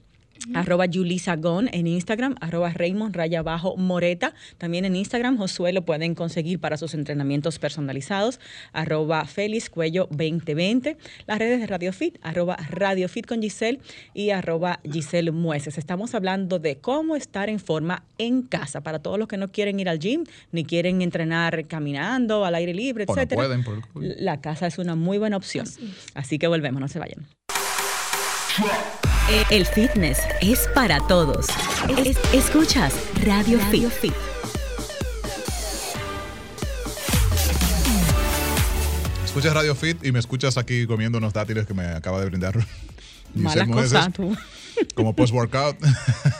arroba 0.52 0.86
Julisa 0.92 1.36
Gon 1.36 1.68
en 1.72 1.86
Instagram, 1.86 2.34
arroba 2.40 2.70
Raymond 2.70 3.14
Raya 3.14 3.42
Bajo 3.42 3.76
Moreta, 3.76 4.34
también 4.58 4.84
en 4.84 4.96
Instagram, 4.96 5.38
Josué 5.38 5.72
lo 5.72 5.84
pueden 5.84 6.14
conseguir 6.14 6.60
para 6.60 6.76
sus 6.76 6.94
entrenamientos 6.94 7.58
personalizados, 7.58 8.40
arroba 8.72 9.24
Félix 9.24 9.70
Cuello 9.70 10.06
2020, 10.10 10.96
las 11.26 11.38
redes 11.38 11.60
de 11.60 11.66
Radio 11.66 11.92
Fit, 11.92 12.18
arroba 12.22 12.56
Radio 12.68 13.08
Fit 13.08 13.26
con 13.26 13.40
Giselle 13.40 13.80
y 14.12 14.30
arroba 14.30 14.80
Giselle 14.90 15.32
Mueces. 15.32 15.78
Estamos 15.78 16.14
hablando 16.14 16.58
de 16.58 16.76
cómo 16.76 17.16
estar 17.16 17.48
en 17.48 17.58
forma 17.58 18.04
en 18.18 18.42
casa, 18.42 18.82
para 18.82 18.98
todos 19.00 19.18
los 19.18 19.28
que 19.28 19.36
no 19.36 19.50
quieren 19.50 19.80
ir 19.80 19.88
al 19.88 19.98
gym, 19.98 20.24
ni 20.52 20.64
quieren 20.64 21.02
entrenar 21.02 21.66
caminando, 21.66 22.44
al 22.44 22.54
aire 22.54 22.74
libre, 22.74 23.04
etcétera. 23.08 23.48
La 23.94 24.40
casa 24.40 24.66
es 24.66 24.78
una 24.78 24.94
muy 24.94 25.18
buena 25.18 25.36
opción. 25.36 25.66
Así 26.14 26.38
que 26.38 26.46
volvemos, 26.46 26.80
no 26.80 26.88
se 26.88 26.98
vayan. 26.98 27.26
El 29.50 29.66
fitness 29.66 30.20
es 30.40 30.68
para 30.74 31.00
todos. 31.08 31.46
escuchas 32.32 32.94
Radio, 33.24 33.58
Fit. 33.58 34.12
Escuchas 39.24 39.54
Radio 39.54 39.74
Fit 39.74 40.04
y 40.04 40.12
me 40.12 40.20
escuchas 40.20 40.56
aquí 40.56 40.86
comiendo 40.86 41.18
unos 41.18 41.32
dátiles 41.32 41.66
que 41.66 41.74
me 41.74 41.84
acaba 41.84 42.20
de 42.20 42.26
brindar. 42.26 42.54
Mala 43.34 43.66
cosa, 43.66 44.08
tú. 44.10 44.36
Como 44.94 45.16
post-workout. 45.16 45.76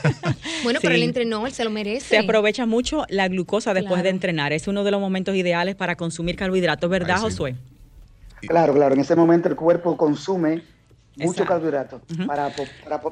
bueno, 0.63 0.79
pero 0.81 0.95
él 0.95 1.03
entrenó, 1.03 1.47
él 1.47 1.53
se 1.53 1.65
lo 1.65 1.69
merece. 1.69 2.07
Se 2.07 2.17
aprovecha 2.17 2.65
mucho 2.65 3.05
la 3.09 3.27
glucosa 3.27 3.73
después 3.73 4.03
de 4.03 4.09
entrenar. 4.09 4.53
Es 4.53 4.69
uno 4.69 4.85
de 4.85 4.91
los 4.91 5.01
momentos 5.01 5.35
ideales 5.35 5.75
para 5.75 5.97
consumir 5.97 6.37
carbohidratos, 6.37 6.89
¿verdad, 6.89 7.17
Josué? 7.17 7.55
Claro, 8.41 8.73
claro. 8.73 8.93
En 8.93 9.01
ese 9.01 9.17
momento 9.17 9.49
el 9.49 9.57
cuerpo 9.57 9.97
consume 9.97 10.61
mucho 11.17 11.45
carbohidrato 11.45 12.01
para, 12.27 12.51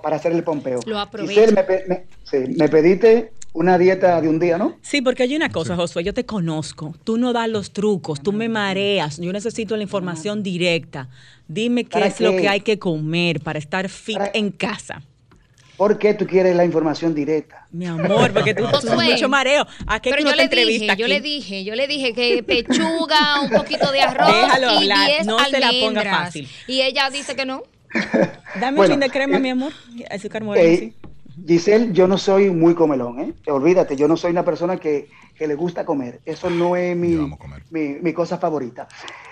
para, 0.02 0.16
hacer 0.16 0.32
el 0.34 0.44
pompeo. 0.44 0.80
Lo 0.86 1.00
aprovecho. 1.00 1.42
Me, 1.88 2.06
sí, 2.24 2.38
me, 2.58 2.70
pediste 2.70 3.32
una 3.54 3.78
dieta 3.78 4.20
de 4.20 4.30
un 4.30 4.40
día, 4.40 4.58
¿no? 4.58 4.78
Sí, 4.82 5.02
porque 5.02 5.24
hay 5.24 5.36
una 5.36 5.50
cosa, 5.50 5.76
Josué, 5.76 6.04
yo 6.04 6.14
te 6.14 6.26
conozco. 6.26 6.96
Tú 7.04 7.18
no 7.18 7.34
das 7.34 7.50
los 7.50 7.72
trucos, 7.72 8.22
tú 8.22 8.34
me 8.34 8.50
mareas. 8.50 9.18
Yo 9.18 9.32
necesito 9.32 9.78
la 9.78 9.84
información 9.84 10.44
directa. 10.44 11.10
Dime 11.48 11.86
qué 11.86 12.08
es 12.08 12.20
lo 12.20 12.36
que 12.36 12.50
hay 12.50 12.62
que 12.62 12.80
comer 12.80 13.42
para 13.42 13.60
estar 13.60 13.90
fit 13.90 14.20
en 14.34 14.52
casa. 14.52 15.02
¿Por 15.78 15.98
qué 15.98 16.14
tú 16.14 16.28
quieres 16.28 16.56
la 16.56 16.66
información 16.66 17.16
directa? 17.16 17.68
Mi 17.72 17.88
amor, 17.88 18.32
porque 18.32 18.54
tú 18.54 18.66
tienes 18.80 19.12
mucho 19.12 19.28
mareo. 19.28 19.66
¿A 19.88 20.00
qué 20.00 20.12
Pero 20.12 20.30
yo 20.30 20.36
le 20.36 20.48
dije, 20.48 20.96
yo 20.96 21.08
le 21.08 21.20
dije, 21.20 21.64
yo 21.64 21.76
le 21.76 21.88
dije 21.88 22.14
que 22.14 22.44
pechuga, 22.44 23.42
un 23.42 23.50
poquito 23.50 23.92
de 23.92 24.02
arroz 24.02 24.30
y 24.82 24.86
10 24.86 25.26
no 25.26 25.40
se 25.44 25.60
la 25.60 25.72
ponga 25.82 26.04
fácil. 26.04 26.48
Y 26.68 26.82
ella 26.82 27.10
dice 27.10 27.36
que 27.36 27.46
no. 27.46 27.64
Dame 28.60 28.82
un 28.82 28.88
chin 28.88 29.00
de 29.00 29.10
crema, 29.10 29.38
eh, 29.38 29.40
mi 29.40 29.50
amor. 29.50 29.72
Azúcar 30.10 30.44
moreno, 30.44 30.68
eh, 30.68 30.94
Giselle, 31.48 31.92
yo 31.94 32.08
no 32.08 32.18
soy 32.18 32.50
muy 32.52 32.76
comelón, 32.76 33.20
¿eh? 33.20 33.34
Olvídate, 33.48 33.96
yo 33.96 34.08
no 34.08 34.18
soy 34.18 34.32
una 34.32 34.46
persona 34.46 34.78
que, 34.78 35.10
le 35.40 35.56
gusta 35.56 35.86
comer. 35.86 36.22
Eso 36.26 36.50
no 36.50 36.78
es 36.78 36.96
mi, 36.96 37.18
mi, 37.70 38.14
cosa 38.14 38.38
favorita. 38.38 38.88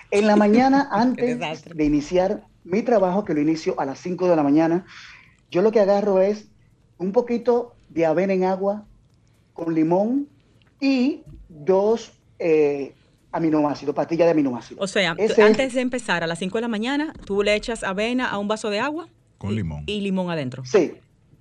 En 0.10 0.28
la 0.28 0.36
mañana, 0.36 0.90
antes 0.92 1.40
de 1.64 1.86
iniciar 1.86 2.44
mi 2.64 2.82
trabajo, 2.82 3.24
que 3.24 3.34
lo 3.34 3.40
inicio 3.40 3.80
a 3.80 3.86
las 3.86 4.00
5 4.00 4.28
de 4.28 4.36
la 4.36 4.44
mañana, 4.44 4.86
yo 5.50 5.62
lo 5.62 5.72
que 5.72 5.80
agarro 5.80 6.22
es 6.22 6.48
un 6.98 7.12
poquito 7.12 7.76
de 7.90 8.06
avena 8.06 8.34
en 8.34 8.44
agua 8.44 8.86
con 9.54 9.74
limón 9.74 10.28
y 10.80 11.24
dos 11.48 12.14
eh, 12.40 12.94
aminoácidos, 13.32 13.96
pastillas 13.96 14.28
de 14.28 14.32
aminoácidos. 14.32 14.84
O 14.84 14.88
sea, 14.88 15.12
antes 15.12 15.74
de 15.74 15.82
empezar 15.82 16.24
a 16.24 16.28
las 16.28 16.40
5 16.40 16.58
de 16.58 16.62
la 16.62 16.68
mañana, 16.68 17.14
tú 17.26 17.44
le 17.44 17.56
echas 17.56 17.84
avena 17.84 18.30
a 18.30 18.38
un 18.38 18.48
vaso 18.48 18.70
de 18.70 18.80
agua. 18.80 19.08
Con 19.38 19.56
limón. 19.56 19.84
Y 19.88 20.02
limón 20.02 20.30
adentro. 20.30 20.64
Sí. 20.66 20.94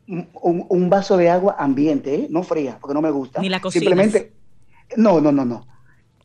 Un, 0.06 0.90
vaso 0.90 1.16
de 1.16 1.30
agua 1.30 1.56
ambiente, 1.58 2.14
¿eh? 2.14 2.26
no 2.30 2.42
fría, 2.42 2.78
porque 2.80 2.94
no 2.94 3.02
me 3.02 3.10
gusta. 3.10 3.40
Ni 3.40 3.48
la 3.48 3.60
cocina. 3.60 3.82
Simplemente, 3.82 4.32
no, 4.96 5.20
no, 5.20 5.30
no, 5.30 5.44
no. 5.44 5.66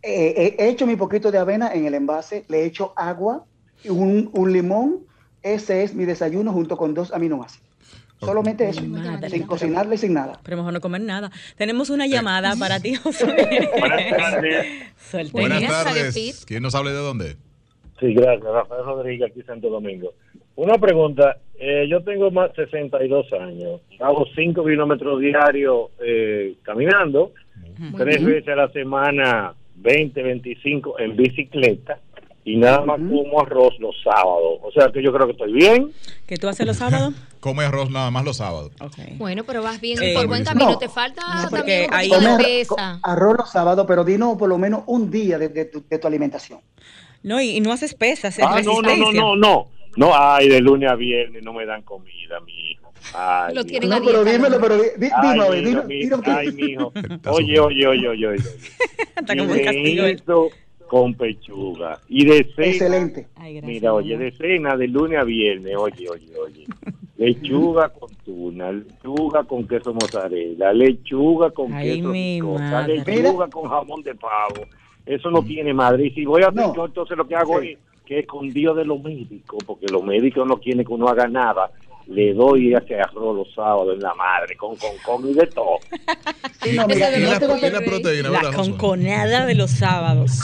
Eh, 0.01 0.56
he 0.58 0.69
hecho 0.69 0.88
mi 0.88 0.95
poquito 0.95 1.32
de 1.32 1.38
avena 1.38 1.71
en 1.73 1.86
el 1.86 1.93
envase, 1.93 2.45
le 2.47 2.65
echo 2.65 2.93
agua, 2.95 3.45
un, 3.88 4.30
un 4.34 4.54
limón, 4.54 4.99
ese 5.43 5.84
es 5.84 5.93
mi 5.93 6.06
desayuno 6.06 6.51
junto 6.51 6.78
con 6.78 6.93
dos 6.93 7.12
aminoácidos. 7.12 7.64
Solamente 8.19 8.67
eso, 8.69 8.82
sin 9.30 9.43
cocinarle, 9.43 9.97
sin 9.97 10.13
nada. 10.13 10.39
Pero 10.43 10.58
mejor 10.58 10.73
no 10.73 10.82
comer 10.82 11.01
nada. 11.01 11.32
Tenemos 11.58 11.89
una 11.89 12.08
llamada 12.08 12.56
para 12.58 12.80
ti, 12.80 12.95
José. 13.04 13.25
Buenas 13.80 14.10
tardes. 14.17 15.32
Buenas 15.32 15.67
tardes. 15.67 16.45
¿Quién 16.45 16.63
nos 16.63 16.75
habla 16.75 16.91
de 16.91 16.97
dónde? 16.97 17.36
Sí, 17.99 18.13
gracias. 18.13 18.43
Rafael 18.43 18.86
Rodríguez, 18.86 19.32
aquí 19.32 19.41
Santo 19.43 19.69
Domingo. 19.69 20.13
Una 20.56 20.78
pregunta. 20.78 21.38
Eh, 21.58 21.88
yo 21.89 22.04
tengo 22.04 22.32
más 22.32 22.54
de 22.54 22.65
62 22.65 23.32
años. 23.34 23.82
Hago 23.99 24.25
5 24.36 24.65
kilómetros 24.65 25.19
diarios 25.19 25.91
eh, 25.99 26.56
caminando. 26.63 27.34
tres 27.97 28.23
veces 28.23 28.47
a 28.49 28.56
la 28.56 28.69
semana, 28.69 29.54
20, 29.75 30.21
25 30.21 30.99
en 30.99 31.15
bicicleta 31.15 31.99
y 32.45 32.58
nada 32.58 32.86
más 32.86 32.99
como 32.99 33.41
arroz 33.41 33.73
los 33.80 33.95
sábados. 34.04 34.60
O 34.62 34.71
sea 34.71 34.89
que 34.91 35.01
yo 35.01 35.12
creo 35.12 35.25
que 35.25 35.32
estoy 35.32 35.51
bien. 35.51 35.91
¿Qué 36.28 36.38
tú 36.38 36.47
haces 36.47 36.65
los 36.65 36.78
sábados? 36.78 37.13
Come 37.45 37.63
arroz 37.63 37.91
nada 37.91 38.10
más 38.10 38.25
los 38.25 38.38
sábados. 38.38 38.71
Bueno, 39.19 39.43
pero 39.43 39.62
vas 39.62 39.79
bien 39.79 40.01
eh, 40.01 40.15
por 40.15 40.25
buen 40.25 40.43
camino. 40.43 40.79
Te 40.79 40.89
falta 40.89 41.21
también 41.51 41.91
de 42.39 42.65
Arroz 43.03 43.38
los 43.38 43.51
sábados, 43.51 43.86
pero 43.88 44.03
dinos 44.03 44.36
por 44.36 44.49
lo 44.49 44.58
menos 44.58 44.81
un 44.88 45.12
día 45.12 45.38
de, 45.38 45.65
tu, 45.65 46.08
alimentación. 46.08 46.62
No, 47.21 47.39
y, 47.39 47.60
no 47.60 47.71
haces 47.71 47.93
pesas. 47.93 48.39
Ah, 48.39 48.62
no, 48.65 48.81
no, 48.81 48.97
no, 48.97 49.12
no, 49.12 49.36
no. 49.36 49.67
No, 49.95 50.12
ay, 50.15 50.49
de 50.49 50.60
lunes 50.60 50.89
a 50.89 50.95
viernes 50.95 51.43
no 51.43 51.53
me 51.53 51.67
dan 51.67 51.84
comida, 51.84 52.39
mi 52.39 52.71
hijo. 52.71 52.91
Ay, 53.13 53.53
lo 53.53 53.63
tienen 53.63 53.91
no, 53.91 54.03
pero 54.03 54.23
dímelo, 54.23 54.60
pero 54.60 54.77
dímelo, 54.97 55.51
dímelo. 55.51 56.23
Ay, 56.25 56.51
mi 56.51 56.71
hijo. 56.71 56.91
Oye, 57.29 57.60
oye, 57.60 57.86
oye, 57.86 58.08
oye, 58.08 58.27
oye. 58.27 58.43
Está 59.15 59.38
como 59.38 59.53
un 59.53 59.60
castigo 59.60 60.49
con 60.95 61.13
pechuga. 61.13 61.99
Y 62.08 62.25
de 62.25 62.45
cena. 62.55 62.67
Excelente. 62.67 63.27
mira, 63.63 63.93
oye, 63.93 64.17
de 64.17 64.31
cena 64.31 64.77
de 64.77 64.88
lunes 64.88 65.19
a 65.19 65.25
viernes, 65.25 65.75
oye, 65.77 66.08
oye, 66.10 66.31
oye. 66.41 66.63
Lechuga 67.17 67.89
con 67.89 68.10
tuna, 68.23 68.71
lechuga 68.71 69.43
con 69.43 69.67
queso 69.67 69.93
mozzarella, 69.93 70.71
lechuga 70.71 71.49
con 71.51 71.77
queso 71.77 72.12
picota, 72.13 72.88
lechuga 72.88 73.47
con 73.49 73.69
jamón 73.69 74.03
de 74.03 74.15
pavo. 74.15 74.67
Eso 75.05 75.29
no 75.31 75.43
tiene 75.43 75.73
madre. 75.73 76.08
Y 76.08 76.12
si 76.12 76.23
voy 76.23 76.43
a 76.43 76.47
hacer 76.47 76.63
yo, 76.73 76.86
entonces 76.86 77.17
lo 77.17 77.27
que 77.27 77.36
hago 77.36 77.60
es 77.60 77.77
que 78.05 78.19
escondido 78.19 78.73
de 78.73 78.86
los 78.86 79.03
médicos, 79.03 79.65
porque 79.65 79.88
los 79.88 80.01
médicos 80.01 80.47
no 80.47 80.58
quieren 80.58 80.86
que 80.86 80.93
uno 80.93 81.10
haga 81.10 81.27
nada, 81.27 81.71
le 82.08 82.34
doy 82.34 82.73
ese 82.73 82.99
arroz 83.01 83.36
los 83.36 83.53
sábados 83.53 83.95
en 83.95 84.01
la 84.01 84.13
madre, 84.13 84.55
con 84.55 84.75
con, 84.75 84.91
con 85.05 85.29
y 85.29 85.34
de 85.34 85.47
todo. 85.47 85.79
la, 86.73 86.88
proteína, 86.88 88.29
la 88.29 88.53
conconada 88.53 89.45
de 89.45 89.55
los 89.55 89.71
sábados. 89.71 90.39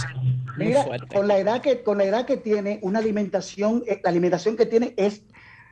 Mira, 0.57 0.85
con 1.13 1.27
la 1.27 1.37
edad 1.37 1.61
que 1.61 1.83
con 1.83 1.97
la 1.97 2.05
edad 2.05 2.25
que 2.25 2.37
tiene, 2.37 2.79
una 2.81 2.99
alimentación, 2.99 3.83
eh, 3.87 3.99
la 4.03 4.09
alimentación 4.09 4.57
que 4.57 4.65
tiene 4.65 4.93
es 4.97 5.23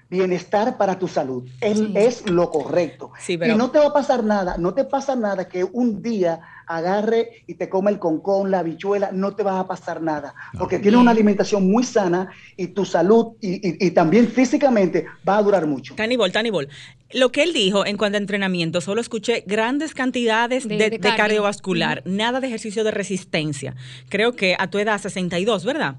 bienestar 0.09 0.77
para 0.77 0.97
tu 0.97 1.07
salud. 1.07 1.47
Es, 1.61 2.29
lo 2.29 2.49
correcto. 2.49 3.11
Y 3.27 3.37
no 3.55 3.71
te 3.71 3.79
va 3.79 3.87
a 3.87 3.93
pasar 3.93 4.23
nada, 4.23 4.57
no 4.57 4.73
te 4.73 4.83
pasa 4.83 5.15
nada 5.15 5.47
que 5.47 5.63
un 5.63 6.01
día 6.01 6.41
agarre 6.69 7.43
y 7.47 7.55
te 7.55 7.67
come 7.67 7.89
el 7.89 7.97
concón, 7.97 8.51
la 8.51 8.59
habichuela, 8.59 9.09
no 9.11 9.35
te 9.35 9.41
va 9.41 9.59
a 9.59 9.67
pasar 9.67 10.01
nada, 10.03 10.35
porque 10.57 10.77
tienes 10.77 11.01
una 11.01 11.11
alimentación 11.11 11.69
muy 11.69 11.83
sana 11.83 12.29
y 12.55 12.67
tu 12.67 12.85
salud 12.85 13.33
y, 13.41 13.89
también 13.91 14.27
físicamente 14.27 15.07
va 15.27 15.37
a 15.37 15.41
durar 15.41 15.65
mucho. 15.65 15.95
Tanibol, 15.95 16.31
Tanibol, 16.31 16.69
lo 17.11 17.31
que 17.31 17.41
él 17.41 17.53
dijo 17.53 17.87
en 17.87 17.97
cuanto 17.97 18.17
a 18.17 18.21
entrenamiento, 18.21 18.81
solo 18.81 19.01
escuché 19.01 19.43
grandes 19.47 19.95
cantidades 19.95 20.67
de, 20.67 20.99
cardiovascular, 20.99 22.03
nada 22.05 22.39
de 22.39 22.47
ejercicio 22.47 22.83
de 22.83 22.91
resistencia. 22.91 23.75
Creo 24.07 24.35
que 24.35 24.55
a 24.57 24.69
tu 24.69 24.77
edad 24.77 25.01
62, 25.01 25.65
¿verdad? 25.65 25.95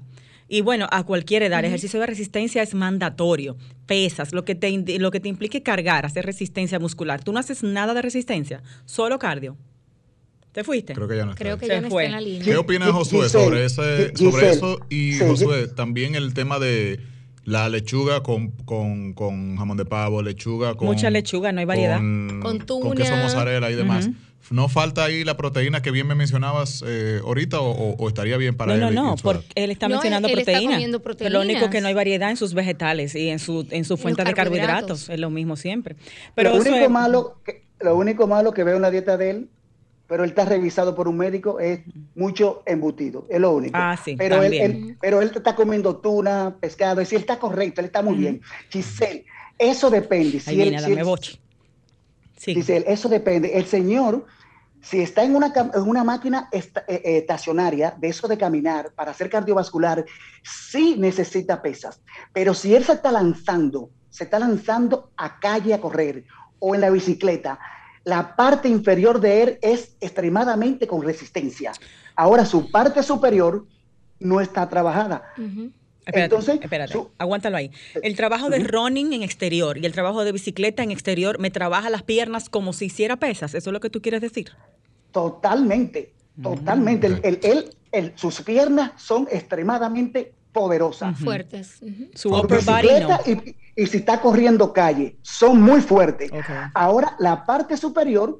Y 0.47 0.61
bueno, 0.61 0.87
a 0.89 1.03
cualquier 1.03 1.43
edad, 1.43 1.59
el 1.59 1.65
ejercicio 1.65 1.99
de 1.99 2.05
resistencia 2.05 2.61
es 2.61 2.73
mandatorio. 2.73 3.57
Pesas, 3.87 4.31
lo 4.31 4.45
que, 4.45 4.55
te, 4.55 4.99
lo 4.99 5.11
que 5.11 5.19
te 5.19 5.27
implique 5.27 5.63
cargar, 5.63 6.05
hacer 6.05 6.25
resistencia 6.25 6.79
muscular. 6.79 7.23
Tú 7.23 7.33
no 7.33 7.39
haces 7.39 7.61
nada 7.61 7.93
de 7.93 8.01
resistencia, 8.01 8.63
solo 8.85 9.19
cardio. 9.19 9.57
¿Te 10.51 10.63
fuiste? 10.63 10.93
Creo 10.93 11.07
que 11.07 11.15
ya 11.15 11.25
no 11.25 11.31
está. 11.31 11.43
Creo 11.43 11.57
que 11.57 11.67
ya 11.67 11.81
no 11.81 11.87
está 11.87 12.03
en 12.03 12.11
la 12.11 12.21
línea. 12.21 12.43
¿Qué 12.43 12.57
opina 12.57 12.91
Josué 12.91 13.29
sobre, 13.29 13.65
ese, 13.65 14.15
sobre 14.15 14.51
eso? 14.51 14.79
Y 14.89 15.17
Josué, 15.17 15.67
también 15.67 16.15
el 16.15 16.33
tema 16.33 16.59
de 16.59 16.99
la 17.45 17.69
lechuga 17.69 18.21
con, 18.21 18.51
con, 18.65 19.13
con, 19.13 19.57
jamón 19.57 19.77
de 19.77 19.85
pavo, 19.85 20.21
lechuga 20.21 20.75
con... 20.75 20.87
Mucha 20.87 21.09
lechuga, 21.09 21.51
no 21.51 21.59
hay 21.59 21.65
variedad. 21.65 21.97
Con, 21.97 22.59
tuna. 22.65 22.87
Con 22.87 22.97
queso 22.97 23.15
mozzarella 23.15 23.71
y 23.71 23.75
demás. 23.75 24.09
¿No 24.49 24.67
falta 24.67 25.05
ahí 25.05 25.23
la 25.23 25.37
proteína 25.37 25.81
que 25.81 25.91
bien 25.91 26.07
me 26.07 26.15
mencionabas 26.15 26.83
eh, 26.85 27.21
ahorita 27.23 27.61
o, 27.61 28.07
estaría 28.09 28.35
bien 28.35 28.57
para 28.57 28.73
él? 28.73 28.81
No, 28.81 28.91
no, 28.91 29.03
no, 29.11 29.15
porque 29.15 29.47
él 29.55 29.71
está 29.71 29.87
mencionando 29.87 30.27
proteína. 30.27 30.77
lo 31.29 31.41
único 31.41 31.69
que 31.69 31.79
no 31.79 31.87
hay 31.87 31.93
variedad 31.93 32.29
en 32.29 32.35
sus 32.35 32.53
vegetales 32.53 33.15
y 33.15 33.29
en 33.29 33.39
su, 33.39 33.65
en 33.71 33.85
su 33.85 33.95
fuente 33.95 34.25
de 34.25 34.33
carbohidratos. 34.33 35.07
Es 35.07 35.19
lo 35.19 35.29
mismo 35.29 35.55
siempre. 35.55 35.95
Pero 36.35 36.49
lo, 36.49 36.61
único 36.61 36.89
malo 36.89 37.37
que, 37.45 37.63
lo 37.79 37.95
único 37.95 38.27
malo 38.27 38.53
que 38.53 38.65
veo 38.65 38.75
en 38.75 38.81
la 38.81 38.91
dieta 38.91 39.15
de 39.15 39.29
él 39.29 39.49
pero 40.11 40.25
él 40.25 40.31
está 40.31 40.43
revisado 40.43 40.93
por 40.93 41.07
un 41.07 41.15
médico, 41.15 41.61
es 41.61 41.79
mucho 42.15 42.63
embutido, 42.65 43.25
es 43.29 43.39
lo 43.39 43.53
único. 43.53 43.77
Ah, 43.77 43.95
sí, 43.95 44.17
pero, 44.17 44.43
él, 44.43 44.97
pero 44.99 45.21
él 45.21 45.31
está 45.33 45.55
comiendo 45.55 45.95
tuna, 46.01 46.57
pescado, 46.59 46.99
es 46.99 47.07
decir, 47.07 47.15
él 47.15 47.21
está 47.21 47.39
correcto, 47.39 47.79
él 47.79 47.85
está 47.85 48.01
muy 48.01 48.15
bien. 48.15 48.41
Giselle, 48.69 49.23
eso 49.57 49.89
depende. 49.89 50.41
Si 50.41 50.49
Ahí 50.49 50.63
él, 50.63 51.03
boche. 51.05 51.39
Sí. 52.35 52.53
Giselle, 52.53 52.83
eso 52.89 53.07
depende. 53.07 53.57
El 53.57 53.65
señor, 53.65 54.25
si 54.81 54.99
está 54.99 55.23
en 55.23 55.33
una, 55.33 55.53
en 55.55 55.81
una 55.81 56.03
máquina 56.03 56.49
eh, 56.51 56.61
eh, 56.89 57.01
estacionaria, 57.19 57.95
de 57.97 58.09
eso 58.09 58.27
de 58.27 58.37
caminar, 58.37 58.91
para 58.93 59.11
hacer 59.11 59.29
cardiovascular, 59.29 60.03
sí 60.43 60.97
necesita 60.99 61.61
pesas. 61.61 62.01
Pero 62.33 62.53
si 62.53 62.75
él 62.75 62.83
se 62.83 62.91
está 62.91 63.13
lanzando, 63.13 63.91
se 64.09 64.25
está 64.25 64.39
lanzando 64.39 65.13
a 65.15 65.39
calle 65.39 65.73
a 65.73 65.79
correr 65.79 66.25
o 66.59 66.75
en 66.75 66.81
la 66.81 66.89
bicicleta, 66.89 67.59
la 68.03 68.35
parte 68.35 68.67
inferior 68.67 69.19
de 69.19 69.43
él 69.43 69.59
es 69.61 69.95
extremadamente 70.01 70.87
con 70.87 71.01
resistencia. 71.03 71.71
Ahora 72.15 72.45
su 72.45 72.71
parte 72.71 73.03
superior 73.03 73.65
no 74.19 74.41
está 74.41 74.67
trabajada. 74.69 75.23
Espérate, 76.05 76.23
Entonces, 76.23 76.59
espérate, 76.61 76.99
aguántalo 77.19 77.57
ahí. 77.57 77.71
El 78.01 78.15
trabajo 78.15 78.49
de 78.49 78.59
running 78.59 79.13
en 79.13 79.23
exterior 79.23 79.77
y 79.77 79.85
el 79.85 79.91
trabajo 79.91 80.23
de 80.23 80.31
bicicleta 80.31 80.81
en 80.83 80.91
exterior 80.91 81.39
me 81.39 81.51
trabaja 81.51 81.89
las 81.89 82.03
piernas 82.03 82.49
como 82.49 82.73
si 82.73 82.85
hiciera 82.85 83.17
pesas. 83.17 83.53
¿Eso 83.53 83.69
es 83.69 83.73
lo 83.73 83.79
que 83.79 83.89
tú 83.89 84.01
quieres 84.01 84.21
decir? 84.21 84.49
Totalmente, 85.11 86.13
totalmente. 86.41 87.09
Mm. 87.09 88.11
sus 88.15 88.41
piernas 88.41 88.93
son 88.97 89.27
extremadamente 89.31 90.33
poderosas. 90.51 91.17
Fuertes. 91.19 91.79
Su 92.13 92.35
upper 92.35 92.63
body 92.63 92.87
no 93.01 93.19
y 93.75 93.87
si 93.87 93.97
está 93.97 94.19
corriendo 94.19 94.73
calle, 94.73 95.17
son 95.21 95.61
muy 95.61 95.81
fuertes. 95.81 96.31
Ahora, 96.73 97.15
la 97.19 97.45
parte 97.45 97.77
superior, 97.77 98.37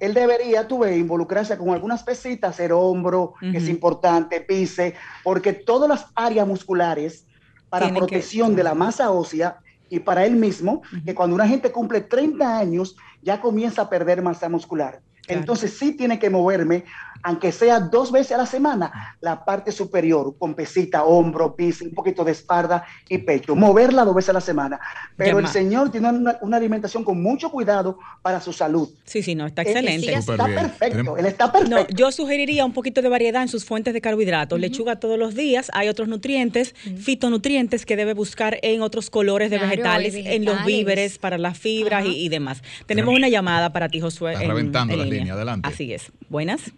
él 0.00 0.14
debería, 0.14 0.68
tú 0.68 0.80
ves, 0.80 0.96
involucrarse 0.96 1.56
con 1.56 1.70
algunas 1.70 2.02
pesitas, 2.02 2.50
hacer 2.50 2.72
hombro, 2.72 3.34
es 3.40 3.68
importante, 3.68 4.40
pise, 4.40 4.94
porque 5.22 5.52
todas 5.52 5.88
las 5.88 6.06
áreas 6.14 6.46
musculares 6.46 7.26
para 7.68 7.92
protección 7.92 8.54
de 8.54 8.62
la 8.62 8.74
masa 8.74 9.10
ósea 9.10 9.58
y 9.88 10.00
para 10.00 10.24
él 10.26 10.36
mismo, 10.36 10.82
que 11.04 11.14
cuando 11.14 11.34
una 11.34 11.48
gente 11.48 11.72
cumple 11.72 12.00
30 12.00 12.58
años, 12.58 12.96
ya 13.22 13.40
comienza 13.40 13.82
a 13.82 13.90
perder 13.90 14.22
masa 14.22 14.48
muscular. 14.48 15.00
Entonces 15.28 15.72
sí 15.78 15.92
tiene 15.92 16.18
que 16.18 16.30
moverme 16.30 16.84
aunque 17.24 17.52
sea 17.52 17.80
dos 17.80 18.12
veces 18.12 18.32
a 18.32 18.36
la 18.36 18.46
semana, 18.46 19.16
la 19.22 19.46
parte 19.46 19.72
superior, 19.72 20.36
con 20.38 20.54
pesita, 20.54 21.04
hombro, 21.04 21.56
piso, 21.56 21.86
un 21.86 21.92
poquito 21.92 22.22
de 22.22 22.32
espalda 22.32 22.84
y 23.08 23.16
pecho. 23.16 23.56
Moverla 23.56 24.04
dos 24.04 24.14
veces 24.14 24.28
a 24.28 24.32
la 24.34 24.42
semana. 24.42 24.78
Pero 25.16 25.38
el 25.38 25.48
Señor 25.48 25.90
tiene 25.90 26.10
una, 26.10 26.56
alimentación 26.56 27.02
con 27.02 27.22
mucho 27.22 27.50
cuidado 27.50 27.98
para 28.20 28.42
su 28.42 28.52
salud. 28.52 28.90
Sí, 29.04 29.22
sí, 29.22 29.34
no, 29.34 29.46
está 29.46 29.62
excelente. 29.62 30.12
está 30.12 30.44
perfecto, 30.44 31.16
él 31.16 31.24
está 31.24 31.50
perfecto. 31.50 31.86
yo 31.96 32.12
sugeriría 32.12 32.66
un 32.66 32.74
poquito 32.74 33.00
de 33.00 33.08
variedad 33.08 33.40
en 33.40 33.48
sus 33.48 33.64
fuentes 33.64 33.94
de 33.94 34.02
carbohidratos. 34.02 34.60
Lechuga 34.60 34.96
todos 34.96 35.18
los 35.18 35.34
días, 35.34 35.70
hay 35.72 35.88
otros 35.88 36.08
nutrientes, 36.08 36.74
fitonutrientes 36.74 37.86
que 37.86 37.96
debe 37.96 38.12
buscar 38.12 38.58
en 38.60 38.82
otros 38.82 39.08
colores 39.08 39.50
de 39.50 39.58
vegetales, 39.58 40.14
en 40.14 40.44
los 40.44 40.62
víveres, 40.66 41.16
para 41.16 41.38
las 41.38 41.56
fibras 41.56 42.04
y, 42.06 42.28
demás. 42.28 42.62
Tenemos 42.84 43.14
una 43.14 43.30
llamada 43.30 43.72
para 43.72 43.88
ti, 43.88 44.00
Josué. 44.00 44.36
reventando 44.36 44.94
la 44.94 45.06
línea, 45.18 45.34
adelante. 45.34 45.68
Así 45.68 45.92
es. 45.92 46.12
Buenas. 46.28 46.72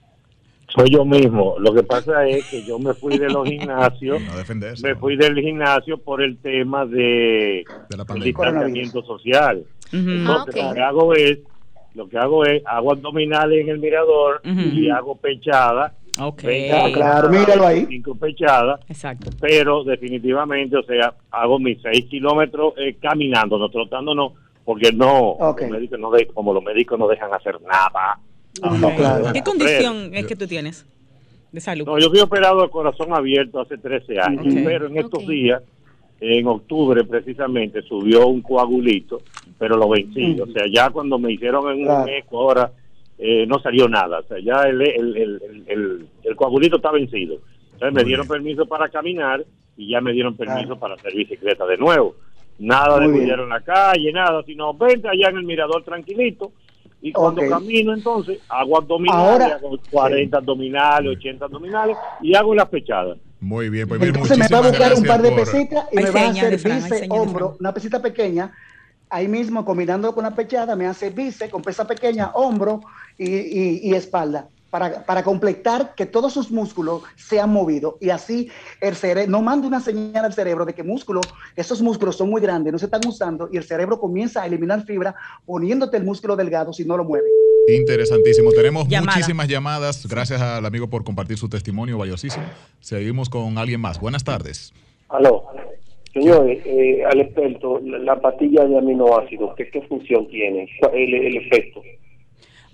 Soy 0.68 0.90
yo 0.90 1.04
mismo. 1.04 1.56
Lo 1.58 1.72
que 1.72 1.82
pasa 1.82 2.26
es 2.26 2.44
que 2.46 2.64
yo 2.64 2.78
me 2.78 2.92
fui 2.94 3.18
de 3.18 3.28
los 3.30 3.48
gimnasios, 3.48 4.20
me 4.82 4.94
fui 4.96 5.16
del 5.16 5.38
gimnasio 5.38 5.98
por 5.98 6.22
el 6.22 6.38
tema 6.38 6.84
de, 6.86 7.64
de 7.88 8.20
distanciamiento 8.20 9.02
social. 9.02 9.64
Entonces, 9.92 10.62
ah, 10.62 10.68
lo 10.68 10.74
que 10.74 10.80
hago 10.80 11.14
es, 11.14 11.38
lo 11.94 12.08
que 12.08 12.18
hago 12.18 12.44
es, 12.44 12.62
hago 12.66 12.92
abdominales 12.92 13.60
en 13.60 13.68
el 13.68 13.78
mirador 13.78 14.40
y 14.44 14.88
hago 14.90 15.16
pechada. 15.16 15.94
Ok. 16.18 16.44
Ah, 16.72 16.88
claro, 16.92 17.28
míralo 17.28 17.66
ahí. 17.66 17.86
Cinco 17.86 18.14
pechadas. 18.14 18.80
Exacto. 18.88 19.30
Pero 19.40 19.84
definitivamente, 19.84 20.76
o 20.76 20.82
sea, 20.82 21.14
hago 21.30 21.58
mis 21.58 21.80
seis 21.82 22.06
kilómetros 22.06 22.74
eh, 22.78 22.96
caminando, 23.00 23.58
no 23.58 23.68
trotando, 23.68 24.14
no, 24.14 24.32
porque 24.66 24.92
no, 24.92 25.36
los 25.38 25.70
médicos 25.70 25.98
no 26.00 26.10
como 26.34 26.52
los 26.52 26.62
médicos 26.62 26.98
no 26.98 27.06
dejan 27.06 27.32
hacer 27.32 27.58
nada. 27.62 28.18
¿Qué 29.32 29.42
condición 29.42 30.10
es 30.12 30.26
que 30.26 30.34
tú 30.34 30.48
tienes 30.48 30.84
de 31.52 31.60
salud? 31.60 31.86
No, 31.86 31.98
yo 32.00 32.10
fui 32.10 32.18
operado 32.18 32.62
de 32.62 32.68
corazón 32.68 33.14
abierto 33.14 33.60
hace 33.60 33.78
13 33.78 34.18
años, 34.20 34.54
pero 34.64 34.88
en 34.88 34.98
estos 34.98 35.24
días, 35.24 35.62
en 36.20 36.48
octubre 36.48 37.04
precisamente, 37.04 37.80
subió 37.82 38.26
un 38.26 38.42
coagulito, 38.42 39.22
pero 39.56 39.76
lo 39.76 39.88
vencí. 39.88 40.36
O 40.40 40.46
sea, 40.48 40.64
ya 40.68 40.90
cuando 40.90 41.16
me 41.16 41.32
hicieron 41.32 41.70
en 41.70 41.88
un 41.88 42.08
eco 42.08 42.40
ahora, 42.40 42.72
eh, 43.18 43.46
no 43.46 43.60
salió 43.60 43.88
nada. 43.88 44.18
O 44.18 44.22
sea, 44.24 44.38
ya 44.40 44.62
el, 44.62 44.82
el, 44.82 46.08
el, 46.24 46.36
coagulito 46.36 46.76
está 46.76 46.90
vencido. 46.90 47.38
Entonces 47.74 47.94
me 47.94 48.02
dieron 48.02 48.26
permiso 48.26 48.66
para 48.66 48.88
caminar 48.88 49.44
y 49.76 49.90
ya 49.90 50.00
me 50.00 50.12
dieron 50.12 50.34
permiso 50.34 50.76
para 50.76 50.94
hacer 50.94 51.14
bicicleta 51.14 51.64
de 51.66 51.76
nuevo. 51.76 52.16
Nada 52.58 52.98
de 53.00 53.10
cuidar 53.10 53.40
en 53.40 53.48
la 53.48 53.60
calle, 53.60 54.12
nada, 54.12 54.42
sino 54.44 54.72
vente 54.74 55.08
allá 55.08 55.28
en 55.28 55.38
el 55.38 55.44
mirador 55.44 55.84
tranquilito. 55.84 56.52
Y 57.02 57.12
cuando 57.12 57.46
camino, 57.48 57.92
entonces, 57.92 58.38
hago 58.48 58.78
abdominales, 58.78 59.52
hago 59.52 59.78
40 59.90 60.36
abdominales, 60.38 61.16
80 61.18 61.44
abdominales 61.44 61.96
y 62.22 62.34
hago 62.34 62.54
las 62.54 62.68
pechadas. 62.68 63.18
Muy 63.40 63.68
bien, 63.68 63.86
pues 63.86 64.00
Entonces 64.02 64.38
me 64.38 64.48
va 64.48 64.58
a 64.58 64.68
buscar 64.68 64.94
un 64.94 65.04
par 65.04 65.20
de 65.20 65.32
pesitas 65.32 65.86
y 65.92 65.96
me 65.96 66.10
va 66.10 66.20
a 66.20 66.30
hacer 66.30 66.56
bíceps, 66.56 67.06
hombro, 67.10 67.56
una 67.60 67.74
pesita 67.74 68.00
pequeña. 68.00 68.52
Ahí 69.10 69.28
mismo, 69.28 69.64
combinando 69.64 70.12
con 70.14 70.24
la 70.24 70.34
pechada, 70.34 70.74
me 70.74 70.86
hace 70.86 71.10
bíceps 71.10 71.52
con 71.52 71.62
pesa 71.62 71.86
pequeña, 71.86 72.30
hombro 72.34 72.80
y, 73.18 73.88
y 73.88 73.94
espalda 73.94 74.48
para, 75.06 75.22
completar 75.22 75.94
que 75.94 76.06
todos 76.06 76.32
sus 76.32 76.50
músculos 76.50 77.02
se 77.16 77.40
han 77.40 77.50
movido 77.50 77.98
y 78.00 78.10
así 78.10 78.50
el 78.80 78.94
cerebro, 78.94 79.30
no 79.30 79.42
manda 79.42 79.66
una 79.66 79.80
señal 79.80 80.24
al 80.24 80.32
cerebro 80.32 80.64
de 80.64 80.74
que 80.74 80.82
músculos, 80.82 81.26
esos 81.54 81.80
músculos 81.82 82.16
son 82.16 82.30
muy 82.30 82.40
grandes, 82.40 82.72
no 82.72 82.78
se 82.78 82.86
están 82.86 83.00
usando 83.06 83.48
y 83.52 83.56
el 83.56 83.64
cerebro 83.64 83.98
comienza 83.98 84.42
a 84.42 84.46
eliminar 84.46 84.84
fibra 84.84 85.14
poniéndote 85.44 85.96
el 85.96 86.04
músculo 86.04 86.36
delgado 86.36 86.72
si 86.72 86.84
no 86.84 86.96
lo 86.96 87.04
mueve. 87.04 87.26
Interesantísimo. 87.68 88.52
Tenemos 88.52 88.86
muchísimas 88.88 89.48
llamadas. 89.48 90.06
Gracias 90.06 90.40
al 90.40 90.64
amigo 90.64 90.88
por 90.88 91.02
compartir 91.02 91.36
su 91.36 91.48
testimonio 91.48 91.98
valiosísimo. 91.98 92.44
Seguimos 92.80 93.28
con 93.28 93.58
alguien 93.58 93.80
más. 93.80 93.98
Buenas 94.00 94.22
tardes. 94.22 94.72
Aló. 95.08 95.44
Señor, 96.12 96.48
eh, 96.48 97.04
al 97.04 97.20
experto, 97.20 97.80
la, 97.80 98.18
pastilla 98.20 98.64
de 98.64 98.78
aminoácidos, 98.78 99.54
¿qué, 99.54 99.68
¿qué 99.68 99.82
función 99.82 100.26
tiene? 100.28 100.66
El, 100.94 101.14
el 101.14 101.36
efecto. 101.36 101.82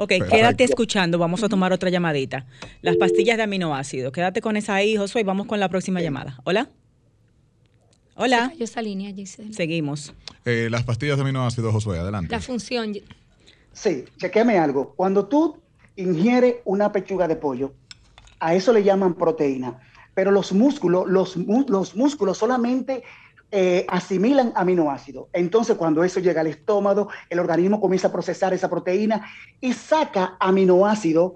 Ok, 0.03 0.15
quédate 0.29 0.65
escuchando, 0.65 1.17
vamos 1.17 1.45
a 1.45 1.49
tomar 1.49 1.73
otra 1.73 1.89
llamadita. 1.89 2.45
Las 2.81 2.97
pastillas 2.97 3.37
de 3.37 3.45
aminoácidos. 3.45 4.13
Quédate 4.13 4.41
con 4.41 4.57
esa 4.57 4.75
ahí, 4.75 4.97
Josué, 4.97 5.21
y 5.21 5.25
vamos 5.25 5.47
con 5.47 5.61
la 5.61 5.69
próxima 5.69 6.01
llamada. 6.01 6.41
Hola. 6.43 6.69
Hola. 8.17 8.53
esa 8.59 8.83
línea, 8.83 9.15
Giselle. 9.15 9.55
Seguimos. 9.55 10.13
Eh, 10.45 10.67
las 10.73 10.83
pastillas 10.83 11.19
de 11.19 11.23
aminoácidos, 11.23 11.73
Josué, 11.73 12.01
adelante. 12.01 12.33
La 12.33 12.41
función. 12.41 12.95
Sí, 13.73 14.05
chequeme 14.17 14.59
algo. 14.59 14.93
Cuando 14.97 15.27
tú 15.27 15.61
ingieres 15.95 16.57
una 16.65 16.91
pechuga 16.91 17.29
de 17.29 17.37
pollo, 17.37 17.73
a 18.41 18.57
eso 18.57 18.73
le 18.73 18.83
llaman 18.83 19.15
proteína. 19.15 19.79
Pero 20.15 20.33
los 20.33 20.53
músculos, 20.53 21.09
los, 21.09 21.37
los 21.37 21.95
músculos 21.95 22.39
solamente 22.39 23.05
eh, 23.55 23.85
asimilan 23.87 24.51
aminoácidos. 24.57 25.27
Entonces, 25.35 25.77
cuando 25.77 26.03
eso 26.03 26.21
llega 26.21 26.41
al 26.41 26.47
estómago, 26.47 27.09
el 27.29 27.39
organismo 27.39 27.83
comienza 27.83 28.09
a 28.09 28.13
procesar 28.13 28.55
esa 28.55 28.71
proteína 28.71 29.27
y 29.61 29.75
saca 29.75 30.39
aminoácido. 30.41 31.35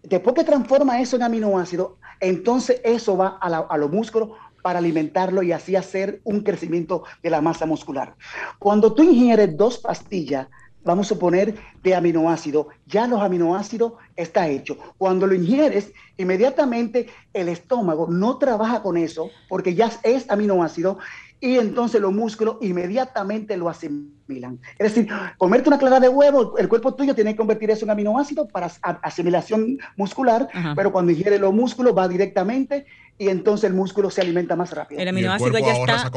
Después 0.00 0.36
que 0.36 0.44
transforma 0.44 1.00
eso 1.00 1.16
en 1.16 1.24
aminoácido, 1.24 1.98
entonces 2.20 2.80
eso 2.84 3.16
va 3.16 3.38
a, 3.40 3.76
los 3.78 3.90
músculos 3.90 4.30
para 4.62 4.78
alimentarlo 4.78 5.42
y 5.42 5.50
así 5.50 5.74
hacer 5.74 6.20
un 6.22 6.42
crecimiento 6.42 7.02
de 7.20 7.30
la 7.30 7.40
masa 7.40 7.66
muscular. 7.66 8.14
Cuando 8.60 8.94
tú 8.94 9.02
ingieres 9.02 9.56
dos 9.56 9.78
pastillas 9.78 10.46
vamos 10.86 11.10
a 11.10 11.18
poner, 11.18 11.56
de 11.82 11.94
aminoácido. 11.96 12.68
Ya 12.86 13.08
los 13.08 13.20
aminoácidos 13.20 13.94
está 14.14 14.48
hecho. 14.48 14.78
Cuando 14.96 15.26
lo 15.26 15.34
ingieres, 15.34 15.92
inmediatamente 16.16 17.08
el 17.34 17.48
estómago 17.48 18.06
no 18.08 18.38
trabaja 18.38 18.82
con 18.82 18.96
eso 18.96 19.30
porque 19.48 19.74
ya 19.74 19.90
es 20.04 20.30
aminoácido 20.30 20.98
y 21.40 21.58
entonces 21.58 22.00
los 22.00 22.12
músculos 22.12 22.56
inmediatamente 22.60 23.56
lo 23.56 23.68
asimilan. 23.68 24.58
Es 24.78 24.94
decir, 24.94 25.08
comerte 25.36 25.68
una 25.68 25.78
clara 25.78 26.00
de 26.00 26.08
huevo, 26.08 26.56
el 26.58 26.68
cuerpo 26.68 26.94
tuyo 26.94 27.14
tiene 27.14 27.32
que 27.32 27.36
convertir 27.36 27.70
eso 27.70 27.84
en 27.84 27.90
aminoácido 27.90 28.48
para 28.48 28.70
asimilación 29.02 29.78
muscular, 29.96 30.48
pero 30.74 30.92
cuando 30.92 31.12
ingiere 31.12 31.38
los 31.38 31.52
músculos 31.52 31.96
va 31.96 32.08
directamente 32.08 32.86
y 33.18 33.28
entonces 33.28 33.70
el 33.70 33.76
músculo 33.76 34.10
se 34.10 34.22
alimenta 34.22 34.56
más 34.56 34.72
rápido. 34.72 35.00
El 35.00 35.08
aminoácido 35.08 35.58
ya 35.58 35.72
está 35.72 36.10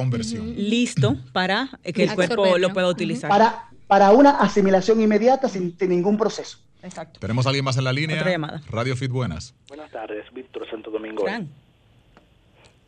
listo 0.56 1.18
para 1.34 1.70
que 1.84 2.04
el 2.04 2.16
cuerpo 2.16 2.58
lo 2.58 2.74
pueda 2.74 2.88
utilizar. 2.88 3.30
Para, 3.30 3.70
para 3.88 4.12
una 4.12 4.32
asimilación 4.32 5.02
inmediata 5.02 5.50
sin, 5.50 5.76
ningún 5.82 6.18
proceso. 6.18 6.60
Exacto. 6.82 7.20
¿Tenemos 7.20 7.46
a 7.46 7.50
alguien 7.50 7.66
más 7.66 7.76
en 7.78 7.84
la 7.84 7.92
línea? 7.92 8.24
Radio 8.70 8.96
Fit, 8.96 9.12
buenas. 9.12 9.54
Buenas 9.68 9.92
tardes, 9.92 10.26
Víctor 10.34 10.70
Santo 10.70 10.90
Domingo. 10.90 11.26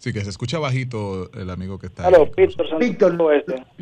Sí, 0.01 0.11
que 0.11 0.21
se 0.21 0.31
escucha 0.31 0.57
bajito 0.57 1.29
el 1.33 1.47
amigo 1.51 1.77
que 1.77 1.85
está. 1.85 2.07
Hola, 2.07 2.27
Víctor 2.35 2.67
Santo 2.67 2.83
Víctor. 2.83 3.15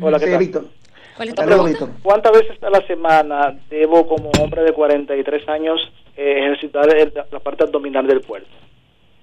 Hola, 0.02 0.18
¿qué 0.18 0.26
tal? 0.26 0.38
Víctor. 0.38 1.90
¿Cuántas 2.02 2.32
veces 2.32 2.62
a 2.62 2.68
la 2.68 2.86
semana 2.86 3.58
debo, 3.70 4.06
como 4.06 4.30
hombre 4.38 4.62
de 4.62 4.74
43 4.74 5.48
años, 5.48 5.80
eh, 6.18 6.40
ejercitar 6.40 6.86
la 7.32 7.40
parte 7.40 7.64
abdominal 7.64 8.06
del 8.06 8.20
cuerpo? 8.20 8.50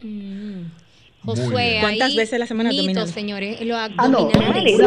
Mm. 0.01 0.63
Josué, 1.23 1.77
¿cuántas 1.81 2.15
veces 2.15 2.33
a 2.33 2.39
la 2.39 2.47
semana 2.47 2.71
abdominal? 2.71 3.07
señores, 3.07 3.61
los 3.61 3.77
abdominales. 3.77 4.79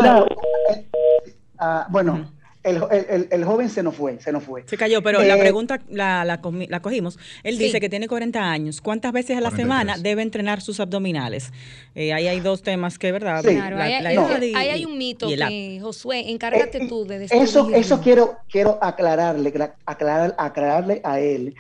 Ah, 1.61 1.87
bueno 1.91 2.40
el, 2.63 3.45
joven 3.45 3.71
se 3.71 3.83
nos 3.83 3.97
fue, 3.97 4.21
se 4.21 4.33
nos 4.33 4.45
fue. 4.45 4.65
Se 4.67 4.77
cayó, 4.77 5.03
pero 5.03 5.23
la 5.23 5.37
eh, 5.37 5.41
pregunta 5.41 5.81
la, 5.89 6.25
la, 6.25 6.41
cogimos. 6.83 7.19
Él 7.43 7.57
dice 7.57 7.81
que 7.81 7.89
tiene 7.89 8.07
40 8.07 8.39
años. 8.39 8.81
¿Cuántas 8.81 9.13
veces 9.13 9.39
a 9.39 9.41
la 9.41 9.51
semana 9.51 9.97
debe 9.97 10.23
entrenar 10.23 10.61
sus 10.61 10.79
abdominales? 10.81 11.53
Eh, 11.95 12.13
ahí 12.13 12.29
hay 12.29 12.41
dos 12.41 12.63
temas 12.63 12.99
que, 12.99 13.13
¿verdad? 13.13 13.43
Claro, 13.43 13.79
ahí, 13.81 13.93
hay 13.95 14.85
un 14.85 14.99
mito 14.99 15.29
que, 15.29 15.79
Josué, 15.81 16.31
encárgate 16.31 16.85
eh, 16.85 16.89
tú 16.89 17.07
de 17.07 17.25
Eso, 17.31 17.71
eso 17.71 18.01
quiero, 18.01 18.37
quiero 18.51 18.79
aclararle, 18.83 19.53
aclarar, 19.87 20.35
aclararle 20.39 21.01
a 21.03 21.19
él. 21.19 21.55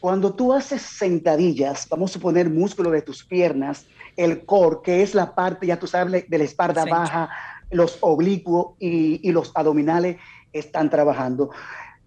Cuando 0.00 0.34
tú 0.34 0.52
haces 0.52 0.82
sentadillas, 0.82 1.86
vamos 1.88 2.16
a 2.16 2.18
poner 2.18 2.48
músculo 2.48 2.90
de 2.90 3.02
tus 3.02 3.22
piernas, 3.22 3.84
el 4.16 4.44
core, 4.44 4.78
que 4.82 5.02
es 5.02 5.14
la 5.14 5.34
parte, 5.34 5.66
ya 5.66 5.78
tú 5.78 5.86
sabes, 5.86 6.28
de 6.28 6.38
la 6.38 6.44
espalda 6.44 6.84
baja, 6.86 7.28
los 7.70 7.98
oblicuos 8.00 8.74
y, 8.78 9.20
y 9.26 9.32
los 9.32 9.52
abdominales, 9.54 10.16
están 10.52 10.90
trabajando. 10.90 11.50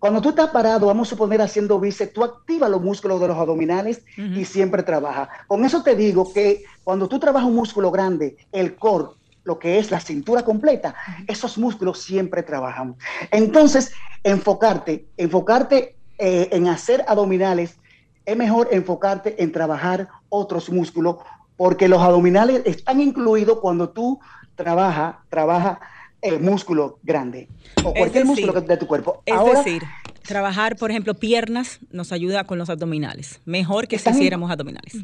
Cuando 0.04 0.20
tú 0.22 0.30
estás 0.30 0.50
parado, 0.50 0.88
vamos 0.88 1.08
a 1.08 1.12
suponer 1.12 1.42
haciendo 1.42 1.80
bíceps, 1.80 2.12
tú 2.12 2.26
activas 2.26 2.70
los 2.70 2.82
músculos 2.82 3.22
de 3.22 3.30
los 3.30 3.38
abdominales 3.38 4.04
y 4.18 4.44
siempre 4.44 4.84
trabaja. 4.84 5.30
Con 5.48 5.64
eso 5.64 5.82
te 5.82 5.96
digo 5.96 6.34
que 6.34 6.66
cuando 6.84 7.08
tú 7.08 7.20
trabajas 7.20 7.48
un 7.48 7.56
músculo 7.56 7.90
grande, 7.90 8.36
el 8.52 8.76
core, 8.76 9.14
lo 9.46 9.58
que 9.58 9.80
es 9.80 9.92
la 9.92 10.02
cintura 10.02 10.44
completa, 10.44 10.94
esos 11.26 11.58
músculos 11.58 12.02
siempre 12.02 12.44
trabajan. 12.44 12.98
Entonces, 13.32 13.94
enfocarte, 14.24 15.08
enfocarte 15.16 15.96
eh, 16.18 16.50
en 16.52 16.68
hacer 16.68 17.06
abdominales, 17.08 17.78
es 18.26 18.36
mejor 18.36 18.68
enfocarte 18.72 19.42
en 19.42 19.54
trabajar 19.54 20.10
otros 20.28 20.70
músculos, 20.70 21.18
porque 21.56 21.88
los 21.88 22.02
abdominales 22.02 22.62
están 22.66 23.00
incluidos 23.00 23.62
cuando 23.62 23.90
tú 23.92 24.20
trabajas, 24.56 25.16
trabaja 25.30 25.80
el 26.24 26.40
músculo 26.40 27.00
grande 27.04 27.50
o 27.84 27.94
cualquier 27.94 28.26
músculo 28.26 28.54
de 28.54 28.78
tu 28.78 28.88
cuerpo. 28.88 29.22
Es 29.26 29.58
decir, 29.58 29.84
trabajar, 30.24 30.78
por 30.78 30.90
ejemplo, 30.90 31.14
piernas 31.14 31.80
nos 31.92 32.12
ayuda 32.12 32.46
con 32.46 32.58
los 32.58 32.70
abdominales. 32.70 33.42
Mejor 33.46 33.88
que 33.88 34.00
si 34.00 34.10
hiciéramos 34.10 34.50
abdominales. 34.50 34.96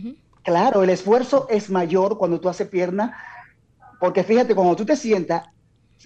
Claro, 0.43 0.81
el 0.81 0.89
esfuerzo 0.89 1.47
es 1.49 1.69
mayor 1.69 2.17
cuando 2.17 2.39
tú 2.39 2.49
haces 2.49 2.67
pierna, 2.67 3.17
porque 3.99 4.23
fíjate, 4.23 4.55
cuando 4.55 4.75
tú 4.75 4.85
te 4.85 4.95
sientas, 4.95 5.43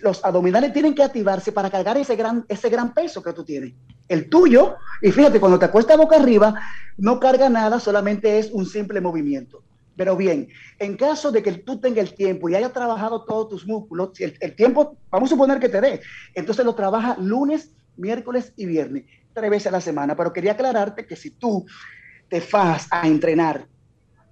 los 0.02 0.26
abdominales 0.26 0.74
tienen 0.74 0.96
que 0.96 1.04
activarse 1.04 1.52
para 1.52 1.70
cargar 1.70 1.98
ese 1.98 2.16
gran, 2.16 2.44
ese 2.50 2.70
gran 2.70 2.94
peso 2.94 3.22
que 3.22 3.34
tú 3.34 3.44
tienes. 3.44 3.74
El 4.08 4.30
tuyo, 4.30 4.76
y 5.02 5.12
fíjate, 5.12 5.40
cuando 5.40 5.60
te 5.60 5.66
acuestas 5.66 5.98
boca 5.98 6.16
arriba, 6.16 6.60
no 6.98 7.20
carga 7.20 7.50
nada, 7.50 7.80
solamente 7.80 8.40
es 8.40 8.50
un 8.52 8.66
simple 8.66 9.00
movimiento. 9.00 9.62
Pero 9.96 10.16
bien, 10.18 10.48
en 10.80 10.98
caso 10.98 11.32
de 11.32 11.44
que 11.44 11.52
tú 11.52 11.80
tengas 11.80 12.10
el 12.10 12.16
tiempo 12.16 12.50
y 12.50 12.56
hayas 12.56 12.74
trabajado 12.74 13.26
todos 13.26 13.50
tus 13.50 13.68
músculos, 13.68 14.20
el, 14.20 14.56
tiempo, 14.56 14.98
vamos 15.12 15.30
a 15.30 15.36
suponer 15.36 15.60
que 15.60 15.70
te 15.70 15.82
dé, 15.82 16.02
entonces 16.34 16.66
lo 16.66 16.74
trabaja 16.74 17.16
lunes, 17.20 17.72
miércoles 17.96 18.54
y 18.56 18.66
viernes, 18.66 19.06
tres 19.34 19.50
veces 19.50 19.68
a 19.68 19.72
la 19.72 19.82
semana. 19.82 20.16
Pero 20.16 20.34
quería 20.34 20.54
aclararte 20.54 21.06
que 21.06 21.16
si 21.16 21.32
tú 21.32 21.66
te 22.28 22.42
vas 22.52 22.88
a 22.90 23.08
entrenar 23.08 23.68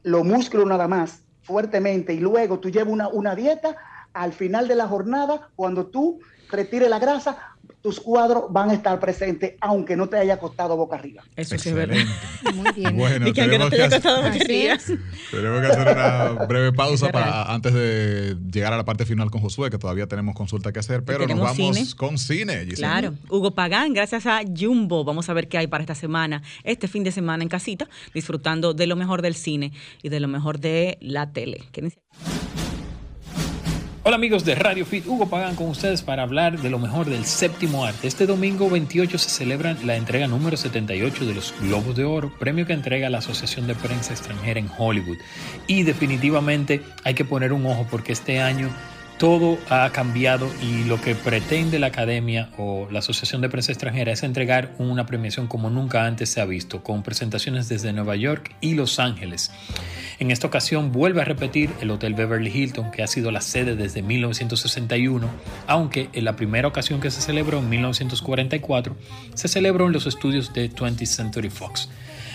los 0.04 0.26
músculos 0.26 0.68
nada 0.68 0.88
más 0.88 1.24
fuertemente 1.44 2.14
y 2.14 2.20
luego 2.20 2.60
tú 2.60 2.70
llevas 2.70 2.94
una, 2.94 3.08
una 3.10 3.36
dieta, 3.36 3.76
al 4.14 4.34
final 4.34 4.68
de 4.68 4.76
la 4.76 4.88
jornada, 4.88 5.50
cuando 5.56 5.88
tú 5.88 6.20
retires 6.50 6.90
la 6.90 7.00
grasa, 7.00 7.51
tus 7.82 8.00
cuadros 8.00 8.46
van 8.50 8.70
a 8.70 8.74
estar 8.74 9.00
presentes 9.00 9.56
aunque 9.60 9.96
no 9.96 10.08
te 10.08 10.18
haya 10.18 10.38
costado 10.38 10.78
boca 10.78 10.96
arriba. 10.96 11.24
Eso 11.36 11.58
sí 11.58 11.70
es 11.70 11.76
verdad. 11.76 11.98
Muy 12.54 12.72
bien. 12.74 12.96
Bueno, 12.96 13.28
y 13.28 13.34
que 13.34 13.42
aunque 13.42 13.60
no 13.60 13.70
te 13.70 13.76
haya 13.78 13.90
costado 13.90 14.18
boca 14.18 14.36
arriba. 14.36 14.78
Tenemos 15.32 15.62
que 15.62 15.68
hacer 15.68 15.88
una 15.94 16.46
breve 16.46 16.72
pausa 16.74 17.12
para 17.12 17.52
antes 17.52 17.74
de 17.74 18.38
llegar 18.52 18.74
a 18.74 18.78
la 18.78 18.86
parte 18.86 19.06
final 19.06 19.32
con 19.32 19.42
Josué, 19.42 19.70
que 19.70 19.78
todavía 19.78 20.08
tenemos 20.08 20.36
consulta 20.36 20.72
que 20.72 20.80
hacer, 20.80 21.04
pero 21.04 21.26
nos 21.28 21.40
vamos 21.40 21.96
con 21.96 22.18
cine. 22.18 22.68
Claro. 22.76 23.16
Hugo 23.30 23.52
Pagán, 23.52 23.94
gracias 23.94 24.26
a 24.26 24.42
Jumbo, 24.44 25.04
vamos 25.04 25.30
a 25.30 25.34
ver 25.34 25.48
qué 25.48 25.58
hay 25.58 25.68
para 25.68 25.84
esta 25.84 25.96
semana, 25.96 26.44
este 26.64 26.88
fin 26.88 27.04
de 27.04 27.12
semana 27.12 27.44
en 27.44 27.50
casita, 27.50 27.88
disfrutando 28.14 28.74
de 28.74 28.88
lo 28.88 28.96
mejor 28.96 29.22
del 29.22 29.36
cine 29.36 29.72
y 30.04 30.10
de 30.10 30.20
lo 30.20 30.28
mejor 30.28 30.60
de 30.60 30.98
la 31.02 31.32
tele. 31.32 31.64
Hola 34.04 34.16
amigos 34.16 34.44
de 34.46 34.56
Radio 34.56 34.84
Fit, 34.84 35.06
Hugo 35.06 35.30
Pagan 35.30 35.56
con 35.56 35.68
ustedes 35.68 36.02
para 36.02 36.24
hablar 36.24 36.60
de 36.60 36.72
lo 36.72 36.80
mejor 36.80 37.06
del 37.06 37.24
séptimo 37.24 37.86
arte. 37.86 38.08
Este 38.08 38.26
domingo 38.26 38.68
28 38.68 39.16
se 39.20 39.30
celebra 39.30 39.78
la 39.86 39.96
entrega 39.96 40.26
número 40.26 40.58
78 40.58 41.24
de 41.24 41.36
los 41.36 41.54
Globos 41.62 41.96
de 41.96 42.04
Oro, 42.04 42.34
premio 42.40 42.66
que 42.66 42.74
entrega 42.74 43.12
la 43.12 43.20
Asociación 43.20 43.68
de 43.68 43.76
Prensa 43.76 44.14
Extranjera 44.14 44.60
en 44.60 44.72
Hollywood. 44.76 45.20
Y 45.68 45.84
definitivamente 45.84 46.82
hay 47.04 47.14
que 47.14 47.26
poner 47.26 47.54
un 47.54 47.64
ojo 47.68 47.86
porque 47.92 48.12
este 48.12 48.42
año 48.42 48.70
todo 49.22 49.60
ha 49.70 49.88
cambiado 49.92 50.50
y 50.64 50.84
lo 50.86 51.00
que 51.00 51.14
pretende 51.14 51.78
la 51.78 51.88
Academia 51.88 52.50
o 52.58 52.88
la 52.90 53.00
Asociación 53.00 53.40
de 53.42 53.50
Prensa 53.50 53.72
Extranjera 53.72 54.12
es 54.12 54.24
entregar 54.24 54.74
una 54.80 55.06
premiación 55.06 55.46
como 55.46 55.70
nunca 55.70 56.08
antes 56.08 56.30
se 56.30 56.42
ha 56.42 56.46
visto, 56.46 56.82
con 56.82 57.04
presentaciones 57.04 57.70
desde 57.70 57.94
Nueva 57.94 58.16
York 58.16 58.56
y 58.62 58.74
Los 58.74 58.98
Ángeles. 58.98 59.52
En 60.18 60.32
esta 60.32 60.48
ocasión 60.48 60.92
vuelve 60.92 61.22
a 61.22 61.26
repetir 61.26 61.70
el 61.82 61.92
Hotel 61.92 62.16
Beverly 62.16 62.50
Hilton, 62.50 62.90
que 62.90 63.04
ha 63.04 63.08
sido 63.08 63.30
la 63.30 63.42
sede 63.42 63.76
desde 63.76 64.02
1961, 64.02 65.30
aunque 65.68 66.10
en 66.14 66.26
la 66.26 66.36
primera 66.36 66.68
ocasión 66.68 67.00
que 67.00 67.12
se 67.12 67.22
celebró 67.22 67.60
en 67.60 67.70
1944 67.70 68.98
se 69.36 69.48
celebró 69.48 69.86
en 69.86 69.94
los 69.94 70.08
estudios 70.08 70.52
de 70.52 70.72
20th 70.72 71.06
Century 71.06 71.52
Fox. 71.52 71.90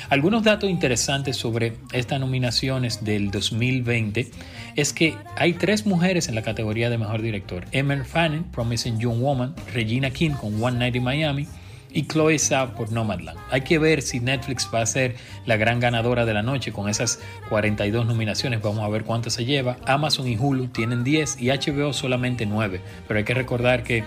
Algunos 0.09 0.45
datos 0.45 0.71
interesantes 0.71 1.37
sobre 1.37 1.73
estas 1.93 2.21
nominaciones 2.21 3.03
del 3.03 3.33
2020 3.33 4.31
es 4.77 4.93
que 4.93 5.17
hay 5.37 5.55
tres 5.55 5.85
mujeres 5.85 6.29
en 6.29 6.37
la 6.37 6.43
categoría 6.43 6.91
de 6.91 6.97
mejor 6.97 7.23
director. 7.23 7.65
Emma 7.73 8.05
Fanning, 8.05 8.45
Promising 8.45 9.01
Young 9.01 9.21
Woman, 9.21 9.57
Regina 9.75 10.11
King 10.11 10.31
con 10.31 10.63
One 10.63 10.79
Night 10.79 10.95
in 10.95 11.03
Miami 11.03 11.49
y 11.91 12.05
Chloe 12.05 12.39
Zhao 12.39 12.73
por 12.75 12.93
Nomadland. 12.93 13.37
Hay 13.51 13.63
que 13.63 13.81
ver 13.81 14.01
si 14.01 14.21
Netflix 14.21 14.71
va 14.73 14.83
a 14.83 14.87
ser 14.87 15.17
la 15.45 15.57
gran 15.57 15.81
ganadora 15.81 16.25
de 16.25 16.35
la 16.35 16.43
noche 16.43 16.71
con 16.71 16.89
esas 16.89 17.19
42 17.49 18.07
nominaciones. 18.07 18.63
Vamos 18.63 18.85
a 18.85 18.89
ver 18.89 19.03
cuántas 19.03 19.33
se 19.33 19.45
lleva. 19.45 19.77
Amazon 19.87 20.29
y 20.29 20.37
Hulu 20.37 20.69
tienen 20.69 21.03
10 21.03 21.41
y 21.41 21.49
HBO 21.49 21.93
solamente 21.93 22.47
9. 22.47 22.81
Pero 23.09 23.19
hay 23.19 23.25
que 23.25 23.35
recordar 23.35 23.83
que 23.83 24.05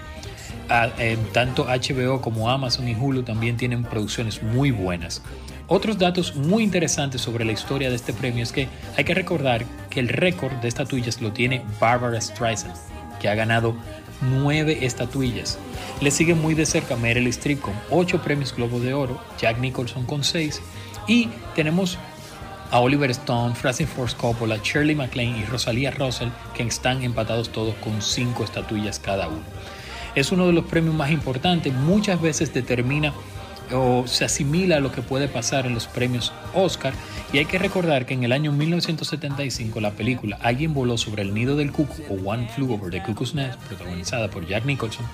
ah, 0.70 0.92
eh, 0.98 1.18
tanto 1.34 1.66
HBO 1.66 2.22
como 2.22 2.50
Amazon 2.50 2.88
y 2.88 2.96
Hulu 2.96 3.24
también 3.24 3.58
tienen 3.58 3.84
producciones 3.84 4.42
muy 4.42 4.72
buenas. 4.72 5.22
Otros 5.72 6.00
datos 6.00 6.36
muy 6.36 6.64
interesantes 6.64 7.22
sobre 7.22 7.46
la 7.46 7.52
historia 7.52 7.90
de 7.90 7.96
este 7.96 8.12
premio 8.12 8.42
es 8.42 8.52
que 8.52 8.68
hay 8.98 9.04
que 9.04 9.14
recordar 9.14 9.64
que 9.92 10.00
el 10.00 10.08
récord 10.10 10.54
de 10.54 10.68
estatuillas 10.68 11.22
lo 11.22 11.32
tiene 11.32 11.62
Barbara 11.80 12.20
Streisand, 12.20 12.74
que 13.22 13.30
ha 13.30 13.36
ganado 13.36 13.76
nueve 14.20 14.80
estatuillas. 14.82 15.60
Le 16.02 16.10
sigue 16.10 16.34
muy 16.34 16.56
de 16.56 16.66
cerca 16.66 16.96
Meryl 16.96 17.28
Streep 17.28 17.62
con 17.62 17.76
ocho 17.92 18.20
premios 18.20 18.56
Globo 18.56 18.80
de 18.80 18.96
Oro, 18.96 19.22
Jack 19.40 19.60
Nicholson 19.60 20.08
con 20.08 20.24
seis 20.24 20.60
y 21.08 21.30
tenemos 21.54 22.00
a 22.72 22.80
Oliver 22.80 23.12
Stone, 23.12 23.54
Francis 23.54 23.90
Ford 23.90 24.12
Coppola, 24.18 24.58
Shirley 24.64 24.96
MacLaine 24.96 25.38
y 25.38 25.46
Rosalia 25.46 25.92
Russell 25.92 26.30
que 26.56 26.64
están 26.64 27.04
empatados 27.04 27.50
todos 27.50 27.76
con 27.76 28.02
cinco 28.02 28.44
estatuillas 28.44 28.98
cada 28.98 29.28
uno. 29.28 29.44
Es 30.16 30.32
uno 30.32 30.48
de 30.48 30.54
los 30.54 30.66
premios 30.66 30.96
más 30.96 31.12
importantes, 31.12 31.72
muchas 31.72 32.20
veces 32.20 32.52
determina 32.52 33.14
o 33.74 34.08
se 34.08 34.26
asimila 34.26 34.78
a 34.78 34.80
lo 34.80 34.92
que 34.92 35.02
puede 35.02 35.28
pasar 35.28 35.66
en 35.66 35.74
los 35.74 35.88
premios 35.88 36.34
Oscar. 36.54 36.94
Y 37.32 37.38
hay 37.38 37.46
que 37.46 37.60
recordar 37.60 38.06
que 38.06 38.14
en 38.14 38.24
el 38.24 38.32
año 38.32 38.52
1975 38.52 39.80
la 39.80 39.92
película 39.92 40.38
Alguien 40.42 40.74
voló 40.74 40.98
sobre 40.98 41.22
el 41.22 41.34
nido 41.34 41.56
del 41.56 41.72
cuco 41.72 41.96
o 42.10 42.14
One 42.30 42.50
Flew 42.50 42.74
Over 42.74 42.92
the 42.92 43.04
Cuckoo's 43.04 43.36
Nest, 43.36 43.60
protagonizada 43.60 44.30
por 44.30 44.48
Jack 44.48 44.66
Nicholson, 44.66 45.06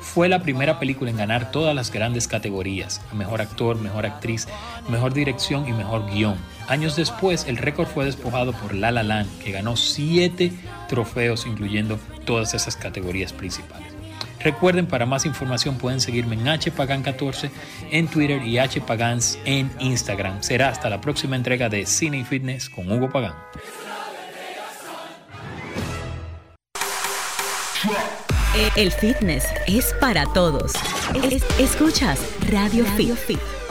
Fue 0.00 0.28
la 0.28 0.42
primera 0.42 0.78
película 0.78 1.10
en 1.10 1.16
ganar 1.16 1.50
todas 1.50 1.74
las 1.74 1.92
grandes 1.92 2.28
categorías, 2.28 3.00
mejor 3.12 3.40
actor, 3.40 3.80
mejor 3.80 4.04
actriz, 4.04 4.48
mejor 4.88 5.14
dirección 5.14 5.68
y 5.68 5.72
mejor 5.72 6.10
guion. 6.10 6.36
Años 6.68 6.96
después, 6.96 7.46
el 7.46 7.56
récord 7.56 7.86
fue 7.86 8.04
despojado 8.04 8.52
por 8.52 8.74
La 8.74 8.90
La 8.90 9.02
Land, 9.02 9.38
que 9.38 9.52
ganó 9.52 9.76
siete 9.76 10.52
trofeos, 10.88 11.46
incluyendo 11.46 11.98
todas 12.24 12.54
esas 12.54 12.76
categorías 12.76 13.32
principales. 13.32 13.91
Recuerden, 14.44 14.86
para 14.86 15.06
más 15.06 15.24
información 15.24 15.76
pueden 15.78 16.00
seguirme 16.00 16.34
en 16.34 16.44
hpagan14 16.44 17.50
en 17.90 18.08
Twitter 18.08 18.42
y 18.42 18.58
hpagans 18.58 19.38
en 19.44 19.70
Instagram. 19.78 20.42
Será 20.42 20.68
hasta 20.68 20.90
la 20.90 21.00
próxima 21.00 21.36
entrega 21.36 21.68
de 21.68 21.86
Cine 21.86 22.18
y 22.18 22.24
Fitness 22.24 22.68
con 22.68 22.90
Hugo 22.90 23.10
Pagán. 23.10 23.34
El 28.76 28.92
fitness 28.92 29.46
es 29.66 29.94
para 30.00 30.24
todos. 30.26 30.72
escuchas 31.58 32.20
Radio, 32.50 32.84
Fit. 32.84 33.61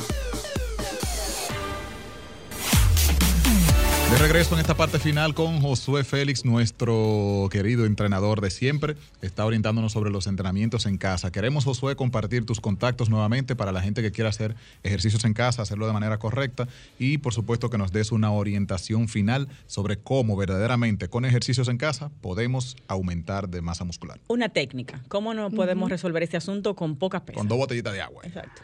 De 4.11 4.17
regreso 4.17 4.55
en 4.55 4.59
esta 4.59 4.75
parte 4.75 4.99
final 4.99 5.33
con 5.33 5.61
Josué 5.61 6.03
Félix, 6.03 6.43
nuestro 6.43 7.47
querido 7.49 7.85
entrenador 7.85 8.41
de 8.41 8.51
siempre. 8.51 8.97
Está 9.21 9.45
orientándonos 9.45 9.93
sobre 9.93 10.11
los 10.11 10.27
entrenamientos 10.27 10.85
en 10.85 10.97
casa. 10.97 11.31
Queremos, 11.31 11.63
Josué, 11.63 11.95
compartir 11.95 12.45
tus 12.45 12.59
contactos 12.59 13.09
nuevamente 13.09 13.55
para 13.55 13.71
la 13.71 13.79
gente 13.81 14.01
que 14.01 14.11
quiera 14.11 14.29
hacer 14.29 14.55
ejercicios 14.83 15.23
en 15.23 15.33
casa, 15.33 15.61
hacerlo 15.61 15.87
de 15.87 15.93
manera 15.93 16.19
correcta 16.19 16.67
y, 16.99 17.19
por 17.19 17.33
supuesto, 17.33 17.69
que 17.69 17.77
nos 17.77 17.93
des 17.93 18.11
una 18.11 18.31
orientación 18.31 19.07
final 19.07 19.47
sobre 19.65 19.95
cómo 19.95 20.35
verdaderamente 20.35 21.07
con 21.07 21.23
ejercicios 21.23 21.69
en 21.69 21.77
casa 21.77 22.11
podemos 22.19 22.75
aumentar 22.89 23.47
de 23.47 23.61
masa 23.61 23.85
muscular. 23.85 24.19
Una 24.27 24.49
técnica. 24.49 25.01
¿Cómo 25.07 25.33
no 25.33 25.49
podemos 25.51 25.89
resolver 25.89 26.21
este 26.21 26.35
asunto 26.35 26.75
con 26.75 26.97
pocas 26.97 27.21
pesas? 27.21 27.37
Con 27.37 27.47
dos 27.47 27.57
botellitas 27.57 27.93
de 27.93 28.01
agua. 28.01 28.23
Exacto. 28.25 28.61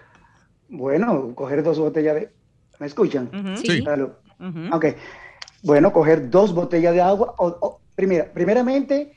Bueno, 0.67 1.33
coger 1.35 1.63
dos 1.63 1.79
botellas 1.79 2.15
de... 2.15 2.29
¿Me 2.79 2.85
escuchan? 2.85 3.29
Sí. 3.63 3.81
Ok. 4.73 4.85
Bueno, 5.63 5.91
coger 5.91 6.29
dos 6.29 6.53
botellas 6.53 6.93
de 6.93 7.01
agua. 7.01 7.35
O, 7.37 7.79
primera, 7.95 8.31
primeramente 8.31 9.13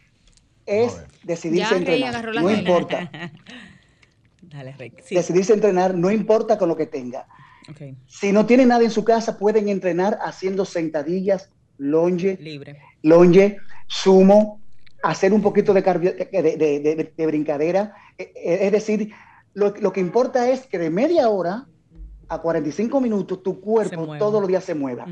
es 0.67 1.03
decidirse 1.23 1.77
entrenar. 1.77 2.35
No 2.35 2.51
importa. 2.51 3.11
Dale, 4.43 4.75
Rick. 4.79 5.05
Decidirse 5.09 5.53
entrenar, 5.53 5.95
no 5.95 6.11
importa 6.11 6.59
con 6.59 6.69
lo 6.69 6.77
que 6.77 6.87
tenga. 6.87 7.27
Si 8.07 8.33
no 8.33 8.47
tiene 8.47 8.67
nada 8.67 8.83
en 8.83 8.91
su 8.91 9.05
casa, 9.05 9.39
pueden 9.39 9.69
entrenar 9.69 10.19
haciendo 10.23 10.65
sentadillas, 10.65 11.51
longe, 11.79 12.37
Libre. 12.41 12.81
longe, 13.03 13.59
sumo, 13.87 14.61
hacer 15.03 15.33
un 15.33 15.41
poquito 15.41 15.73
de, 15.73 15.83
de, 15.83 17.27
brincadera. 17.27 17.95
E, 18.19 18.33
e, 18.35 18.67
es 18.67 18.73
decir, 18.73 19.13
lo, 19.55 19.73
que 19.73 20.01
importa 20.01 20.51
es 20.51 20.67
que 20.67 20.79
de 20.79 20.91
media 20.91 21.29
hora 21.29 21.67
a 22.31 22.39
45 22.39 23.01
minutos 23.01 23.43
tu 23.43 23.61
cuerpo 23.61 24.17
todos 24.17 24.41
los 24.41 24.49
días 24.49 24.63
se 24.63 24.75
mueva. 24.75 25.05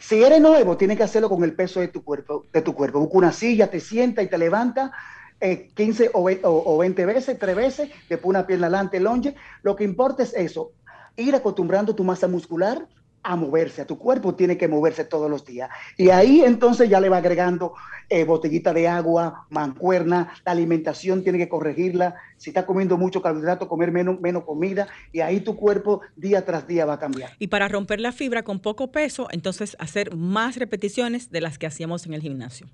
Si 0.00 0.22
eres 0.22 0.40
nuevo, 0.40 0.76
tienes 0.76 0.96
que 0.96 1.04
hacerlo 1.04 1.28
con 1.28 1.44
el 1.44 1.54
peso 1.54 1.80
de 1.80 1.88
tu 1.88 2.02
cuerpo. 2.02 2.46
De 2.52 2.62
tu 2.62 2.74
cuerpo. 2.74 2.98
Busca 2.98 3.16
una 3.16 3.32
silla, 3.32 3.70
te 3.70 3.78
sienta 3.78 4.22
y 4.22 4.26
te 4.26 4.36
levanta 4.36 4.92
15 5.40 6.04
eh, 6.04 6.10
o, 6.42 6.78
20 6.78 7.06
veces, 7.06 7.38
3 7.38 7.56
veces, 7.56 7.90
después 8.08 8.28
una 8.28 8.46
pierna 8.46 8.66
adelante, 8.66 8.98
longe. 8.98 9.36
Lo 9.62 9.76
que 9.76 9.84
importa 9.84 10.24
es 10.24 10.34
eso, 10.34 10.72
ir 11.16 11.36
acostumbrando 11.36 11.94
tu 11.94 12.02
masa 12.02 12.26
muscular 12.26 12.88
a 13.22 13.36
moverse, 13.36 13.82
a 13.82 13.86
tu 13.86 13.98
cuerpo 13.98 14.34
tiene 14.34 14.56
que 14.56 14.68
moverse 14.68 15.04
todos 15.04 15.30
los 15.30 15.44
días. 15.44 15.70
Y 15.96 16.10
ahí 16.10 16.42
entonces 16.42 16.88
ya 16.88 17.00
le 17.00 17.08
va 17.08 17.18
agregando 17.18 17.74
eh, 18.08 18.24
botellita 18.24 18.72
de 18.72 18.88
agua, 18.88 19.46
mancuerna, 19.50 20.32
la 20.44 20.52
alimentación 20.52 21.22
tiene 21.22 21.38
que 21.38 21.48
corregirla, 21.48 22.14
si 22.36 22.50
está 22.50 22.64
comiendo 22.64 22.96
mucho 22.96 23.20
carbohidrato, 23.20 23.68
comer 23.68 23.92
menos, 23.92 24.18
menos 24.20 24.44
comida, 24.44 24.88
y 25.12 25.20
ahí 25.20 25.40
tu 25.40 25.56
cuerpo 25.56 26.00
día 26.16 26.44
tras 26.44 26.66
día 26.66 26.86
va 26.86 26.94
a 26.94 26.98
cambiar. 26.98 27.32
Y 27.38 27.48
para 27.48 27.68
romper 27.68 28.00
la 28.00 28.12
fibra 28.12 28.44
con 28.44 28.60
poco 28.60 28.90
peso, 28.90 29.28
entonces 29.30 29.76
hacer 29.78 30.16
más 30.16 30.56
repeticiones 30.56 31.30
de 31.30 31.40
las 31.40 31.58
que 31.58 31.66
hacíamos 31.66 32.06
en 32.06 32.14
el 32.14 32.22
gimnasio. 32.22 32.66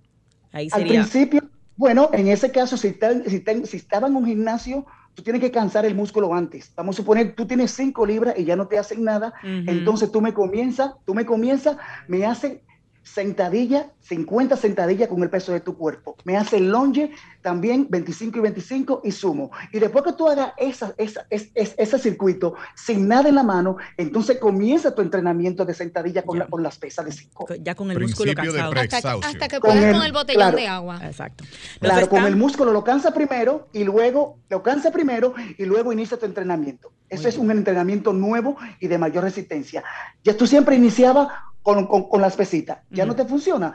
Ahí 0.52 0.68
Al 0.70 0.86
principio, 0.86 1.42
bueno, 1.76 2.10
en 2.12 2.28
ese 2.28 2.52
caso, 2.52 2.76
si, 2.76 2.96
si, 3.26 3.44
si 3.64 3.76
estaba 3.76 4.06
en 4.06 4.14
un 4.14 4.26
gimnasio, 4.26 4.86
tú 5.14 5.22
tienes 5.22 5.40
que 5.40 5.50
cansar 5.50 5.84
el 5.86 5.94
músculo 5.94 6.34
antes. 6.34 6.72
Vamos 6.76 6.96
a 6.96 6.98
suponer, 6.98 7.34
tú 7.34 7.46
tienes 7.46 7.70
5 7.70 8.04
libras 8.06 8.34
y 8.38 8.44
ya 8.44 8.56
no 8.56 8.66
te 8.66 8.78
hacen 8.78 9.04
nada, 9.04 9.32
entonces 9.42 10.10
tú 10.12 10.20
me 10.20 10.34
comienzas, 10.34 10.92
tú 11.04 11.14
me 11.14 11.24
comienzas, 11.24 11.76
me 12.08 12.26
hacen 12.26 12.60
sentadilla, 13.04 13.92
50 14.00 14.56
sentadillas 14.56 15.08
con 15.08 15.22
el 15.22 15.30
peso 15.30 15.52
de 15.52 15.60
tu 15.60 15.76
cuerpo. 15.76 16.16
Me 16.24 16.36
hace 16.36 16.58
longe 16.58 17.12
también 17.42 17.86
25 17.90 18.38
y 18.38 18.40
25 18.40 19.02
y 19.04 19.12
sumo. 19.12 19.50
Y 19.72 19.78
después 19.78 20.04
que 20.04 20.14
tú 20.14 20.26
hagas 20.26 20.54
esa, 20.56 20.94
esa, 20.96 21.26
ese 21.30 21.98
circuito 21.98 22.54
sin 22.74 23.06
nada 23.06 23.28
en 23.28 23.34
la 23.34 23.42
mano, 23.42 23.76
entonces 23.98 24.38
comienza 24.38 24.94
tu 24.94 25.02
entrenamiento 25.02 25.66
de 25.66 25.74
sentadilla 25.74 26.22
con, 26.22 26.40
con 26.40 26.62
las 26.62 26.78
pesas 26.78 27.04
de 27.04 27.12
5. 27.12 27.46
Ya 27.60 27.74
con 27.74 27.90
el 27.90 28.00
músculo 28.00 28.34
cansado. 28.34 29.20
Hasta, 29.22 29.48
que 29.48 29.60
puedas 29.60 29.94
con 29.94 30.02
el, 30.02 30.12
botellón 30.12 30.56
de 30.56 30.66
agua. 30.66 31.00
Exacto. 31.04 31.44
claro, 31.80 32.08
con 32.08 32.24
el 32.24 32.36
músculo 32.36 32.72
lo 32.72 32.82
cansa 32.82 33.12
primero 33.12 33.68
y 33.72 33.84
luego 33.84 34.38
lo 34.48 34.62
cansa 34.62 34.90
primero 34.90 35.34
y 35.58 35.66
luego 35.66 35.92
inicia 35.92 36.18
tu 36.18 36.24
entrenamiento. 36.24 36.90
Eso 37.10 37.28
es 37.28 37.36
un 37.36 37.50
entrenamiento 37.50 38.14
nuevo 38.14 38.56
y 38.80 38.88
de 38.88 38.96
mayor 38.96 39.24
resistencia. 39.24 39.84
Ya 40.24 40.36
tú 40.36 40.46
siempre 40.46 40.74
iniciabas 40.74 41.28
con, 41.64 41.86
con, 41.86 42.20
las 42.20 42.36
pesitas. 42.36 42.78
Ya 42.90 43.06
no 43.06 43.16
te 43.16 43.24
funciona. 43.24 43.74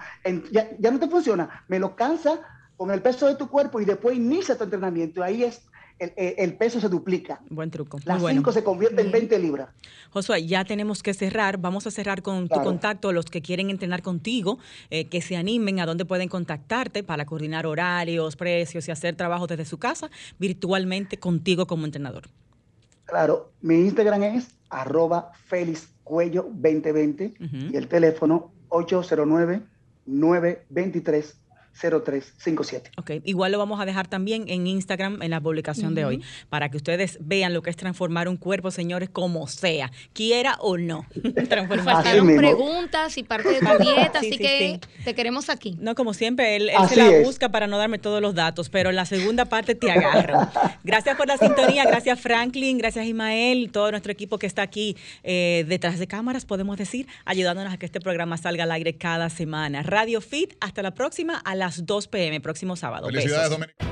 ya, 0.51 0.69
ya, 0.77 0.91
no 0.91 0.99
te 0.99 1.09
funciona. 1.09 1.65
Me 1.67 1.79
lo 1.79 1.95
cansa 1.95 2.39
con 2.77 2.91
el 2.91 3.01
peso 3.01 3.25
de 3.25 3.35
tu 3.35 3.49
cuerpo 3.49 3.81
y 3.81 3.85
después 3.85 4.15
inicia 4.15 4.55
tu 4.57 4.63
entrenamiento. 4.63 5.23
Ahí 5.23 5.43
es. 5.43 5.63
El, 5.97 6.13
el 6.15 6.55
peso 6.55 6.79
se 6.79 6.87
duplica. 6.87 7.41
Buen 7.49 7.71
truco. 7.71 7.99
Las 8.05 8.23
5 8.25 8.51
se 8.53 8.63
convierte 8.63 9.01
en 9.01 9.11
20 9.11 9.37
libras. 9.39 9.69
Josué, 10.11 10.45
ya 10.45 10.63
tenemos 10.63 11.03
que 11.03 11.13
cerrar. 11.13 11.57
Vamos 11.57 11.87
a 11.87 11.91
cerrar 11.91 12.21
con 12.21 12.47
tu 12.47 12.61
contacto, 12.61 13.11
los 13.11 13.25
que 13.25 13.41
quieren 13.41 13.69
entrenar 13.69 14.01
contigo, 14.01 14.59
eh, 14.91 15.09
que 15.09 15.19
se 15.21 15.35
animen, 15.35 15.81
a 15.81 15.85
dónde 15.85 16.05
pueden 16.05 16.29
contactarte 16.29 17.03
para 17.03 17.25
coordinar 17.25 17.65
horarios, 17.65 18.37
precios 18.37 18.87
y 18.87 18.91
hacer 18.91 19.17
trabajo 19.17 19.45
desde 19.45 19.65
su 19.65 19.77
casa 19.77 20.09
virtualmente 20.37 21.17
contigo 21.17 21.67
como 21.67 21.83
entrenador. 21.83 22.29
Claro, 23.03 23.51
mi 23.59 23.75
Instagram 23.79 24.23
es 24.23 24.55
arroba 24.69 25.31
Félix 25.47 25.89
Cuello 26.09 26.49
2020 26.55 27.33
y 27.71 27.75
el 27.77 27.87
teléfono 27.87 28.51
809 28.69 29.61
923 30.07 31.39
0357. 31.73 32.91
Ok, 32.97 33.11
igual 33.23 33.51
lo 33.51 33.57
vamos 33.57 33.79
a 33.79 33.85
dejar 33.85 34.07
también 34.07 34.45
en 34.47 34.67
Instagram 34.67 35.21
en 35.21 35.31
la 35.31 35.39
publicación 35.39 35.95
de 35.95 36.05
hoy, 36.05 36.23
para 36.49 36.69
que 36.69 36.77
ustedes 36.77 37.17
vean 37.21 37.53
lo 37.53 37.61
que 37.61 37.69
es 37.69 37.75
transformar 37.75 38.27
un 38.27 38.37
cuerpo, 38.37 38.71
señores, 38.71 39.09
como 39.09 39.47
sea, 39.47 39.91
quiera 40.13 40.57
o 40.59 40.77
no. 40.77 41.05
Faltaron 41.83 42.35
preguntas 42.35 43.17
y 43.17 43.23
parte 43.23 43.49
de 43.49 43.59
tu 43.59 43.83
dieta, 43.83 44.19
así 44.19 44.37
que 44.37 44.79
te 45.03 45.15
queremos 45.15 45.49
aquí. 45.49 45.77
No, 45.79 45.95
como 45.95 46.13
siempre, 46.13 46.55
él, 46.55 46.71
se 46.87 46.95
la 46.95 47.21
busca 47.23 47.49
para 47.49 47.67
no 47.67 47.77
darme 47.77 47.99
todos 47.99 48.21
los 48.21 48.35
datos, 48.35 48.69
pero 48.69 48.89
en 48.89 48.95
la 48.95 49.05
segunda 49.05 49.45
parte 49.45 49.75
te 49.75 49.91
agarro. 49.91 50.49
gracias 50.83 51.15
por 51.15 51.27
la 51.27 51.37
sintonía, 51.37 51.85
gracias 51.85 52.19
Franklin, 52.19 52.77
gracias 52.77 53.05
Ismael, 53.05 53.71
todo 53.71 53.91
nuestro 53.91 54.11
equipo 54.11 54.37
que 54.37 54.47
está 54.47 54.61
aquí 54.61 54.97
eh, 55.23 55.65
detrás 55.67 55.99
de 55.99 56.07
cámaras, 56.07 56.45
podemos 56.45 56.77
decir, 56.77 57.07
ayudándonos 57.25 57.73
a 57.73 57.77
que 57.77 57.85
este 57.85 57.99
programa 57.99 58.37
salga 58.37 58.63
al 58.63 58.71
aire 58.71 58.97
cada 58.97 59.29
semana. 59.29 59.83
Radio 59.83 60.21
Fit, 60.21 60.53
hasta 60.59 60.81
la 60.81 60.91
próxima 60.91 61.37
a 61.37 61.55
las 61.59 61.85
2 61.85 62.07
pm, 62.07 62.41
próximo 62.41 62.75
sábado. 62.75 63.07
Felicidades, 63.07 63.49
Dominic. 63.51 63.88